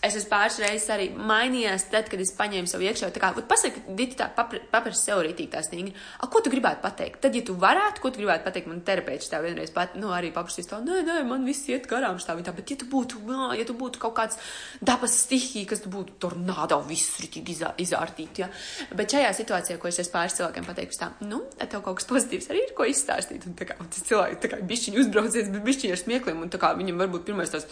Es 0.01 0.15
esmu 0.17 0.31
pāris 0.31 0.55
reizes 0.57 0.87
arī 0.89 1.03
mainījies, 1.13 1.83
tad, 1.91 2.07
kad 2.09 2.21
es 2.23 2.31
paņēmu 2.33 2.69
savu 2.69 2.87
iekšā. 2.87 3.11
Tā 3.13 3.21
kā, 3.21 3.29
pasaki, 3.45 3.83
Dita, 3.93 4.31
tā 4.33 4.47
paprasti 4.73 5.11
sev 5.11 5.19
rītīgi 5.21 5.51
tā 5.53 5.59
stingri. 5.61 5.91
A, 6.17 6.29
ko 6.31 6.39
tu 6.41 6.49
gribētu 6.49 6.81
pateikt? 6.81 7.19
Tad, 7.21 7.35
ja 7.37 7.43
tu 7.45 7.53
varētu, 7.61 8.01
ko 8.01 8.09
tu 8.09 8.17
gribētu 8.23 8.47
pateikt, 8.47 8.69
man 8.71 8.79
terapeits 8.87 9.29
tā 9.29 9.37
vienreiz 9.43 9.69
pat, 9.75 9.93
nu, 10.01 10.09
arī 10.15 10.31
paprastīs 10.33 10.71
tā, 10.71 10.79
nē, 10.81 11.03
nē, 11.05 11.17
man 11.29 11.45
viss 11.45 11.69
iet 11.69 11.85
garām 11.91 12.17
stāv 12.17 12.41
tā, 12.41 12.53
bet 12.57 12.73
ja 12.73 12.79
tu 12.81 12.87
būtu, 12.89 13.21
nā, 13.27 13.51
ja 13.59 13.67
tu 13.69 13.75
būtu 13.77 14.01
kaut 14.01 14.15
kāds 14.17 14.41
dabas 14.81 15.19
stihija, 15.27 15.67
kas 15.69 15.83
tu 15.85 15.93
būtu 15.93 16.17
tornādo 16.25 16.81
viss 16.89 17.19
rītīgi 17.21 17.53
izā, 17.53 17.69
izārtīt, 17.85 18.41
ja. 18.41 18.49
Bet 18.97 19.13
šajā 19.13 19.29
situācijā, 19.37 19.77
ko 19.77 19.91
es 19.91 20.01
esmu 20.01 20.15
pāris 20.15 20.39
cilvēkiem 20.39 20.65
pateikusi 20.65 21.01
tā, 21.03 21.11
nu, 21.29 21.43
tev 21.61 21.85
kaut 21.85 22.01
kas 22.01 22.09
pozitīvs 22.09 22.49
arī 22.49 22.65
ir, 22.65 22.73
ko 22.73 22.89
izstāstīt. 22.89 23.45
Un 23.45 23.53
tā 23.59 23.69
kā, 23.69 23.77
un 23.77 23.93
tas 23.93 24.09
cilvēks 24.09 24.41
tā 24.41 24.53
kā 24.55 24.63
bišķiņu 24.73 25.05
uzbraucies, 25.05 25.53
bet 25.53 25.69
bišķiņu 25.69 25.93
ar 25.93 26.01
smiekliem, 26.01 26.41
un 26.41 26.49
tā 26.49 26.61
kā 26.61 26.73
viņam 26.81 27.05
varbūt 27.05 27.29
pirmais 27.29 27.53
tās, 27.53 27.69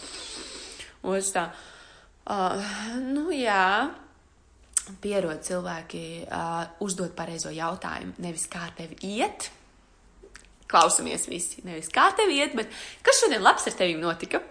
un 1.02 1.18
es 1.18 1.34
tā, 1.34 1.48
Uh, 2.28 2.60
nu, 3.00 3.30
jā, 3.34 3.90
pierod 5.02 5.40
cilvēki 5.46 6.04
uh, 6.26 6.66
uzdot 6.84 7.14
pareizo 7.16 7.52
jautājumu. 7.54 8.14
Nevis 8.22 8.46
kā 8.50 8.68
tev 8.76 8.92
iet, 9.06 9.50
klausamies 10.70 11.26
visi. 11.30 11.64
Nevis 11.66 11.90
kā 11.92 12.10
tev 12.16 12.30
iet, 12.34 12.54
bet 12.58 12.70
kas 13.06 13.22
šodien 13.22 13.42
labs 13.42 13.66
ar 13.66 13.78
tevi 13.78 13.98
notika? 13.98 14.42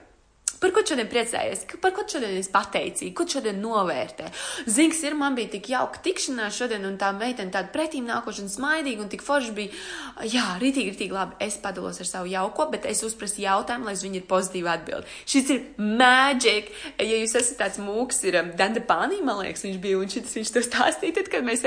Par 0.59 0.73
ko 0.75 0.81
šodien 0.83 1.07
priecājies? 1.07 1.61
Par 1.79 1.93
ko 1.95 2.03
šodien 2.09 2.35
es 2.35 2.49
pateicīju? 2.51 3.13
Ko 3.15 3.23
šodien 3.29 3.61
novērtē? 3.63 4.27
Zinks, 4.67 4.99
ir 5.07 5.15
man 5.15 5.37
bija 5.37 5.53
tik 5.53 5.69
jauka 5.71 6.01
tikšanās 6.03 6.57
šodien, 6.57 6.83
un 6.87 6.97
tā 6.99 7.13
meitene 7.15 7.53
tāda 7.53 7.71
pretīm 7.71 8.09
nākošana 8.09 8.51
smaidīga, 8.51 9.05
un 9.05 9.11
tik 9.11 9.23
forši 9.23 9.55
bija. 9.55 9.83
Jā, 10.27 10.45
rītīgi, 10.59 10.95
rītīgi 10.95 11.15
labi. 11.15 11.37
Es 11.45 11.55
padalos 11.63 12.01
ar 12.03 12.09
savu 12.09 12.31
jauko, 12.31 12.67
bet 12.73 12.89
es 12.89 13.03
uzprasu 13.07 13.43
jautājumu, 13.45 13.87
lai 13.87 13.95
viņi 13.99 14.19
ir 14.19 14.27
pozitīvi 14.29 14.73
atbildi. 14.73 15.15
Šis 15.35 15.53
ir 15.55 15.63
magic. 15.79 16.73
Ja 16.99 17.21
jūs 17.21 17.37
esat 17.39 17.61
tāds 17.63 17.79
mūks, 17.83 18.19
ir 18.27 18.41
um, 18.41 18.51
Danda 18.59 18.83
Pānī, 18.83 19.21
man 19.23 19.39
liekas, 19.45 19.63
viņš 19.67 19.79
bija, 19.83 20.01
un 20.01 20.11
šis 20.11 20.35
viņš 20.35 20.53
to 20.57 20.65
stāstīja, 20.67 21.21
tad, 21.21 21.31
kad 21.31 21.47
mēs. 21.47 21.63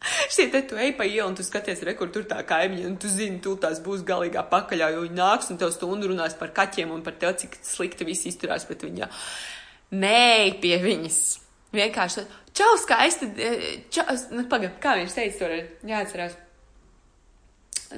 Šie 0.32 0.48
te 0.52 0.62
tu 0.64 0.78
ej 0.80 0.94
pa 0.96 1.04
ielu 1.04 1.28
un 1.28 1.36
tu 1.36 1.44
skaties, 1.44 1.82
re, 1.84 1.94
kur 1.98 2.08
tur 2.12 2.24
tā 2.28 2.40
kaimiņa, 2.48 2.86
un 2.88 2.96
tu 3.00 3.10
zini, 3.12 3.40
tu 3.44 3.54
tās 3.60 3.82
būs 3.84 4.04
galīgā 4.08 4.46
pakaļā, 4.52 4.92
jo 4.94 5.04
viņi 5.04 5.18
nāks 5.18 5.52
un 5.52 5.60
tev 5.60 5.72
stundu 5.74 6.10
runās 6.10 6.36
par 6.40 6.54
kaķiem 6.56 6.92
un 6.94 7.04
par 7.06 7.18
tev, 7.20 7.36
cik 7.40 7.58
slikti 7.66 8.08
visi 8.08 8.30
izturās 8.32 8.64
pret 8.68 8.84
viņu. 8.86 9.10
Nē, 10.00 10.60
pie 10.62 10.76
viņas. 10.80 11.20
Vienkārši, 11.74 12.24
čau, 12.56 12.70
skaisti, 12.82 13.28
e, 13.38 13.72
čau, 13.94 14.06
nu, 14.34 14.46
pagaid, 14.50 14.78
kā 14.82 14.96
viņš 14.98 15.16
teica 15.16 15.50
to, 15.50 15.58
jāatcerās. 15.86 16.38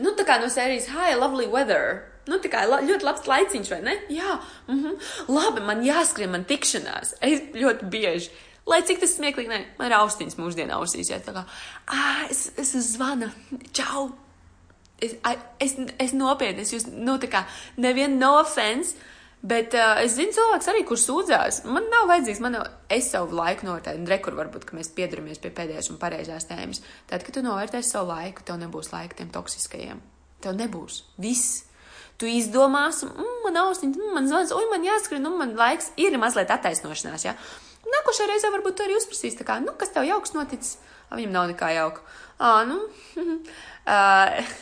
Nu, 0.00 0.14
tā 0.16 0.24
kā 0.28 0.38
no 0.40 0.48
sērijas 0.52 0.90
Hi, 0.92 1.12
lovely 1.20 1.46
weather. 1.52 2.00
Nu, 2.28 2.38
tā 2.40 2.48
kā 2.52 2.62
ļoti 2.68 3.04
labs 3.04 3.26
laiciņš, 3.28 3.70
vai 3.72 3.80
ne? 3.82 3.96
Jā. 4.14 4.38
Mm 4.70 4.94
Labi, 5.32 5.64
man 5.66 5.82
jāskrien, 5.84 6.30
man 6.32 6.46
tikšanās. 6.48 7.16
Es 7.20 7.42
ļoti 7.56 7.88
bieži. 7.92 8.30
Lai 8.70 8.78
cik 8.86 9.00
tas 9.02 9.16
smieklīgi, 9.16 9.50
ne, 9.50 9.62
man 9.78 9.90
ir 9.90 9.96
austiņas 9.98 10.38
mūsdienā 10.38 10.76
ausīs, 10.78 11.10
ja 11.10 11.18
tā 11.22 11.34
kā, 11.34 11.42
ah, 11.90 12.20
es, 12.30 12.44
es 12.62 12.74
zvanu, 12.92 13.26
čau, 13.74 14.12
es, 15.02 15.16
es, 15.58 15.74
es 15.98 16.14
nopietni, 16.14 16.62
es 16.62 16.70
jūs, 16.76 16.86
nu, 16.94 17.16
tā 17.22 17.30
kā, 17.32 17.42
nevienu 17.82 18.20
no 18.20 18.36
offense, 18.38 18.94
Bet 19.42 19.74
uh, 19.74 19.96
es 19.98 20.14
zinu 20.14 20.30
cilvēks 20.36 20.68
arī, 20.70 20.84
kurš 20.86 21.08
sūdzās. 21.08 21.56
Man 21.66 21.88
nav 21.90 22.06
vajadzīgs, 22.12 22.40
man 22.44 22.54
nav, 22.54 22.68
es 22.94 23.08
savu 23.10 23.34
laiku 23.34 23.66
novērtēju, 23.66 23.98
un 23.98 24.06
rekur 24.06 24.36
varbūt, 24.38 24.68
ka 24.68 24.76
mēs 24.78 24.92
pieduramies 24.94 25.42
pie 25.42 25.50
pēdējās 25.56 25.90
un 25.90 25.98
pareizās 25.98 26.46
tēmas. 26.46 26.78
Tad, 27.10 27.24
kad 27.26 27.34
tu 27.34 27.42
novērtēsi 27.42 27.90
savu 27.90 28.12
laiku, 28.12 28.44
tev 28.46 28.60
nebūs 28.60 28.92
laika 28.92 29.18
tiem 29.18 29.32
toksiskajiem. 29.34 29.98
Tev 30.46 30.54
nebūs. 30.60 31.00
Viss. 31.22 31.64
Tu 32.22 32.30
izdomāsi, 32.30 33.08
mm, 33.08 33.40
man 33.48 33.58
austiņa, 33.64 33.98
mm, 33.98 34.14
man 34.14 34.30
zvans, 34.30 34.54
oi, 34.54 34.62
man 34.70 34.86
jāskrien, 34.86 35.26
nu, 35.26 35.34
man 35.40 35.56
laiks 35.58 35.90
ir 35.98 36.14
mazliet 36.22 36.54
attaisnošanās, 36.54 37.26
jā. 37.26 37.34
Ja? 37.34 37.71
Nākošajā 37.82 38.30
reizē 38.30 38.50
varbūt 38.54 38.78
tu 38.78 38.84
arī 38.86 38.96
uzprasīs, 38.98 39.38
kā, 39.46 39.58
nu, 39.64 39.74
kas 39.78 39.90
tev 39.94 40.06
jauks 40.06 40.36
noticis? 40.36 40.78
Viņam 41.12 41.32
nav 41.34 41.48
nekā 41.50 41.72
jauka. 41.74 42.04
Ā, 42.40 42.52
nu, 42.68 42.78
uh, 43.96 44.52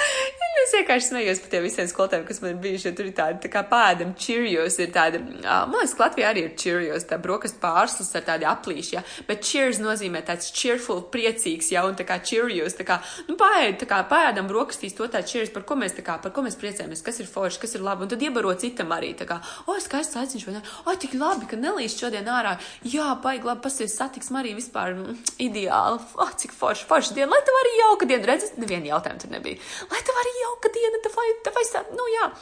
Es 0.60 0.74
vienkārši 0.76 1.08
smējos 1.08 1.40
par 1.40 1.50
tiem 1.50 1.64
visiem 1.64 1.86
skolotājiem, 1.88 2.24
kas 2.28 2.40
man 2.44 2.58
bijuši, 2.60 2.88
jo 2.90 2.92
tur 2.98 3.06
ir 3.08 3.14
tādi, 3.16 3.38
tā 3.44 3.48
kā 3.52 3.62
pēdam 3.66 4.10
cheerios, 4.20 4.76
ir 4.82 4.90
tādi, 4.92 5.20
man 5.42 5.72
liekas, 5.72 5.94
Latvijā 5.98 6.32
arī 6.34 6.42
ir 6.46 6.52
cheerios, 6.58 7.06
tā 7.08 7.16
brokastu 7.22 7.58
pārslas 7.62 8.10
ar 8.18 8.26
tādi 8.26 8.46
aplīši, 8.46 8.92
ja, 8.96 9.02
bet 9.28 9.42
cheers 9.46 9.80
nozīmē 9.80 10.20
tāds 10.26 10.50
cheerful, 10.54 11.00
priecīgs, 11.14 11.70
ja, 11.72 11.82
un 11.88 11.96
tā 11.98 12.04
kā 12.08 12.18
cheerios, 12.22 12.76
tā 12.78 12.86
kā, 12.86 12.98
nu, 13.30 13.38
pēd, 13.40 13.78
tā 13.82 13.88
kā 13.88 14.02
pēdam 14.10 14.50
brokastīs 14.50 14.94
to 14.98 15.08
tā 15.10 15.22
cheers, 15.26 15.52
par 15.54 15.64
ko 15.68 15.78
mēs 15.80 15.96
tā 15.96 16.04
kā, 16.06 16.18
par 16.22 16.34
ko 16.36 16.44
mēs 16.44 16.58
priecājamies, 16.60 17.02
kas 17.06 17.22
ir 17.22 17.30
forši, 17.30 17.62
kas 17.64 17.74
ir 17.78 17.86
labi, 17.86 18.04
un 18.04 18.12
tad 18.12 18.22
iebaro 18.26 18.52
citam 18.60 18.92
arī, 18.94 19.14
tā 19.18 19.26
kā, 19.30 19.40
o, 19.64 19.78
skaists 19.80 20.20
aiciņš, 20.20 20.46
ne, 20.54 20.62
o, 20.84 20.96
tik 21.00 21.16
labi, 21.18 21.48
ka 21.50 21.58
nelīst 21.58 22.04
šodien 22.04 22.28
ārā, 22.30 22.56
jā, 22.84 23.08
baigi 23.24 23.48
labi, 23.48 23.64
pasies 23.64 23.96
satiksm 23.96 24.38
arī 24.42 24.54
vispār 24.58 24.94
mm, 24.94 25.18
ideāli, 25.48 26.04
o, 26.20 26.28
cik 26.44 26.54
forši, 26.54 26.86
forši 26.90 27.18
diena, 27.18 27.32
lai 27.32 27.42
tev 27.48 27.60
arī 27.62 27.76
jauka 27.80 28.10
diena, 28.12 28.30
redzes, 28.34 28.54
neviena 28.60 28.94
jautājuma 28.94 29.24
tur 29.24 29.34
nebija, 29.34 29.60
lai 29.92 30.02
tev 30.06 30.18
arī 30.22 30.34
jauka 30.40 30.72
diena, 30.74 31.04
davai, 31.06 31.28
davai, 31.46 31.68
nu 31.98 32.10
jā, 32.16 32.32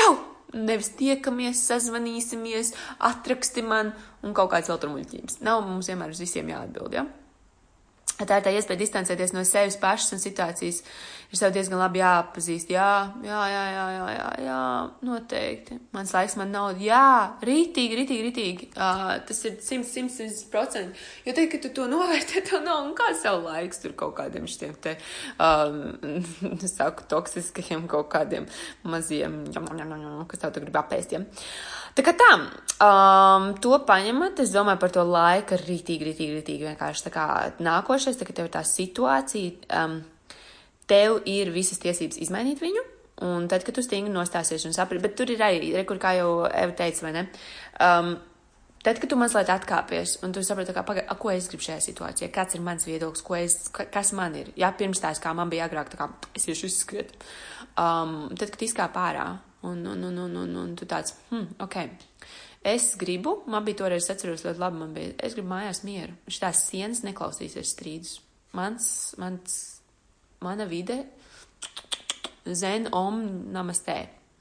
čau! 0.00 0.16
Nevis 0.48 0.88
tiekamies, 0.96 1.58
sazvanīsimies, 1.68 2.70
atraksti 3.04 3.60
man 3.60 3.90
un 4.24 4.32
kaut 4.32 4.48
kāds 4.54 4.70
vēl 4.72 4.78
tur 4.80 4.94
muļķības. 4.94 5.42
Nav 5.44 5.60
mums 5.66 5.90
vienmēr 5.92 6.14
uz 6.14 6.22
visiem 6.24 6.48
jāatbild, 6.48 6.96
ja? 6.96 7.02
Tā 8.18 8.40
ir 8.40 8.42
tā 8.42 8.50
iespēja 8.50 8.80
distancēties 8.80 9.30
no 9.30 9.44
sevis 9.46 9.76
pašas 9.78 10.16
un 10.16 10.22
situācijas. 10.22 10.82
Ir 11.28 11.36
sev 11.36 11.52
diezgan 11.52 11.78
labi 11.78 12.00
jāpazīst. 12.00 12.70
Jā, 12.72 13.12
jā, 13.22 13.40
jā, 13.52 13.64
jā, 13.68 13.84
jā, 13.94 14.06
jā, 14.14 14.28
jā 14.46 14.60
noteikti. 15.04 15.76
Mans 15.94 16.14
laiks, 16.16 16.34
man 16.40 16.50
nauda. 16.54 16.80
Jā, 16.82 17.10
rītīgi, 17.44 17.98
rītīgi, 18.00 18.24
rītīgi. 18.26 18.68
Uh, 18.72 19.12
tas 19.28 19.42
ir 19.44 19.58
100, 19.60 19.84
100, 19.86 20.10
100 20.16 20.48
procenti. 20.50 21.04
Jo 21.28 21.36
te, 21.36 21.44
ka 21.52 21.60
tu 21.62 21.70
to 21.76 21.86
novērtē, 21.92 22.42
tev 22.48 22.64
nav 22.64 22.80
un 22.88 22.94
kā 22.98 23.12
savu 23.20 23.44
laiks 23.46 23.84
tur 23.84 23.94
kaut 24.00 24.16
kādiem 24.18 24.48
šitiem 24.50 24.74
te, 24.82 24.96
um, 25.36 26.24
saku, 26.78 27.06
toksiskajiem 27.12 27.86
kaut 27.92 28.08
kādiem 28.16 28.48
maziem, 28.88 29.44
kas 29.52 30.42
tev 30.42 30.56
tu 30.56 30.64
grib 30.64 30.80
apēstiem. 30.80 31.28
Tā 31.98 32.04
kā 32.06 32.12
tā, 32.14 32.28
um, 32.86 33.48
to 33.58 33.74
paņemat, 33.82 34.38
es 34.44 34.52
domāju 34.54 34.78
par 34.78 34.92
to 34.94 35.02
laika 35.02 35.56
rītīgi, 35.58 36.06
rītīgi, 36.06 36.36
rītīgi 36.36 36.68
vienkārši 36.68 37.08
tā 37.08 37.10
kā 37.10 37.24
nākošais, 37.58 38.20
tā 38.20 38.28
kā 38.28 38.36
tev 38.36 38.46
ir 38.46 38.52
tā 38.54 38.62
situācija. 38.62 39.66
Um, 39.74 39.96
tev 40.86 41.18
ir 41.26 41.50
visas 41.50 41.82
tiesības 41.82 42.20
izmainīt 42.22 42.62
viņu. 42.62 42.84
Un 43.26 43.48
tad, 43.50 43.64
kad 43.66 43.74
tu 43.74 43.82
stingri 43.82 44.12
nostāsies 44.14 44.62
un 44.68 44.76
saprati, 44.76 45.02
bet 45.02 45.16
tur 45.18 45.32
ir 45.34 45.42
arī, 45.42 45.72
re, 45.74 45.82
kur 45.88 45.98
kā 45.98 46.14
jau 46.20 46.30
Eva 46.46 46.76
teica, 46.78 47.02
vai 47.02 47.12
ne? 47.16 47.24
Um, 47.82 48.12
tad, 48.86 49.00
kad 49.02 49.10
tu 49.10 49.18
mazliet 49.18 49.50
atkāpies 49.50 50.20
un 50.22 50.36
tu 50.36 50.44
saproti, 50.46 50.76
kā, 50.76 50.86
paga, 50.86 51.02
ko 51.18 51.32
es 51.34 51.50
gribu 51.50 51.66
šajā 51.66 51.80
situācijā, 51.88 52.30
kāds 52.30 52.54
ir 52.54 52.62
mans 52.62 52.86
viedoklis, 52.86 53.26
es, 53.42 53.58
kas 53.74 54.14
man 54.14 54.38
ir. 54.38 54.54
Jā, 54.54 54.70
pirms 54.78 55.02
tās, 55.02 55.18
kā 55.18 55.34
man 55.34 55.50
bija 55.50 55.66
agrāk, 55.66 55.90
tā 55.90 55.98
kā 55.98 56.12
es 56.38 56.46
iešu 56.46 56.70
izskriet. 56.70 57.18
Um, 57.74 58.30
tad, 58.38 58.54
kad 58.54 58.62
izkāp 58.70 59.02
ārā 59.02 59.26
un, 59.62 59.86
un, 59.86 60.04
un, 60.04 60.18
un, 60.24 60.36
un, 60.44 60.56
un 60.62 60.74
tu 60.78 60.86
tāds, 60.88 61.14
hmm, 61.30 61.58
ok. 61.64 61.76
Es 62.68 62.92
gribu, 62.98 63.38
man 63.50 63.64
bija 63.66 63.82
toreiz, 63.84 64.08
atceros 64.10 64.44
ļoti 64.46 64.62
labi, 64.62 64.80
man 64.82 64.94
bija, 64.96 65.14
es 65.24 65.36
gribu 65.36 65.52
mājās 65.52 65.84
mieru. 65.86 66.16
Šitās 66.30 66.64
sienas 66.68 67.04
neklausīsies 67.06 67.74
strīdus. 67.74 68.18
Mans, 68.56 68.88
mans 69.20 69.58
mana 70.42 70.66
vide, 70.68 71.02
zen, 72.46 72.88
om, 72.96 73.22
namastē. 73.54 73.98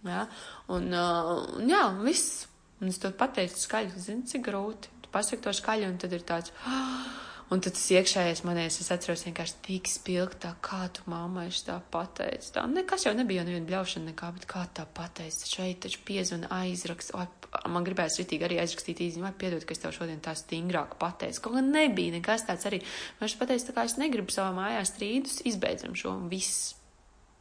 Ja? 0.08 0.26
Un, 0.74 0.90
uh, 0.94 1.34
un 1.58 1.70
jā, 1.72 1.84
viss. 2.04 2.46
Un 2.82 2.92
es 2.92 3.00
to 3.02 3.10
pateicu 3.18 3.58
skaļi, 3.58 3.96
zini, 4.02 4.28
cik 4.30 4.44
grūti. 4.46 4.92
Tu 5.02 5.14
pasaki 5.14 5.42
to 5.42 5.54
skaļi, 5.56 5.88
un 5.90 5.98
tad 6.02 6.14
ir 6.14 6.26
tāds. 6.28 6.54
Un 7.48 7.62
tad 7.64 7.78
tas 7.78 7.86
iekšējais 7.96 8.42
manējais, 8.44 8.82
es 8.84 8.90
atceros 8.92 9.22
vienkārši 9.24 9.60
tik 9.64 9.88
spilgti, 9.88 10.42
tā 10.44 10.50
kā 10.60 10.82
tu 10.92 11.06
mammai 11.08 11.46
tā 11.64 11.78
pateici. 11.94 12.50
Tā 12.58 12.66
nekas 12.68 13.06
jau 13.06 13.14
nebija 13.16 13.46
neviena 13.48 13.70
bļaušana 13.70 14.10
nekā, 14.10 14.32
bet 14.36 14.48
kā 14.52 14.66
tā 14.76 14.84
pateici. 14.98 15.48
Šeit 15.48 15.80
taču 15.86 16.02
piezvana 16.04 16.50
aizraksts. 16.58 17.14
Oi, 17.16 17.24
man 17.72 17.88
gribējās 17.88 18.20
ritīgi 18.20 18.50
arī 18.50 18.58
aizrakstīt 18.60 19.00
īziņu, 19.06 19.24
vai 19.24 19.32
piedod, 19.32 19.64
ka 19.64 19.78
es 19.78 19.80
tev 19.80 19.96
šodien 19.96 20.20
tā 20.26 20.34
stingrāk 20.36 20.98
pateicu. 21.00 21.46
Kaut 21.46 21.56
kā 21.56 21.64
nebija 21.64 22.18
nekas 22.18 22.44
tāds 22.50 22.68
arī. 22.68 22.82
Man 23.22 23.30
viņš 23.30 23.38
pateica, 23.40 23.70
tā 23.70 23.78
kā 23.80 23.88
es 23.88 23.96
negribu 24.02 24.36
savā 24.36 24.52
mājā 24.60 24.84
strīdus, 24.92 25.40
izbeidzam 25.48 25.96
šo 25.96 26.18
un 26.18 26.28
viss. 26.34 26.74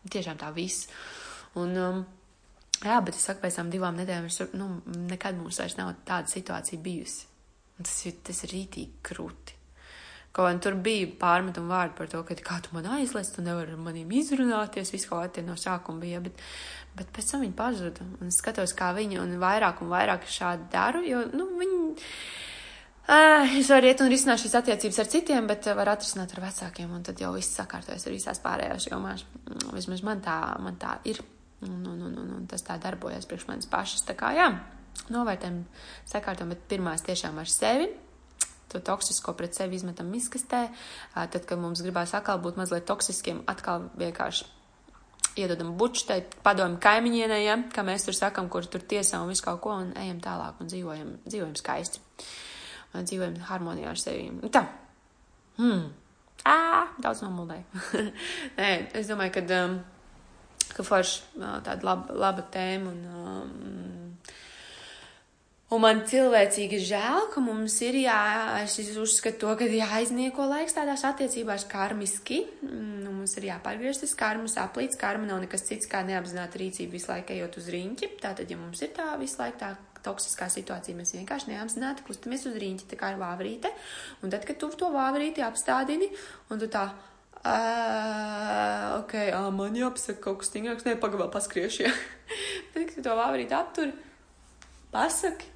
Tiešām 0.06 0.38
tā 0.38 0.52
viss. 0.54 0.86
Un, 1.58 1.74
um, 1.82 2.00
jā, 2.78 3.00
bet 3.02 3.18
es 3.18 3.26
saku, 3.26 3.42
pēc 3.42 3.58
tam 3.58 3.74
divām 3.74 3.98
nedēļām, 3.98 4.54
nu, 4.54 4.70
nekad 5.10 5.34
mums 5.42 5.58
vairs 5.64 5.74
nav 5.82 5.96
tāda 6.06 6.30
situācija 6.30 6.78
bijusi. 6.78 7.26
Un 7.74 7.90
tas 7.90 7.98
ir, 8.06 8.20
tas 8.22 8.46
ir 8.46 8.54
rītīgi 8.54 9.02
krūti. 9.02 9.55
Kaut 10.36 10.50
gan 10.50 10.58
tur 10.60 10.74
bija 10.84 11.08
pārmetumu 11.16 11.72
vārdi 11.72 11.94
par 11.96 12.08
to, 12.12 12.18
ka 12.28 12.34
kā 12.44 12.58
tu 12.60 12.74
man 12.76 12.84
aizlaiž, 12.98 13.30
tu 13.32 13.44
nevari 13.44 13.72
ar 13.72 13.78
maniem 13.80 14.10
izrunāties, 14.18 14.90
viss 14.92 15.08
kaut 15.08 15.32
kā 15.32 15.44
no 15.46 15.54
sākuma 15.56 16.02
bija, 16.02 16.20
bet, 16.20 16.42
bet 16.98 17.08
pēc 17.16 17.30
tam 17.30 17.44
viņi 17.46 17.56
pazuda. 17.56 18.04
Un 18.20 18.28
es 18.28 18.36
skatos, 18.42 18.74
kā 18.76 18.90
viņi, 18.98 19.16
un 19.22 19.32
vairāk 19.40 19.80
un 19.80 19.94
vairāk 19.94 20.28
šādi 20.28 20.68
daru, 20.74 21.00
jo, 21.08 21.24
nu, 21.32 21.48
viņi. 21.56 21.80
Uh, 23.06 23.56
es 23.56 23.72
varu 23.72 23.88
iet 23.88 24.04
un 24.04 24.12
risināt 24.12 24.42
šīs 24.42 24.58
attiecības 24.60 25.00
ar 25.00 25.10
citiem, 25.16 25.48
bet 25.48 25.70
var 25.78 25.94
atrisināt 25.94 26.36
ar 26.36 26.44
vecākiem, 26.50 26.92
un 26.92 27.06
tad 27.06 27.22
jau 27.22 27.32
viss 27.32 27.56
sakārtojas 27.56 28.04
ar 28.04 28.16
visās 28.18 28.44
pārējās 28.44 28.90
jomās. 28.90 29.24
Vismaz 29.72 30.04
man 30.04 30.24
tā, 30.26 30.40
man 30.60 30.76
tā 30.82 30.98
ir, 31.08 31.22
un, 31.64 31.78
un, 31.80 32.00
un, 32.10 32.16
un, 32.26 32.32
un 32.42 32.48
tas 32.50 32.66
tā 32.66 32.76
darbojas 32.82 33.24
priekš 33.30 33.48
manis 33.48 33.70
pašas. 33.72 34.04
Tā 34.04 34.18
kā, 34.18 34.36
jā, 34.36 34.50
novērtējam, 35.14 35.62
sakārtojam, 36.12 36.52
bet 36.52 36.66
pirmās 36.68 37.06
tiešām 37.06 37.40
ar 37.40 37.48
sevi 37.48 37.94
to 38.72 38.80
toksisko 38.82 39.34
pret 39.38 39.54
sevi 39.54 39.78
izmetam 39.78 40.10
miskastē. 40.12 40.66
Tad, 41.14 41.42
kad 41.46 41.60
mums 41.60 41.82
gribās 41.84 42.14
atkal 42.16 42.40
būt 42.42 42.58
mazliet 42.60 42.86
toksiskiem, 42.88 43.44
atkal 43.50 43.88
vienkārši 43.98 44.56
iedodam 45.36 45.74
bučtai, 45.76 46.22
padomu 46.44 46.80
kaimiņienai, 46.82 47.42
ja, 47.44 47.56
kā 47.72 47.84
mēs 47.86 48.06
tur 48.06 48.16
sakam, 48.16 48.48
kur 48.52 48.66
tur 48.70 48.84
tiesā 48.88 49.20
un 49.20 49.30
visu 49.30 49.44
kaut 49.44 49.60
ko, 49.64 49.74
un 49.82 49.92
ejam 50.00 50.20
tālāk 50.24 50.62
un 50.62 50.70
dzīvojam, 50.72 51.12
dzīvojam 51.26 51.54
skaisti. 51.60 52.00
Un 52.96 53.04
dzīvojam 53.04 53.36
harmonijā 53.50 53.92
ar 53.92 54.00
sevi. 54.00 54.30
Tā. 54.52 54.64
Hmm. 55.58 55.90
Ā, 56.46 56.86
daudz 57.02 57.20
nomuldēju. 57.24 57.82
Nē, 58.58 58.70
es 58.96 59.10
domāju, 59.10 59.34
ka, 59.36 59.44
um, 59.58 59.78
ka 60.72 60.86
forši 60.86 61.42
tāda 61.42 61.80
laba, 61.84 62.16
laba 62.24 62.46
tēma 62.54 62.92
un 62.92 63.02
um, 63.10 64.05
Un 65.66 65.82
man 65.82 66.04
cilvēcīgi 66.06 66.78
žēl, 66.86 67.24
ka 67.32 67.40
mums 67.42 67.74
ir 67.82 67.96
jā, 68.04 68.18
es 68.62 68.76
uzskatu 69.02 69.40
to, 69.42 69.54
ka 69.58 69.66
jāiznieko 69.66 70.44
laiks 70.46 70.76
tādās 70.76 71.02
attiecībās 71.08 71.64
karmiski. 71.66 72.44
Nu, 72.62 73.10
mums 73.10 73.34
ir 73.40 73.48
jāpārgriež 73.48 73.98
tas 73.98 74.14
karmas 74.14 74.54
aplīts. 74.62 74.98
Karma 75.00 75.26
nav 75.26 75.40
nekas 75.42 75.66
cits 75.66 75.90
kā 75.90 76.04
neapzināta 76.06 76.60
rīcība 76.62 76.94
visu 76.94 77.10
laiku 77.10 77.34
ejot 77.34 77.58
uz 77.58 77.66
riņķi. 77.74 78.12
Tātad, 78.22 78.46
ja 78.46 78.60
mums 78.60 78.84
ir 78.86 78.92
tā 78.94 79.08
visu 79.18 79.40
laiku 79.42 79.58
tā 79.64 79.72
toksiskā 80.06 80.46
situācija, 80.54 80.94
mēs 80.94 81.16
vienkārši 81.16 81.50
neapzināti 81.50 82.06
kustamies 82.06 82.46
uz 82.46 82.54
riņķi, 82.62 82.86
tā 82.92 83.00
kā 83.00 83.10
ar 83.10 83.18
vāvrīte. 83.24 83.74
Un 84.22 84.30
tad, 84.30 84.46
kad 84.46 84.62
tu 84.62 84.70
to 84.78 84.92
vāvrīti 84.94 85.42
apstādini, 85.42 86.12
un 86.50 86.62
tu 86.62 86.70
tā 86.70 86.88
Uh, 87.46 89.04
ok, 89.04 89.12
uh, 89.30 89.44
man 89.54 89.76
jāpasaka 89.76 90.18
kaut 90.24 90.40
kas 90.40 90.48
stingrāks. 90.50 90.82
Nē, 90.82 90.96
pagaidām, 90.98 91.28
paskriešu. 91.30 91.84
Ja. 91.84 91.92
Tad, 92.72 92.80
kad 92.80 92.94
tu 92.96 93.04
to 93.04 93.12
vāvrīt 93.14 93.52
aptur, 93.54 93.92
pasaki, 94.90 95.46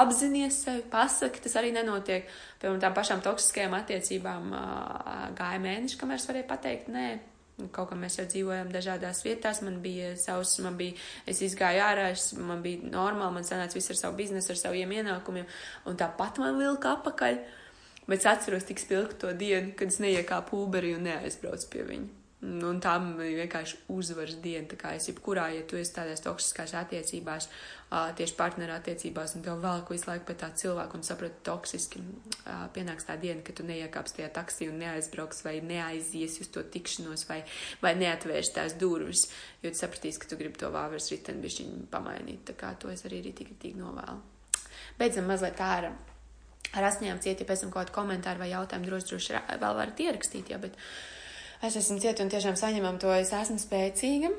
apzināties 0.00 0.62
sevi, 0.64 0.82
pasaki, 0.90 1.42
tas 1.44 1.54
arī 1.60 1.70
nenotiek. 1.74 2.26
Piemēram, 2.62 2.80
tām 2.82 2.96
pašām 2.96 3.22
toksiskajām 3.24 3.76
attiecībām 3.78 4.50
gāja 5.38 5.62
mēneši, 5.62 6.00
kamēr 6.00 6.20
es 6.20 6.28
varēju 6.30 6.50
pateikt, 6.50 6.90
nē. 6.94 7.06
Kaut 7.70 7.86
kā 7.92 7.94
mēs 7.94 8.16
jau 8.18 8.24
dzīvojam 8.26 8.72
dažādās 8.74 9.20
vietās, 9.22 9.60
man 9.62 9.76
bija 9.82 10.16
savs, 10.18 10.56
man 10.64 10.74
bija, 10.74 10.96
es 11.30 11.38
izgāju 11.46 11.84
ārā, 11.86 12.08
es, 12.10 12.32
man 12.34 12.64
bija 12.64 12.88
normāli, 12.90 13.36
man 13.36 13.46
sanāca 13.46 13.78
viss 13.78 13.92
ar 13.94 14.00
savu 14.00 14.18
biznesu, 14.18 14.50
ar 14.50 14.58
saviem 14.58 14.90
ienākumiem, 14.96 15.46
un 15.86 16.00
tāpat 16.00 16.42
man 16.42 16.58
vilka 16.58 16.96
apakaļ. 16.98 17.38
Bet 18.08 18.20
es 18.20 18.26
atceros 18.28 18.66
tik 18.68 18.82
spilgti 18.82 19.22
to 19.22 19.30
dienu, 19.38 19.70
kad 19.78 19.94
es 19.94 20.02
neiekāpu 20.02 20.64
Uberī 20.66 20.92
un 20.98 21.06
neaizbraucu 21.06 21.70
pie 21.72 21.86
viņa. 21.88 22.10
Un 22.44 22.80
tam 22.84 23.14
ir 23.24 23.38
vienkārši 23.38 23.78
uzvaras 23.94 24.36
diena. 24.44 24.66
Tā 24.68 24.76
kā 24.76 24.90
es 24.98 25.06
jebkurā, 25.08 25.46
ja 25.54 25.62
tu 25.64 25.78
esi 25.80 25.94
tādās 25.94 26.20
toksiskās 26.20 26.74
attiecībās, 26.76 27.48
tieši 28.18 28.34
partneru 28.38 28.74
attiecībās, 28.74 29.34
un 29.36 29.44
tev 29.44 29.60
vēl 29.62 29.82
visu 29.88 30.08
laiku 30.08 30.26
pēc 30.30 30.38
tā 30.40 30.48
cilvēka 30.62 30.98
un 30.98 31.04
saproti 31.06 31.42
toksiski, 31.46 32.02
pienāks 32.74 33.06
tā 33.08 33.16
diena, 33.20 33.42
ka 33.44 33.54
tu 33.56 33.66
neiekāps 33.66 34.16
tajā 34.16 34.30
taksī 34.34 34.68
un 34.70 34.80
neaizbrauks 34.82 35.44
vai 35.46 35.58
neaizies 35.64 36.40
uz 36.42 36.50
to 36.54 36.64
tikšanos 36.74 37.26
vai, 37.28 37.42
vai 37.82 37.94
neatvērs 38.00 38.54
tās 38.56 38.78
durvis, 38.80 39.28
jo 39.62 39.70
tu 39.70 39.82
sapratīsi, 39.82 40.22
ka 40.22 40.32
tu 40.32 40.40
gribi 40.40 40.60
to 40.62 40.72
vāveres 40.74 41.10
riteni 41.12 41.44
bišķiņu 41.44 41.84
pamainīt. 41.92 42.42
Tā 42.50 42.56
kā 42.58 42.72
to 42.80 42.90
es 42.94 43.04
arī 43.08 43.22
rītīgi, 43.28 43.54
rītīgi 43.54 43.82
novēlu. 43.82 44.18
Beidzam 44.98 45.30
mazliet 45.30 45.62
ārā 45.62 45.92
ar 46.74 46.88
asņām 46.90 47.20
ciet, 47.22 47.40
ja 47.40 47.46
pēc 47.46 47.64
tam 47.64 47.70
kaut 47.74 47.86
kādu 47.86 47.94
komentāru 48.00 48.42
vai 48.42 48.50
jautājumu 48.50 48.88
droši, 48.88 49.10
droši 49.12 49.38
vēl 49.62 49.78
varat 49.78 50.00
ierakstīt, 50.02 50.50
jā, 50.50 50.58
bet 50.62 50.74
es 51.62 51.78
esmu 51.78 52.00
cieta 52.02 52.24
un 52.24 52.32
tiešām 52.32 52.58
saņemam 52.58 52.98
to, 53.02 53.12
es 53.14 53.32
esmu 53.34 53.60
spēcīga. 53.62 54.32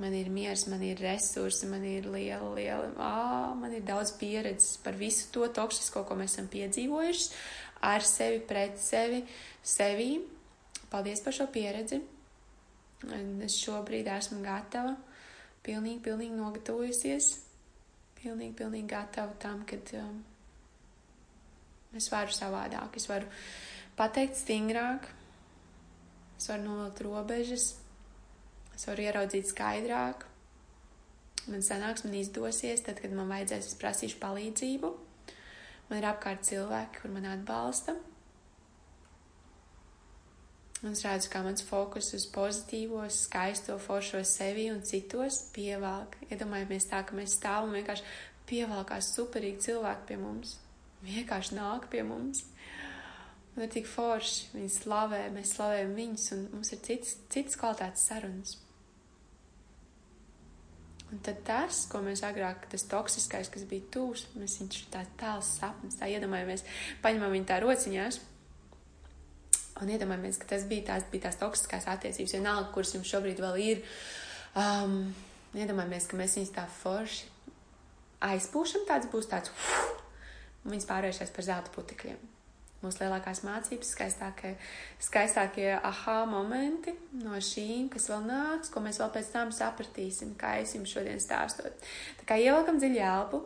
Man 0.00 0.14
ir 0.16 0.30
miers, 0.32 0.64
man 0.70 0.80
ir 0.80 1.00
resursi, 1.02 1.66
man 1.68 1.82
ir 1.84 2.06
liela, 2.08 2.54
liela, 2.56 2.86
ā, 2.96 3.52
man 3.58 3.74
ir 3.76 3.82
daudz 3.84 4.14
pieredzes 4.16 4.78
par 4.80 4.96
visu 4.96 5.26
to 5.34 5.44
toksisko, 5.52 6.06
ko 6.08 6.16
mēs 6.16 6.38
esam 6.38 6.48
piedzīvojuši, 6.48 7.26
ar 7.84 8.06
sevi, 8.06 8.40
pret 8.48 8.80
sevi, 8.80 9.20
sevī. 9.60 10.14
Paldies 10.90 11.20
par 11.22 11.36
šo 11.36 11.46
pieredzi. 11.52 12.00
Es 13.44 13.58
šobrīd 13.60 14.08
esmu 14.12 14.40
gatava, 14.44 14.96
pilnīgi, 15.64 16.00
pilnīgi 16.04 16.36
nogatavojusies, 16.36 17.30
pilnīgi, 18.18 18.56
pilnīgi 18.58 18.90
gatava 18.90 19.36
tam, 19.40 19.62
kad 19.68 19.92
um, 20.00 20.18
es 21.96 22.10
varu 22.12 22.34
savādāk, 22.36 22.96
es 23.00 23.08
varu 23.08 23.28
pateikt 23.96 24.36
stingrāk, 24.40 25.08
es 26.36 26.50
varu 26.52 26.66
nolikt 26.66 27.00
robežas, 27.06 27.70
es 28.80 28.86
varu 28.88 29.04
ieraudzīt 29.04 29.50
skaidrāk. 29.50 30.22
Man 31.52 31.64
sanāks, 31.64 32.06
man 32.06 32.14
izdosies, 32.16 32.80
tad, 32.86 33.00
kad 33.02 33.12
man 33.12 33.28
vajadzēs, 33.28 33.66
es 33.72 33.76
prasīšu 33.80 34.16
palīdzību. 34.22 34.90
Man 35.90 35.98
ir 35.98 36.06
apkārt 36.08 36.46
cilvēki, 36.48 37.02
kur 37.02 37.12
man 37.12 37.26
atbalsta. 37.28 37.96
Un 40.80 40.94
es 40.94 41.02
redzu, 41.04 41.28
kā 41.28 41.42
mans 41.44 41.64
fokus 41.66 42.08
uz 42.16 42.24
pozitīvo, 42.32 43.02
skaisto, 43.12 43.76
foršo 43.84 44.22
sevi 44.24 44.70
un 44.72 44.80
citos 44.88 45.42
pievelk. 45.52 46.16
Iedomājamies 46.30 46.88
tā, 46.88 47.02
ka 47.04 47.18
mēs 47.18 47.36
stāvam 47.36 47.76
vienkārši 47.76 48.06
pievelkās 48.48 49.12
superīgi 49.18 49.66
cilvēki 49.66 50.08
pie 50.08 50.18
mums. 50.22 50.56
Vienkārši 51.04 51.60
nāk 51.60 51.90
pie 51.92 52.00
mums. 52.06 52.46
Un 53.58 53.66
ir 53.66 53.76
tik 53.76 53.92
forši, 53.92 54.54
viņi 54.56 54.72
slavē, 54.78 55.20
mēs 55.36 55.52
slavējam 55.58 55.94
viņus, 56.00 56.26
un 56.38 56.50
mums 56.54 56.72
ir 56.72 56.84
cits, 56.86 57.18
cits 57.28 57.60
kvalitātes 57.60 58.08
sarunas. 58.08 58.56
Un 61.10 61.18
tad 61.26 61.40
tas, 61.46 61.84
ko 61.90 61.98
mēs 62.04 62.22
agrāk, 62.26 62.68
tas 62.70 62.86
toksiskais, 62.86 63.50
kas 63.50 63.64
bija 63.66 63.88
tūs, 63.96 64.28
mēs 64.38 64.60
viņš 64.60 64.82
tā 64.92 65.02
tāls 65.18 65.48
sapnis, 65.58 65.98
tā 65.98 66.06
iedomājamies, 66.12 66.62
paņemam 67.02 67.34
viņu 67.34 67.48
tā 67.50 67.58
rociņās, 67.64 68.20
un 69.82 69.90
iedomājamies, 69.90 70.38
ka 70.38 70.52
tas 70.54 70.68
bija 70.70 70.92
tās, 70.92 71.08
bija 71.10 71.26
tās 71.26 71.40
toksiskās 71.42 71.90
attiecības, 71.90 72.36
vienalga, 72.38 72.70
kuras 72.74 72.94
jums 72.94 73.10
šobrīd 73.10 73.42
vēl 73.42 73.62
ir. 73.64 73.84
Um, 74.54 75.00
iedomājamies, 75.58 76.06
ka 76.06 76.18
mēs 76.20 76.38
viņus 76.38 76.54
tā 76.54 76.68
forši 76.78 77.26
aizpūšam, 78.30 78.86
tāds 78.86 79.10
būs 79.10 79.30
tāds, 79.30 79.50
uf, 79.50 80.04
un 80.62 80.76
viņas 80.76 80.90
pārējušās 80.92 81.34
par 81.34 81.50
zelta 81.50 81.74
putekļiem 81.74 82.39
mūsu 82.84 83.02
lielākās 83.02 83.42
mācības, 83.44 83.92
skaistākie, 83.94 84.54
skaistākie 85.02 85.68
aha 85.76 86.22
momenti 86.28 86.94
no 87.20 87.36
šīm, 87.36 87.88
kas 87.92 88.08
vēl 88.10 88.24
nāks, 88.28 88.72
ko 88.72 88.82
mēs 88.84 89.00
vēl 89.02 89.12
pēc 89.16 89.30
tam 89.34 89.52
sapratīsim, 89.54 90.34
kā 90.40 90.56
es 90.62 90.74
jums 90.76 90.92
šodien 90.94 91.20
stāstot. 91.22 91.76
Tā 92.20 92.28
kā 92.28 92.40
ievelkam 92.40 92.80
dziļu 92.80 93.02
elpu. 93.04 93.42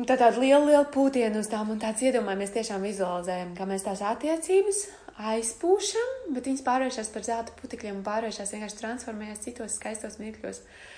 Un 0.00 0.08
tad 0.08 0.22
tāda 0.22 0.40
liela, 0.40 0.64
liela 0.64 0.86
pūtiena 0.88 1.38
uz 1.38 1.50
tām 1.52 1.70
un 1.74 1.80
tāds 1.82 2.02
iedomājamies 2.02 2.54
tiešām 2.54 2.82
vizualizējam, 2.86 3.52
kā 3.58 3.68
mēs 3.68 3.84
tās 3.86 4.00
attiecības 4.08 4.86
aizpūšam, 5.32 6.32
bet 6.32 6.48
viņas 6.48 6.64
pārvēršas 6.66 7.12
par 7.12 7.26
zelta 7.26 7.54
putekļiem 7.60 8.00
un 8.00 8.06
pārvēršas 8.06 8.54
vienkārši 8.56 8.80
transformējas 8.80 9.44
citos 9.44 9.76
skaistos 9.76 10.16
mirkļos. 10.22 10.62
skaisti. 10.62 10.91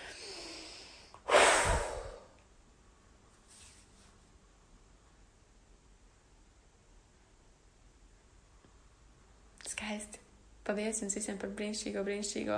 Paldies 10.74 11.04
jums 11.04 11.14
visiem 11.14 11.36
par 11.38 11.52
brīnišķīgo, 11.54 12.00
brīnišķīgo, 12.02 12.54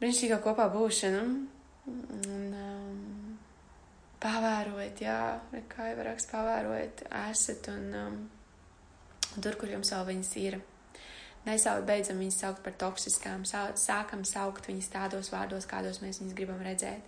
brīnišķīgo 0.00 0.38
kopā 0.40 0.64
būšanu. 0.72 1.18
Un, 1.90 2.46
um, 2.56 3.34
pavērojiet, 4.22 5.02
jā, 5.04 5.18
kā 5.68 5.90
jau 5.90 6.06
raksts, 6.06 6.30
pavērojiet, 6.32 7.02
esat 7.26 7.68
un, 7.74 7.84
um, 8.00 8.16
tur, 9.36 9.58
kur 9.60 9.74
jums 9.74 9.92
vēl 9.92 10.08
viņas 10.14 10.32
ir. 10.40 10.56
Nesaukt, 11.46 11.86
beidzam 11.88 12.18
viņus 12.20 12.36
saukt 12.42 12.60
par 12.64 12.74
toksiskām, 12.76 13.46
sākam 13.48 14.26
saukt 14.28 14.66
viņus 14.68 14.90
tādos 14.92 15.30
vārdos, 15.32 15.68
kādos 15.68 16.02
mēs 16.02 16.20
viņus 16.20 16.34
gribam 16.36 16.60
redzēt. 16.60 17.06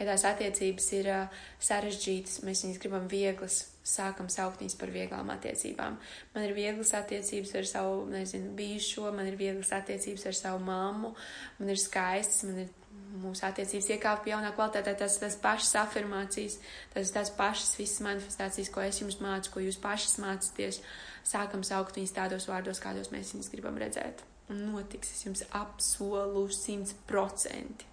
Ja 0.00 0.06
tās 0.08 0.24
attiecības 0.26 0.88
ir 0.98 1.10
uh, 1.12 1.44
sarežģītas, 1.62 2.40
mēs 2.46 2.64
viņus 2.66 2.80
gribam 2.82 3.06
vieglas, 3.10 3.60
sākam 3.86 4.26
saukt 4.30 4.64
viņus 4.64 4.74
par 4.80 4.90
vieglām 4.94 5.30
attiecībām. 5.34 5.98
Man 6.34 6.46
ir 6.48 6.56
vieglas 6.58 6.90
attiecības 6.98 7.54
ar 7.60 7.70
savu, 7.70 8.02
nezinu, 8.10 8.50
bijušo, 8.58 9.12
man 9.14 9.30
ir 9.30 9.38
vieglas 9.38 9.70
attiecības 9.78 10.26
ar 10.26 10.38
savu 10.38 10.64
mammu, 10.66 11.14
man 11.60 11.70
ir 11.70 11.78
skaistas, 11.82 12.42
man 12.50 12.64
ir 12.64 12.74
mūsu 13.18 13.46
attiecības 13.48 13.88
iekāpa 13.94 14.30
jaunā 14.30 14.50
kvalitātē, 14.56 14.94
tas, 14.98 15.16
tas 15.22 15.36
pašas 15.40 15.74
afirmācijas, 15.84 16.58
tas 16.92 17.12
tās 17.14 17.30
pašas 17.34 17.76
visas 17.78 18.02
manifestācijas, 18.04 18.70
ko 18.74 18.82
es 18.84 19.00
jums 19.00 19.18
mācu, 19.22 19.54
ko 19.54 19.62
jūs 19.64 19.78
pašas 19.82 20.18
mācaties, 20.22 20.82
sākam 21.28 21.62
saukt 21.66 21.98
viņus 21.98 22.16
tādos 22.16 22.48
vārdos, 22.48 22.80
kādos 22.82 23.12
mēs 23.12 23.34
viņus 23.34 23.52
gribam 23.52 23.78
redzēt. 23.80 24.24
Un 24.48 24.64
notiks, 24.72 25.12
es 25.12 25.24
jums 25.26 25.44
apsolu 25.52 26.46
simt 26.54 26.94
procenti. 27.08 27.86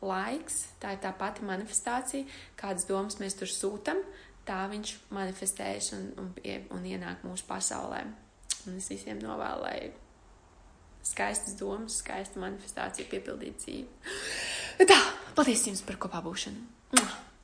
Laiks, 0.00 0.62
tā 0.80 0.94
ir 0.94 1.00
tā 1.02 1.10
pati 1.12 1.44
manifestācija, 1.44 2.24
kādas 2.56 2.86
domas 2.88 3.18
mēs 3.20 3.36
tur 3.36 3.50
sūtam, 3.52 3.98
tā 4.48 4.62
viņš 4.70 4.94
manifestējas 5.12 5.90
un, 5.98 6.06
un, 6.22 6.30
un 6.76 6.86
ienāk 6.88 7.26
mūsu 7.26 7.44
pasaulē. 7.48 8.04
Un 8.68 8.78
es 8.78 8.88
visiem 8.92 9.20
novēlu, 9.20 9.66
lai 9.66 9.90
skaistas 11.04 11.56
domas, 11.58 11.98
skaista 12.00 12.40
manifestācija 12.40 13.08
piepildītu 13.10 13.64
dzīvi. 13.64 14.86
Tā, 14.88 15.00
paldies 15.36 15.66
jums 15.68 15.82
par 15.84 16.00
kopā 16.00 16.22
būšanu. 16.24 17.00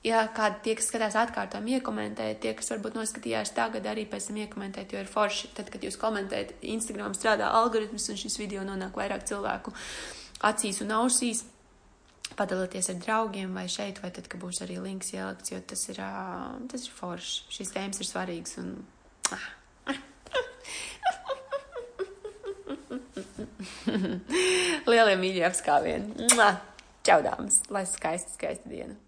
Ja 0.07 0.21
kādi 0.31 0.61
tie, 0.63 0.75
kas 0.79 0.87
skatās 0.87 1.17
atkārtām, 1.19 1.65
iekomentējiet, 1.77 2.39
tie, 2.43 2.53
kas 2.55 2.71
varbūt 2.71 2.95
noskatījās 2.95 3.51
tagad, 3.57 3.89
arī 3.91 4.05
pēc 4.07 4.29
tam 4.29 4.37
iekomentēt, 4.39 4.93
jo 4.95 5.01
ir 5.03 5.09
forši, 5.11 5.51
tad, 5.57 5.67
kad 5.73 5.83
jūs 5.83 5.99
komentējat, 5.99 6.53
Instagram 6.77 7.15
strādā 7.17 7.49
algoritms 7.59 8.07
un 8.13 8.21
šis 8.21 8.39
video 8.39 8.63
nonāk 8.67 8.95
vairāk 8.95 9.27
cilvēku 9.27 9.75
acīs 10.47 10.79
un 10.85 10.91
ausīs 10.95 11.43
padalīties 12.39 12.91
ar 12.93 12.99
draugiem 13.03 13.51
vai 13.57 13.67
šeit, 13.73 13.99
vai 14.03 14.11
tad, 14.15 14.29
kad 14.31 14.39
būs 14.43 14.63
arī 14.63 14.77
links 14.83 15.11
ielikts, 15.15 15.51
jo 15.53 15.59
tas 15.73 15.83
ir, 15.91 15.99
tas 16.71 16.83
ir 16.87 16.93
forši. 16.95 17.33
Šīs 17.57 17.73
tēmas 17.75 17.99
ir 18.03 18.07
svarīgas 18.11 18.55
un. 18.63 18.69
Lielie 24.87 25.17
mīļie 25.19 25.45
apskāvieni. 25.49 26.31
Čau, 27.07 27.21
dāmas! 27.27 27.57
Lai 27.71 27.85
skaista, 27.89 28.31
skaista 28.35 28.67
diena! 28.71 29.06